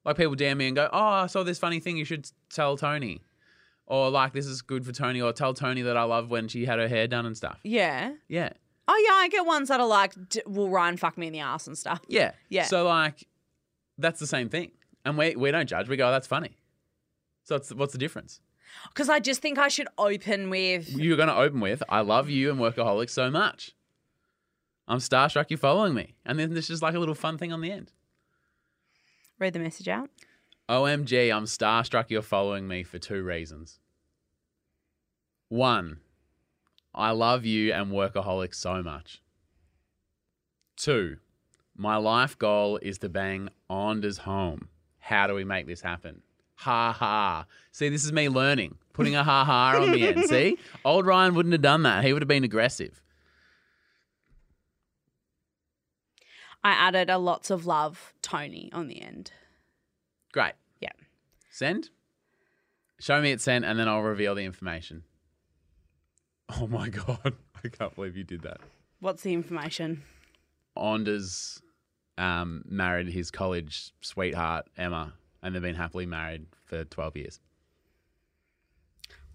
Like 0.04 0.16
people 0.18 0.34
DM 0.36 0.58
me 0.58 0.66
and 0.66 0.76
go, 0.76 0.88
"Oh, 0.92 0.98
I 0.98 1.26
saw 1.26 1.42
this 1.42 1.58
funny 1.58 1.80
thing. 1.80 1.96
You 1.96 2.04
should 2.04 2.30
tell 2.52 2.76
Toni." 2.76 3.22
Or 3.86 4.10
like, 4.10 4.32
"This 4.32 4.46
is 4.46 4.62
good 4.62 4.84
for 4.86 4.92
Toni." 4.92 5.20
Or 5.20 5.32
tell 5.32 5.54
Toni 5.54 5.82
that 5.82 5.96
I 5.96 6.04
love 6.04 6.30
when 6.30 6.48
she 6.48 6.64
had 6.64 6.78
her 6.78 6.88
hair 6.88 7.06
done 7.06 7.26
and 7.26 7.36
stuff. 7.36 7.60
Yeah. 7.62 8.12
Yeah. 8.28 8.50
Oh 8.86 9.02
yeah, 9.06 9.14
I 9.14 9.28
get 9.28 9.46
ones 9.46 9.68
that 9.68 9.80
are 9.80 9.86
like, 9.86 10.12
D- 10.28 10.42
"Will 10.46 10.68
Ryan 10.70 10.96
fuck 10.96 11.16
me 11.18 11.26
in 11.26 11.32
the 11.32 11.40
ass 11.40 11.66
and 11.66 11.76
stuff?" 11.76 12.00
Yeah. 12.08 12.32
Yeah. 12.48 12.64
So 12.64 12.84
like, 12.84 13.26
that's 13.98 14.20
the 14.20 14.26
same 14.26 14.48
thing, 14.48 14.72
and 15.04 15.16
we 15.18 15.36
we 15.36 15.50
don't 15.50 15.68
judge. 15.68 15.88
We 15.88 15.96
go, 15.96 16.08
oh, 16.08 16.10
"That's 16.10 16.26
funny." 16.26 16.56
So 17.44 17.56
it's, 17.56 17.72
what's 17.74 17.92
the 17.92 17.98
difference? 17.98 18.40
Because 18.88 19.08
I 19.08 19.20
just 19.20 19.40
think 19.40 19.58
I 19.58 19.68
should 19.68 19.88
open 19.98 20.50
with. 20.50 20.88
You're 20.90 21.16
going 21.16 21.28
to 21.28 21.36
open 21.36 21.60
with, 21.60 21.82
"I 21.88 22.00
love 22.00 22.28
you 22.28 22.50
and 22.50 22.58
workaholics 22.58 23.10
so 23.10 23.30
much." 23.30 23.72
I'm 24.88 24.98
starstruck. 24.98 25.46
You're 25.48 25.58
following 25.58 25.94
me, 25.94 26.14
and 26.26 26.38
then 26.38 26.52
there's 26.52 26.68
just 26.68 26.82
like 26.82 26.94
a 26.94 26.98
little 26.98 27.14
fun 27.14 27.38
thing 27.38 27.52
on 27.52 27.60
the 27.60 27.70
end. 27.70 27.92
Read 29.38 29.52
the 29.52 29.58
message 29.58 29.88
out. 29.88 30.10
OMG, 30.68 31.34
I'm 31.34 31.44
starstruck 31.44 32.06
you're 32.08 32.22
following 32.22 32.66
me 32.66 32.82
for 32.84 32.98
two 32.98 33.22
reasons. 33.22 33.80
One, 35.48 35.98
I 36.94 37.10
love 37.10 37.44
you 37.44 37.72
and 37.72 37.92
workaholics 37.92 38.54
so 38.54 38.82
much. 38.82 39.20
Two, 40.76 41.18
my 41.76 41.96
life 41.96 42.38
goal 42.38 42.78
is 42.78 42.98
to 42.98 43.10
bang 43.10 43.50
Anders 43.68 44.18
Holm. 44.18 44.68
How 45.00 45.26
do 45.26 45.34
we 45.34 45.44
make 45.44 45.66
this 45.66 45.82
happen? 45.82 46.22
Ha 46.56 46.92
ha. 46.92 47.44
See, 47.70 47.90
this 47.90 48.04
is 48.04 48.12
me 48.12 48.30
learning, 48.30 48.76
putting 48.94 49.14
a 49.14 49.22
ha 49.22 49.44
ha 49.44 49.76
on 49.82 49.92
the 49.92 50.08
end. 50.08 50.24
See? 50.24 50.56
Old 50.82 51.04
Ryan 51.04 51.34
wouldn't 51.34 51.52
have 51.52 51.60
done 51.60 51.82
that. 51.82 52.04
He 52.04 52.14
would 52.14 52.22
have 52.22 52.28
been 52.28 52.44
aggressive. 52.44 53.02
I 56.62 56.70
added 56.70 57.10
a 57.10 57.18
lots 57.18 57.50
of 57.50 57.66
love 57.66 58.14
Toni 58.22 58.70
on 58.72 58.88
the 58.88 59.02
end. 59.02 59.32
Great. 60.34 60.54
Yeah. 60.80 60.90
Send. 61.48 61.90
Show 62.98 63.22
me 63.22 63.30
it 63.30 63.40
sent, 63.40 63.64
and 63.64 63.78
then 63.78 63.86
I'll 63.88 64.00
reveal 64.00 64.34
the 64.34 64.44
information. 64.44 65.04
Oh 66.58 66.66
my 66.66 66.88
god, 67.06 67.34
I 67.64 67.68
can't 67.68 67.94
believe 67.94 68.16
you 68.16 68.24
did 68.24 68.42
that. 68.42 68.58
What's 68.98 69.22
the 69.22 69.32
information? 69.32 70.02
Anders 70.76 71.62
um, 72.18 72.64
married 72.66 73.06
his 73.06 73.30
college 73.30 73.92
sweetheart 74.00 74.66
Emma, 74.76 75.12
and 75.40 75.54
they've 75.54 75.62
been 75.62 75.76
happily 75.76 76.04
married 76.04 76.46
for 76.64 76.82
twelve 76.82 77.16
years. 77.16 77.38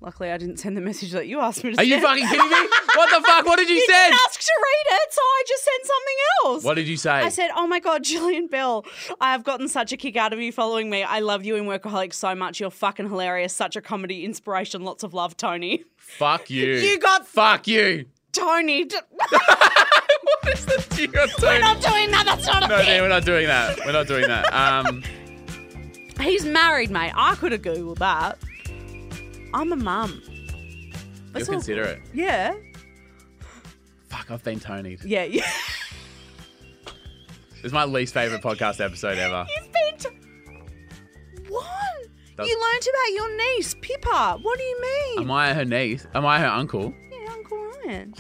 Luckily, 0.02 0.32
I 0.32 0.38
didn't 0.38 0.58
send 0.58 0.78
the 0.78 0.82
message 0.82 1.12
that 1.12 1.28
you 1.28 1.42
asked 1.42 1.62
me 1.62 1.72
to 1.72 1.76
send. 1.76 1.86
Are 1.86 1.96
you 1.96 2.02
fucking 2.02 2.26
kidding 2.26 2.50
me? 2.50 2.68
What 2.96 3.10
the 3.10 3.22
fuck? 3.26 3.46
What 3.46 3.58
did 3.58 3.68
you, 3.68 3.76
You 3.80 3.86
say? 3.86 4.04
didn't 4.10 4.20
ask 4.26 4.40
to 4.40 4.52
read 4.58 4.96
it, 4.96 5.14
so 5.14 5.22
I 5.22 5.44
just 5.46 5.64
sent 5.66 5.86
something 5.86 6.16
else. 6.46 6.64
What 6.64 6.74
did 6.76 6.88
you 6.88 6.96
say? 6.96 7.12
I 7.12 7.28
said, 7.30 7.50
"Oh 7.54 7.68
my 7.68 7.82
god, 7.82 8.06
Gillian 8.06 8.48
Bell, 8.48 8.86
I 9.20 9.34
have 9.34 9.44
gotten 9.44 9.68
such 9.68 9.92
a 9.92 9.98
kick 9.98 10.16
out 10.16 10.32
of 10.32 10.40
you 10.40 10.54
following 10.54 10.90
me. 10.90 11.04
I 11.04 11.20
love 11.20 11.44
you 11.44 11.58
in 11.58 11.66
Workaholics 11.66 12.14
so 12.14 12.34
much. 12.34 12.62
You're 12.62 12.70
fucking 12.72 13.10
hilarious. 13.10 13.54
Such 13.54 13.76
a 13.76 13.82
comedy 13.82 14.24
inspiration. 14.24 14.84
Lots 14.84 15.04
of 15.04 15.14
love, 15.14 15.36
Toni. 15.36 15.84
Fuck 15.98 16.50
you. 16.50 16.76
You 16.80 16.98
got 17.00 17.28
Fuck 17.28 17.68
you. 17.68 18.06
Toni. 18.32 18.84
what 19.18 20.54
is 20.54 20.66
the 20.66 20.98
You 21.02 21.08
got 21.10 21.30
We're 21.42 21.60
not 21.60 21.82
doing 21.82 22.12
that. 22.12 22.24
That's 22.26 22.46
not 22.48 22.64
a 22.64 22.68
No, 22.68 22.78
thing. 22.78 22.86
Dan, 22.86 23.02
we're 23.02 23.10
not 23.10 23.26
doing 23.26 23.48
that. 23.48 23.80
We're 23.86 23.92
not 23.92 24.08
doing 24.08 24.28
that. 24.28 24.54
Um, 24.54 25.04
He's 26.22 26.46
married, 26.46 26.90
mate. 26.90 27.12
I 27.16 27.36
could 27.36 27.52
have 27.52 27.62
googled 27.62 27.98
that. 28.00 28.38
I'm 29.54 29.72
a 29.72 29.76
mum. 29.76 30.22
you'll 30.26 31.38
all- 31.38 31.46
consider 31.46 31.84
it. 31.84 32.02
Yeah. 32.14 32.56
Fuck, 34.10 34.32
I've 34.32 34.44
been 34.44 34.60
Toni'd. 34.60 35.04
Yeah. 35.04 35.24
Yeah. 35.26 35.50
Is 37.64 37.74
my 37.74 37.84
least 37.86 38.14
favorite 38.14 38.42
podcast 38.42 38.84
episode 38.84 39.18
ever. 39.18 39.46
You've 39.56 39.72
been. 39.74 39.98
To- 40.00 40.14
what? 41.50 41.66
Does- 42.38 42.48
You 42.48 42.62
learnt 42.62 42.88
about 42.88 43.14
your 43.16 43.38
niece, 43.56 43.76
Pippa. 43.82 44.38
What 44.42 44.58
do 44.58 44.64
you 44.64 44.82
mean? 44.82 45.20
Am 45.26 45.32
I 45.32 45.54
her 45.54 45.66
niece? 45.66 46.08
Am 46.16 46.26
I 46.26 46.40
her 46.40 46.48
uncle? 46.48 46.94
yeah, 47.12 47.32
Uncle 47.34 47.58
Ryan. 47.86 48.14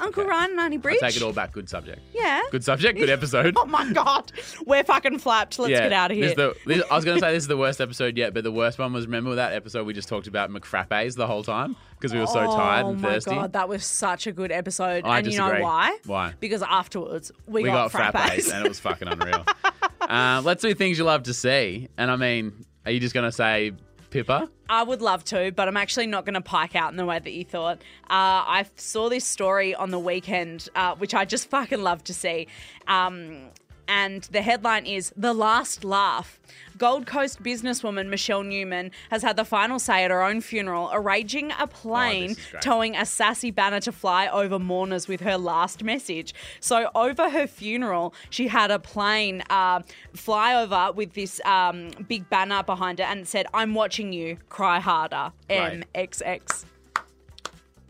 Uncle 0.00 0.22
Okay. 0.22 0.30
Ryan 0.30 0.50
and 0.52 0.60
Auntie 0.60 0.76
Bridge. 0.78 1.00
take 1.00 1.16
it 1.16 1.22
all 1.22 1.32
back. 1.32 1.52
Good 1.52 1.68
subject. 1.68 2.00
Yeah. 2.14 2.42
Good 2.50 2.64
subject. 2.64 2.98
Good 2.98 3.10
episode. 3.18 3.54
Oh 3.56 3.66
my 3.66 3.90
god, 3.92 4.32
we're 4.66 4.84
fucking 4.84 5.18
flapped. 5.18 5.58
Let's 5.58 5.70
get 5.70 5.92
out 5.92 6.10
of 6.10 6.16
this 6.18 6.32
here. 6.34 6.50
is 6.50 6.54
the- 6.64 6.74
this- 6.74 6.84
I 6.90 6.96
was 6.96 7.04
going 7.04 7.18
to 7.18 7.24
say 7.24 7.32
this 7.34 7.44
is 7.44 7.48
the 7.48 7.56
worst 7.56 7.80
episode 7.80 8.16
yet, 8.16 8.34
but 8.34 8.44
the 8.44 8.52
worst 8.52 8.78
one 8.78 8.92
was 8.92 9.06
remember 9.06 9.34
that 9.36 9.52
episode 9.52 9.86
we 9.86 9.92
just 9.94 10.08
talked 10.08 10.26
about 10.26 10.50
McFrappes 10.50 11.14
the 11.16 11.26
whole 11.26 11.42
time 11.42 11.76
because 11.92 12.12
we 12.12 12.20
were 12.20 12.26
so 12.26 12.46
tired 12.46 12.86
and 12.86 13.00
thirsty. 13.00 13.30
oh 13.30 13.34
my 13.34 13.40
god, 13.42 13.52
that 13.52 13.68
was 13.68 13.84
such 13.84 14.26
a 14.26 14.32
good 14.32 14.50
episode. 14.50 15.04
I 15.04 15.18
and 15.18 15.26
you 15.26 15.32
disagree. 15.32 15.58
know 15.58 15.64
why? 15.64 15.98
Why? 16.06 16.34
Because 16.40 16.62
afterwards 16.62 17.30
we, 17.46 17.62
we 17.62 17.68
got, 17.68 17.92
got, 17.92 18.14
frappes 18.14 18.52
and 18.52 18.64
it 18.64 18.68
was 18.68 18.80
fucking 18.80 19.08
unreal. 19.08 19.44
uh, 20.00 20.40
let's 20.44 20.62
do 20.62 20.74
things 20.74 20.98
you 20.98 21.04
love 21.04 21.24
to 21.24 21.34
see. 21.34 21.88
And 21.98 22.10
I 22.10 22.16
mean, 22.16 22.64
are 22.86 22.90
you 22.92 23.00
just 23.00 23.14
going 23.14 23.26
to 23.28 23.32
say 23.32 23.72
Pippa? 24.10 24.48
I 24.68 24.82
would 24.82 25.02
love 25.02 25.24
to, 25.26 25.52
but 25.52 25.68
I'm 25.68 25.76
actually 25.76 26.06
not 26.06 26.24
going 26.24 26.34
to 26.34 26.40
pike 26.40 26.76
out 26.76 26.90
in 26.90 26.96
the 26.96 27.06
way 27.06 27.18
that 27.18 27.32
you 27.32 27.44
thought. 27.44 27.78
Uh, 28.08 28.42
I 28.46 28.66
saw 28.76 29.08
this 29.08 29.24
story 29.24 29.74
on 29.74 29.90
the 29.90 29.98
weekend, 29.98 30.68
uh, 30.74 30.94
which 30.96 31.14
I 31.14 31.24
just 31.24 31.48
fucking 31.48 31.82
love 31.82 32.04
to 32.04 32.14
see. 32.14 32.46
Um, 32.86 33.50
and 33.90 34.22
the 34.30 34.40
headline 34.40 34.86
is 34.86 35.12
The 35.16 35.34
Last 35.34 35.82
Laugh. 35.84 36.38
Gold 36.78 37.06
Coast 37.06 37.42
businesswoman 37.42 38.08
Michelle 38.08 38.42
Newman 38.42 38.90
has 39.10 39.22
had 39.22 39.36
the 39.36 39.44
final 39.44 39.78
say 39.78 40.04
at 40.04 40.10
her 40.10 40.22
own 40.22 40.40
funeral, 40.40 40.88
arranging 40.94 41.52
a 41.58 41.66
plane 41.66 42.36
Oh, 42.54 42.58
towing 42.60 42.96
a 42.96 43.04
sassy 43.04 43.50
banner 43.50 43.80
to 43.80 43.92
fly 43.92 44.28
over 44.28 44.58
mourners 44.58 45.06
with 45.08 45.20
her 45.20 45.36
last 45.36 45.82
message. 45.84 46.32
So, 46.60 46.88
over 46.94 47.28
her 47.28 47.46
funeral, 47.46 48.14
she 48.30 48.48
had 48.48 48.70
a 48.70 48.78
plane 48.78 49.42
uh, 49.50 49.82
fly 50.14 50.54
over 50.54 50.92
with 50.92 51.12
this 51.12 51.40
um, 51.44 51.90
big 52.08 52.30
banner 52.30 52.62
behind 52.62 53.00
it 53.00 53.04
and 53.08 53.20
it 53.20 53.28
said, 53.28 53.46
I'm 53.52 53.74
watching 53.74 54.12
you, 54.14 54.38
cry 54.48 54.80
harder, 54.80 55.32
Right. 55.50 55.84
MXX. 55.94 56.64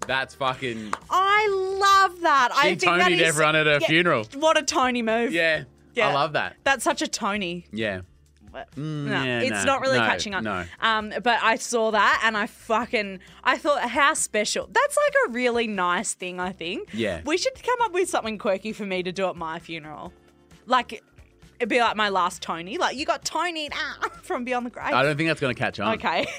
That's 0.06 0.34
fucking. 0.34 0.94
I 1.10 1.48
love 1.78 2.20
that. 2.22 2.48
I 2.52 2.70
She 2.70 2.76
think 2.76 2.80
that 2.98 3.04
Toni'd 3.04 3.20
everyone 3.20 3.54
at 3.54 3.66
her 3.66 3.78
Yeah, 3.82 3.86
funeral. 3.86 4.24
What 4.34 4.58
a 4.58 4.62
Toni 4.62 5.02
move. 5.02 5.32
Yeah. 5.32 5.64
Yeah. 5.94 6.08
I 6.08 6.12
love 6.12 6.32
that. 6.34 6.56
That's 6.64 6.84
such 6.84 7.02
a 7.02 7.08
Toni. 7.08 7.66
Yeah. 7.72 8.02
no, 8.76 9.22
yeah, 9.22 9.40
it's 9.40 9.50
no, 9.50 9.64
not 9.64 9.80
really 9.80 9.98
no, 9.98 10.04
catching 10.06 10.34
on. 10.34 10.42
no. 10.42 10.64
Um, 10.80 11.12
but 11.22 11.38
I 11.40 11.54
saw 11.56 11.92
that 11.92 12.22
and 12.24 12.36
I 12.36 12.46
fucking 12.46 13.20
I 13.44 13.58
thought 13.58 13.88
how 13.88 14.14
special. 14.14 14.68
That's 14.72 14.96
like 14.96 15.14
a 15.28 15.32
really 15.32 15.66
nice 15.66 16.14
thing. 16.14 16.40
I 16.40 16.52
think. 16.52 16.88
Yeah. 16.92 17.20
We 17.24 17.36
should 17.36 17.62
come 17.62 17.80
up 17.82 17.92
with 17.92 18.08
something 18.08 18.38
quirky 18.38 18.72
for 18.72 18.84
me 18.84 19.02
to 19.02 19.12
do 19.12 19.28
at 19.28 19.36
my 19.36 19.58
funeral. 19.60 20.12
Like 20.66 21.02
it'd 21.60 21.68
be 21.68 21.78
like 21.78 21.96
my 21.96 22.08
last 22.08 22.42
Toni. 22.42 22.78
Like 22.78 22.96
you 22.96 23.04
got 23.04 23.24
Toni 23.24 23.68
ah, 23.72 24.08
from 24.22 24.44
Beyond 24.44 24.66
the 24.66 24.70
Grave. 24.70 24.94
I 24.94 25.02
don't 25.02 25.16
think 25.16 25.28
that's 25.28 25.40
going 25.40 25.54
to 25.54 25.58
catch 25.58 25.78
on. 25.78 25.94
okay. 25.94 26.26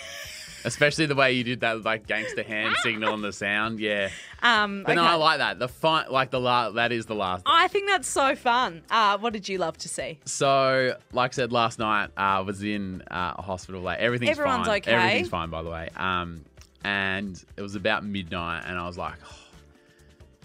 Especially 0.66 1.06
the 1.06 1.16
way 1.16 1.34
you 1.34 1.44
did 1.44 1.62
that, 1.62 1.84
like 1.84 2.08
gangster 2.08 2.44
hand 2.44 2.76
signal 2.84 3.14
and 3.14 3.24
the 3.24 3.34
sound. 3.34 3.80
Yeah. 3.80 4.10
Um, 4.42 4.84
But 4.86 4.96
no, 4.96 5.02
okay. 5.02 5.12
I 5.12 5.16
like 5.16 5.38
that. 5.40 5.60
The 5.60 5.68
fi- 5.68 6.08
like 6.08 6.32
the 6.32 6.40
last, 6.40 6.76
that 6.76 6.92
is 6.92 7.06
the 7.06 7.16
last. 7.16 7.44
I 7.46 7.68
think 7.68 7.88
that's 7.88 8.08
so 8.08 8.36
fun. 8.36 8.82
Uh, 8.90 9.18
what 9.18 9.34
did 9.34 9.48
you 9.50 9.58
love 9.58 9.78
to 9.80 9.90
see? 9.90 10.20
So, 10.26 10.96
like 11.14 11.32
I 11.32 11.36
said 11.36 11.52
last 11.52 11.80
night, 11.80 12.10
I 12.18 12.40
was 12.42 12.64
in 12.64 13.02
uh, 13.12 13.34
a 13.38 13.42
hospital. 13.42 13.82
Like 13.82 14.00
everything's 14.00 14.38
fine. 14.38 14.46
Everyone's 14.48 14.68
fine. 14.68 14.78
okay. 14.78 14.92
Everything's 14.94 15.30
fine, 15.30 15.50
by 15.50 15.62
the 15.64 15.70
way. 15.70 15.90
Um, 15.96 16.46
and 16.84 17.44
it 17.58 17.62
was 17.62 17.76
about 17.76 18.04
midnight, 18.04 18.64
and 18.66 18.78
I 18.80 18.88
was 18.88 18.98
like, 18.98 19.14
oh, 19.24 19.36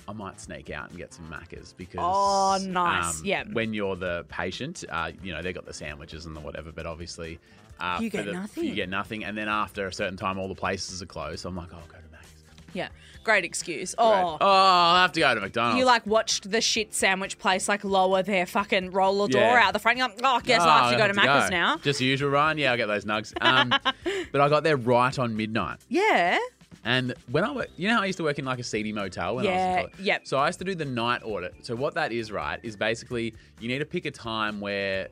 I 0.09 0.13
might 0.13 0.41
sneak 0.41 0.71
out 0.71 0.91
and 0.91 0.99
get 0.99 1.13
some 1.13 1.29
Maccas 1.31 1.75
because. 1.77 2.01
Oh, 2.03 2.59
nice. 2.65 3.21
um, 3.21 3.27
Yeah. 3.27 3.45
When 3.53 3.75
you're 3.75 3.97
the 3.97 4.25
patient, 4.29 4.85
uh, 4.89 5.11
you 5.23 5.33
know 5.33 5.43
they 5.43 5.53
got 5.53 5.67
the 5.67 5.73
sandwiches 5.75 6.27
and 6.27 6.37
the 6.37 6.41
whatever, 6.41 6.73
but 6.73 6.87
obviously. 6.87 7.39
Uh, 7.79 7.99
You 8.01 8.09
get 8.09 8.25
the- 8.25 8.33
nothing. 8.33 8.65
You 8.65 8.75
get 8.75 8.89
nothing, 8.89 9.25
and 9.25 9.37
then 9.37 9.49
after 9.49 9.87
a 9.87 9.93
certain 9.93 10.17
time, 10.17 10.39
all 10.39 10.49
the 10.49 10.55
places 10.55 11.03
are 11.03 11.07
closed. 11.07 11.41
So 11.41 11.49
I'm 11.51 11.57
like, 11.57 11.69
oh, 11.75 11.77
I'll 11.77 11.87
go 11.89 11.99
to 11.99 12.11
Mac's. 12.11 12.33
Yeah, 12.73 12.89
great 13.23 13.45
excuse. 13.45 13.95
Right. 13.99 14.05
Oh. 14.07 14.39
Oh, 14.41 14.47
I'll 14.47 14.97
have 15.03 15.13
to 15.13 15.21
go 15.21 15.35
to 15.35 15.41
McDonald's. 15.43 15.79
You 15.79 15.85
like 15.85 16.07
watched 16.07 16.51
the 16.51 16.61
shit 16.63 16.95
sandwich 16.95 17.39
place 17.39 17.69
like 17.69 17.85
lower 17.85 18.23
their 18.23 18.47
fucking 18.47 18.93
roller 18.93 19.29
door 19.29 19.43
Yeah. 19.43 19.63
out 19.65 19.73
the 19.75 19.79
front. 19.79 19.99
You're 19.99 20.09
like, 20.09 20.21
oh, 20.23 20.37
I 20.37 20.41
guess 20.41 20.63
Oh, 20.63 20.69
I 20.69 20.79
have 20.85 20.93
to 20.93 20.97
go 20.99 21.07
to 21.09 21.15
Macca's 21.15 21.51
now. 21.51 21.77
Just 21.79 21.99
the 21.99 22.07
usual, 22.07 22.31
Ryan. 22.31 22.57
Yeah, 22.59 22.71
I'll 22.71 22.77
get 22.79 22.87
those 22.87 23.05
nugs. 23.05 23.35
Um, 23.43 23.69
but 24.33 24.41
I 24.41 24.49
got 24.49 24.63
there 24.63 24.77
right 24.79 25.19
on 25.19 25.37
midnight. 25.37 25.79
Yeah. 25.91 26.39
And 26.85 27.15
when 27.31 27.45
I 27.45 27.53
work, 27.53 27.69
you 27.77 27.89
know 27.89 27.97
how 27.97 28.03
I 28.03 28.07
used 28.07 28.19
to 28.19 28.25
work 28.25 28.39
in 28.39 28.45
like 28.45 28.59
a 28.59 28.65
seedy 28.65 28.93
motel 28.93 29.37
when 29.37 29.47
I 29.47 29.51
was 29.51 29.55
Yeah, 29.57 29.71
in 29.71 29.77
college? 29.79 29.93
yep. 30.01 30.27
So 30.27 30.39
I 30.39 30.47
used 30.47 30.59
to 30.61 30.65
do 30.65 30.75
the 30.75 30.85
night 30.85 31.23
audit. 31.25 31.55
So 31.67 31.75
what 31.75 31.95
that 31.95 32.13
is, 32.13 32.31
right, 32.31 32.61
is 32.63 32.77
basically 32.77 33.35
you 33.61 33.69
need 33.69 33.79
to 33.81 33.85
pick 33.85 34.05
a 34.07 34.11
time 34.11 34.61
where, 34.61 35.09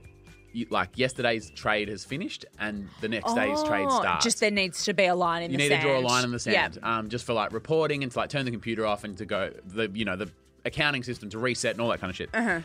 you, 0.53 0.67
like, 0.71 0.91
yesterday's 0.97 1.51
trade 1.51 1.89
has 1.89 2.05
finished 2.05 2.45
and 2.61 2.89
the 3.01 3.09
next 3.09 3.35
day's 3.35 3.61
trade 3.65 3.87
Oh, 3.91 4.01
starts. 4.01 4.25
Just 4.25 4.39
there 4.39 4.53
needs 4.53 4.85
to 4.85 4.95
be 4.95 5.07
a 5.07 5.15
line 5.17 5.43
in 5.43 5.51
the 5.51 5.59
sand. 5.59 5.62
you 5.62 5.69
the 5.69 5.75
need 5.75 5.81
sand. 5.81 5.83
to 5.83 5.89
draw 5.89 5.99
a 5.99 6.07
line 6.09 6.25
in 6.25 6.31
the 6.31 6.39
sand, 6.39 6.79
Yeah. 6.81 6.99
um, 6.99 7.09
just 7.09 7.25
for 7.27 7.33
like 7.33 7.53
reporting 7.53 8.05
and 8.05 8.12
to 8.12 8.19
like 8.19 8.31
turn 8.31 8.45
the 8.45 8.53
computer 8.53 8.87
off 8.87 9.03
and 9.03 9.19
to 9.19 9.25
go 9.25 9.51
the 9.67 9.91
you 9.93 10.05
know 10.05 10.15
the 10.15 10.31
accounting 10.65 11.03
system 11.03 11.29
to 11.31 11.39
reset 11.39 11.73
and 11.73 11.81
all 11.81 11.89
that 11.89 12.01
kind 12.01 12.11
of 12.11 12.17
shit. 12.17 12.31
Uh-huh. 12.33 12.61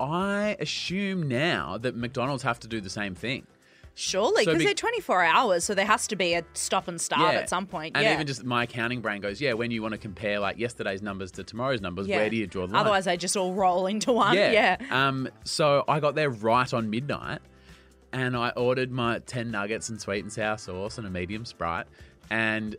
I 0.00 0.56
assume 0.58 1.28
now 1.28 1.78
that 1.78 1.94
McDonald's 1.96 2.42
have 2.42 2.58
to 2.60 2.68
do 2.68 2.80
the 2.80 2.90
same 2.90 3.14
thing. 3.14 3.46
Surely, 3.96 4.42
So 4.44 4.50
because 4.50 4.58
be- 4.58 4.64
they're 4.66 4.74
24 4.74 5.22
hours, 5.22 5.64
so 5.64 5.74
there 5.74 5.86
has 5.86 6.08
to 6.08 6.16
be 6.16 6.34
a 6.34 6.42
stop 6.54 6.88
and 6.88 7.00
start 7.00 7.32
Yeah. 7.32 7.40
at 7.40 7.48
some 7.48 7.66
point. 7.66 7.96
And 7.96 8.04
yeah. 8.04 8.14
even 8.14 8.26
just 8.26 8.42
my 8.44 8.64
accounting 8.64 9.00
brain 9.00 9.20
goes, 9.20 9.40
yeah, 9.40 9.52
when 9.52 9.70
you 9.70 9.82
want 9.82 9.92
to 9.92 9.98
compare 9.98 10.40
like 10.40 10.58
yesterday's 10.58 11.00
numbers 11.00 11.30
to 11.32 11.44
tomorrow's 11.44 11.80
numbers, 11.80 12.08
yeah. 12.08 12.16
where 12.16 12.28
do 12.28 12.36
you 12.36 12.46
draw 12.48 12.66
the 12.66 12.72
line? 12.72 12.80
Otherwise, 12.80 13.04
they 13.04 13.16
just 13.16 13.36
all 13.36 13.54
roll 13.54 13.86
into 13.86 14.12
one. 14.12 14.34
yeah. 14.34 14.50
Yeah. 14.50 14.76
Um, 15.08 15.28
so 15.44 15.84
I 15.86 16.00
got 16.00 16.16
there 16.16 16.28
right 16.30 16.72
on 16.74 16.90
midnight 16.90 17.40
and 18.12 18.36
I 18.36 18.50
ordered 18.50 18.90
my 18.90 19.20
10 19.20 19.50
nuggets 19.52 19.88
and 19.88 20.00
sweet 20.00 20.24
and 20.24 20.32
sour 20.32 20.58
sauce 20.58 20.98
and 20.98 21.06
a 21.06 21.10
medium 21.10 21.44
Sprite. 21.44 21.86
And 22.30 22.74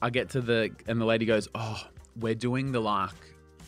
I 0.00 0.08
get 0.10 0.30
to 0.30 0.40
the, 0.40 0.70
and 0.86 0.98
the 1.00 1.04
lady 1.04 1.26
goes, 1.26 1.48
oh, 1.54 1.86
we're 2.18 2.34
doing 2.34 2.72
the 2.72 2.80
like 2.80 3.12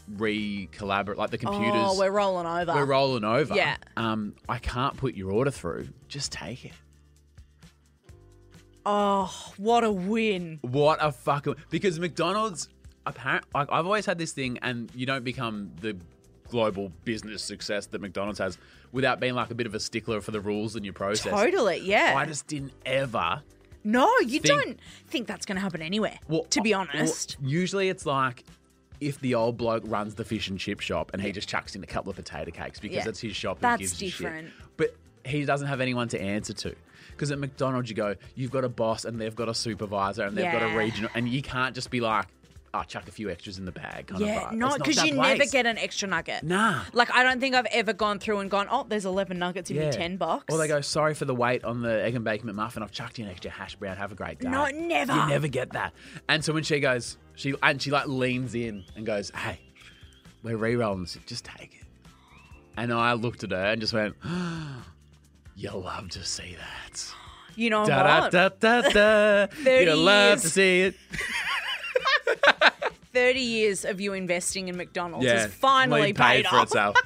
re 0.08 0.68
collaborate, 0.72 1.18
like 1.18 1.30
the 1.30 1.38
computers. 1.38 1.72
Oh, 1.74 1.98
we're 1.98 2.10
rolling 2.10 2.46
over. 2.46 2.74
we're 2.74 2.84
rolling 2.84 3.24
over. 3.24 3.54
Yeah. 3.54 3.76
Um, 3.96 4.34
I 4.48 4.58
can't 4.58 4.96
put 4.96 5.14
your 5.14 5.30
order 5.30 5.50
through. 5.50 5.88
Just 6.08 6.32
take 6.32 6.64
it. 6.64 6.72
oh, 8.86 9.52
what 9.56 9.84
a 9.84 9.90
win. 9.90 10.58
What 10.62 10.98
a 11.00 11.12
fucking 11.12 11.56
because 11.70 11.98
McDonald's 11.98 12.68
apparent 13.06 13.44
like 13.54 13.68
I've 13.70 13.84
always 13.84 14.06
had 14.06 14.16
this 14.18 14.32
thing 14.32 14.58
and 14.62 14.90
you 14.94 15.04
don't 15.04 15.24
become 15.24 15.72
the 15.80 15.96
global 16.48 16.90
business 17.04 17.42
success 17.42 17.86
that 17.86 18.00
McDonald's 18.00 18.38
has 18.38 18.58
without 18.92 19.20
being 19.20 19.34
like 19.34 19.50
a 19.50 19.54
bit 19.54 19.66
of 19.66 19.74
a 19.74 19.80
stickler 19.80 20.20
for 20.20 20.30
the 20.30 20.40
rules 20.40 20.76
and 20.76 20.84
your 20.84 20.94
process. 20.94 21.32
Totally. 21.32 21.80
Yeah. 21.80 22.14
I 22.16 22.26
just 22.26 22.46
didn't 22.46 22.72
ever 22.86 23.42
no, 23.84 24.10
you 24.20 24.40
think- 24.40 24.46
don't 24.46 24.80
think 25.08 25.26
that's 25.26 25.44
going 25.44 25.56
to 25.56 25.60
happen 25.60 25.82
anywhere, 25.82 26.18
well, 26.26 26.44
to 26.44 26.62
be 26.62 26.72
uh, 26.72 26.80
well, 26.80 26.88
honest. 26.94 27.36
usually 27.42 27.90
it's 27.90 28.06
like 28.06 28.44
if 29.00 29.20
the 29.20 29.34
old 29.34 29.56
bloke 29.56 29.82
runs 29.86 30.14
the 30.14 30.24
fish 30.24 30.48
and 30.48 30.58
chip 30.58 30.80
shop 30.80 31.10
and 31.12 31.20
he 31.22 31.32
just 31.32 31.48
chucks 31.48 31.74
in 31.76 31.82
a 31.82 31.86
couple 31.86 32.10
of 32.10 32.16
potato 32.16 32.50
cakes 32.50 32.80
because 32.80 32.96
Yeah. 33.04 33.08
it's 33.08 33.20
his 33.20 33.34
shop 33.36 33.56
and 33.58 33.62
That's 33.62 33.80
gives 33.80 33.92
a 33.94 34.04
different. 34.06 34.46
shit. 34.48 34.54
But 34.76 34.96
he 35.24 35.44
doesn't 35.44 35.68
have 35.68 35.80
anyone 35.80 36.08
to 36.08 36.20
answer 36.20 36.52
to. 36.52 36.74
Because 37.10 37.30
at 37.30 37.38
McDonald's 37.38 37.88
you 37.90 37.96
go, 37.96 38.14
you've 38.34 38.50
got 38.50 38.64
a 38.64 38.68
boss 38.68 39.04
and 39.04 39.20
they've 39.20 39.34
got 39.36 39.48
a 39.48 39.54
supervisor 39.54 40.24
and 40.24 40.36
they've 40.36 40.50
got 40.50 40.62
a 40.62 40.68
Yeah. 40.68 40.76
regional 40.76 41.10
and 41.14 41.28
you 41.28 41.42
can't 41.42 41.74
just 41.74 41.90
be 41.90 42.00
like, 42.00 42.26
oh, 42.76 42.82
chuck 42.82 43.06
a 43.06 43.12
few 43.12 43.30
extras 43.30 43.56
in 43.56 43.64
the 43.66 43.70
bag. 43.70 44.08
Kind 44.08 44.20
of 44.22 44.26
Yeah, 44.28 44.40
vibe. 44.40 44.46
It's 44.48 44.56
not 44.56 44.78
because 44.78 44.96
that 44.96 45.06
you 45.06 45.14
never 45.14 45.36
place. 45.36 45.52
get 45.52 45.64
an 45.64 45.78
extra 45.78 46.08
nugget. 46.08 46.42
Nah. 46.42 46.82
Like, 46.92 47.08
I 47.14 47.22
don't 47.22 47.38
think 47.38 47.54
I've 47.54 47.66
ever 47.66 47.92
gone 47.92 48.18
through 48.18 48.40
and 48.40 48.50
gone, 48.50 48.66
oh, 48.68 48.84
there's 48.88 49.04
11 49.04 49.38
nuggets 49.38 49.70
in 49.70 49.76
your 49.76 49.92
10 49.92 50.16
box. 50.16 50.52
Or 50.52 50.58
they 50.58 50.66
go, 50.66 50.80
sorry 50.80 51.14
for 51.14 51.24
the 51.24 51.36
wait 51.36 51.62
on 51.62 51.82
the 51.82 52.02
egg 52.02 52.16
and 52.16 52.24
bacon 52.24 52.48
McMuffin. 52.52 52.82
I've 52.82 52.90
chucked 52.90 53.18
you 53.20 53.26
an 53.26 53.30
extra 53.30 53.52
hash 53.52 53.76
brown. 53.76 53.96
Have 53.96 54.10
a 54.10 54.16
great 54.16 54.40
day. 54.40 54.48
No, 54.48 54.66
never. 54.66 55.14
You 55.14 55.26
never 55.28 55.46
get 55.46 55.70
that. 55.74 55.92
And 56.28 56.44
so 56.44 56.52
when 56.52 56.64
she 56.64 56.80
goes, 56.80 57.16
she 57.36 57.54
and 57.62 57.80
she 57.80 57.90
like 57.90 58.06
leans 58.06 58.54
in 58.54 58.84
and 58.96 59.04
goes, 59.06 59.30
hey, 59.34 59.58
we're 60.42 60.56
re-rolling 60.56 61.02
this. 61.02 61.18
Just 61.26 61.44
take 61.44 61.74
it. 61.80 61.86
And 62.76 62.92
I 62.92 63.12
looked 63.14 63.44
at 63.44 63.50
her 63.52 63.56
and 63.56 63.80
just 63.80 63.92
went, 63.92 64.14
you'll 65.56 65.80
love 65.80 66.10
to 66.10 66.24
see 66.24 66.56
that. 66.56 67.14
You 67.56 67.70
know 67.70 67.86
Da 67.86 68.02
da 68.02 68.20
what? 68.22 68.32
da 68.32 68.48
da 68.48 68.80
da. 68.82 69.46
30 69.46 69.84
You'll 69.84 69.96
love 69.98 70.40
to 70.40 70.48
see 70.50 70.80
it. 70.82 70.94
30 73.12 73.38
years 73.40 73.84
of 73.84 74.00
you 74.00 74.12
investing 74.12 74.68
in 74.68 74.76
McDonald's 74.76 75.24
Yeah, 75.26 75.42
has 75.42 75.54
finally 75.54 76.12
paid, 76.12 76.44
paid, 76.44 76.46
for 76.48 76.56
off. 76.56 76.62
itself. 76.64 76.96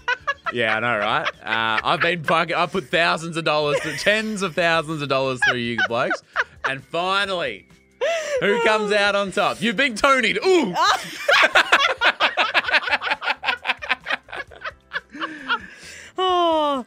yeah, 0.54 0.76
I 0.76 0.80
know, 0.80 0.96
right? 0.98 1.28
Uh, 1.42 1.80
I've 1.86 2.00
been 2.00 2.24
fucking. 2.24 2.54
I 2.54 2.64
put 2.66 2.84
thousands 2.88 3.36
of 3.36 3.44
dollars, 3.44 3.78
tens 3.98 4.40
of 4.40 4.54
thousands 4.54 5.02
of 5.02 5.10
dollars 5.10 5.38
through 5.46 5.58
you 5.58 5.76
blokes, 5.88 6.22
and 6.64 6.82
finally, 6.82 7.68
who 8.40 8.62
comes 8.64 8.92
out 8.92 9.14
on 9.14 9.32
top? 9.32 9.60
You've 9.60 9.76
been 9.76 9.94
Toni'd. 9.94 10.38
Ooh. 10.44 10.74
Oh, 16.20 16.84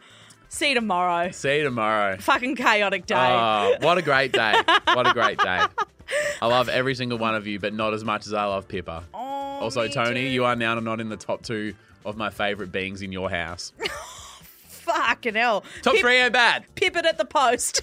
see 0.49 0.69
you 0.69 0.75
tomorrow. 0.75 1.31
See 1.31 1.57
you 1.57 1.63
tomorrow. 1.63 2.17
Fucking 2.17 2.55
chaotic 2.55 3.05
day. 3.05 3.15
Oh, 3.17 3.75
what 3.79 3.97
a 3.97 4.01
great 4.01 4.31
day! 4.33 4.53
What 4.85 5.07
a 5.07 5.13
great 5.13 5.37
day! 5.39 5.61
I 6.41 6.47
love 6.47 6.67
every 6.67 6.95
single 6.95 7.17
one 7.17 7.35
of 7.35 7.47
you, 7.47 7.57
but 7.59 7.73
not 7.73 7.93
as 7.93 8.03
much 8.03 8.27
as 8.27 8.33
I 8.33 8.43
love 8.45 8.67
Pippa. 8.67 9.05
Oh, 9.13 9.17
Also, 9.61 9.87
Toni, 9.87 10.13
too. 10.15 10.27
you 10.27 10.43
are 10.45 10.55
now 10.57 10.75
not 10.79 10.99
in 10.99 11.07
the 11.09 11.15
top 11.17 11.43
two 11.43 11.73
of 12.03 12.17
my 12.17 12.29
favourite 12.29 12.71
beings 12.71 13.01
in 13.01 13.11
your 13.13 13.29
house. 13.29 13.71
Fucking 14.67 15.35
hell. 15.35 15.63
Top 15.83 15.93
Pip, 15.93 16.01
three 16.01 16.17
ain't 16.17 16.33
bad. 16.33 16.65
Pip 16.75 16.97
it 16.97 17.05
at 17.05 17.17
the 17.17 17.23
post. 17.25 17.79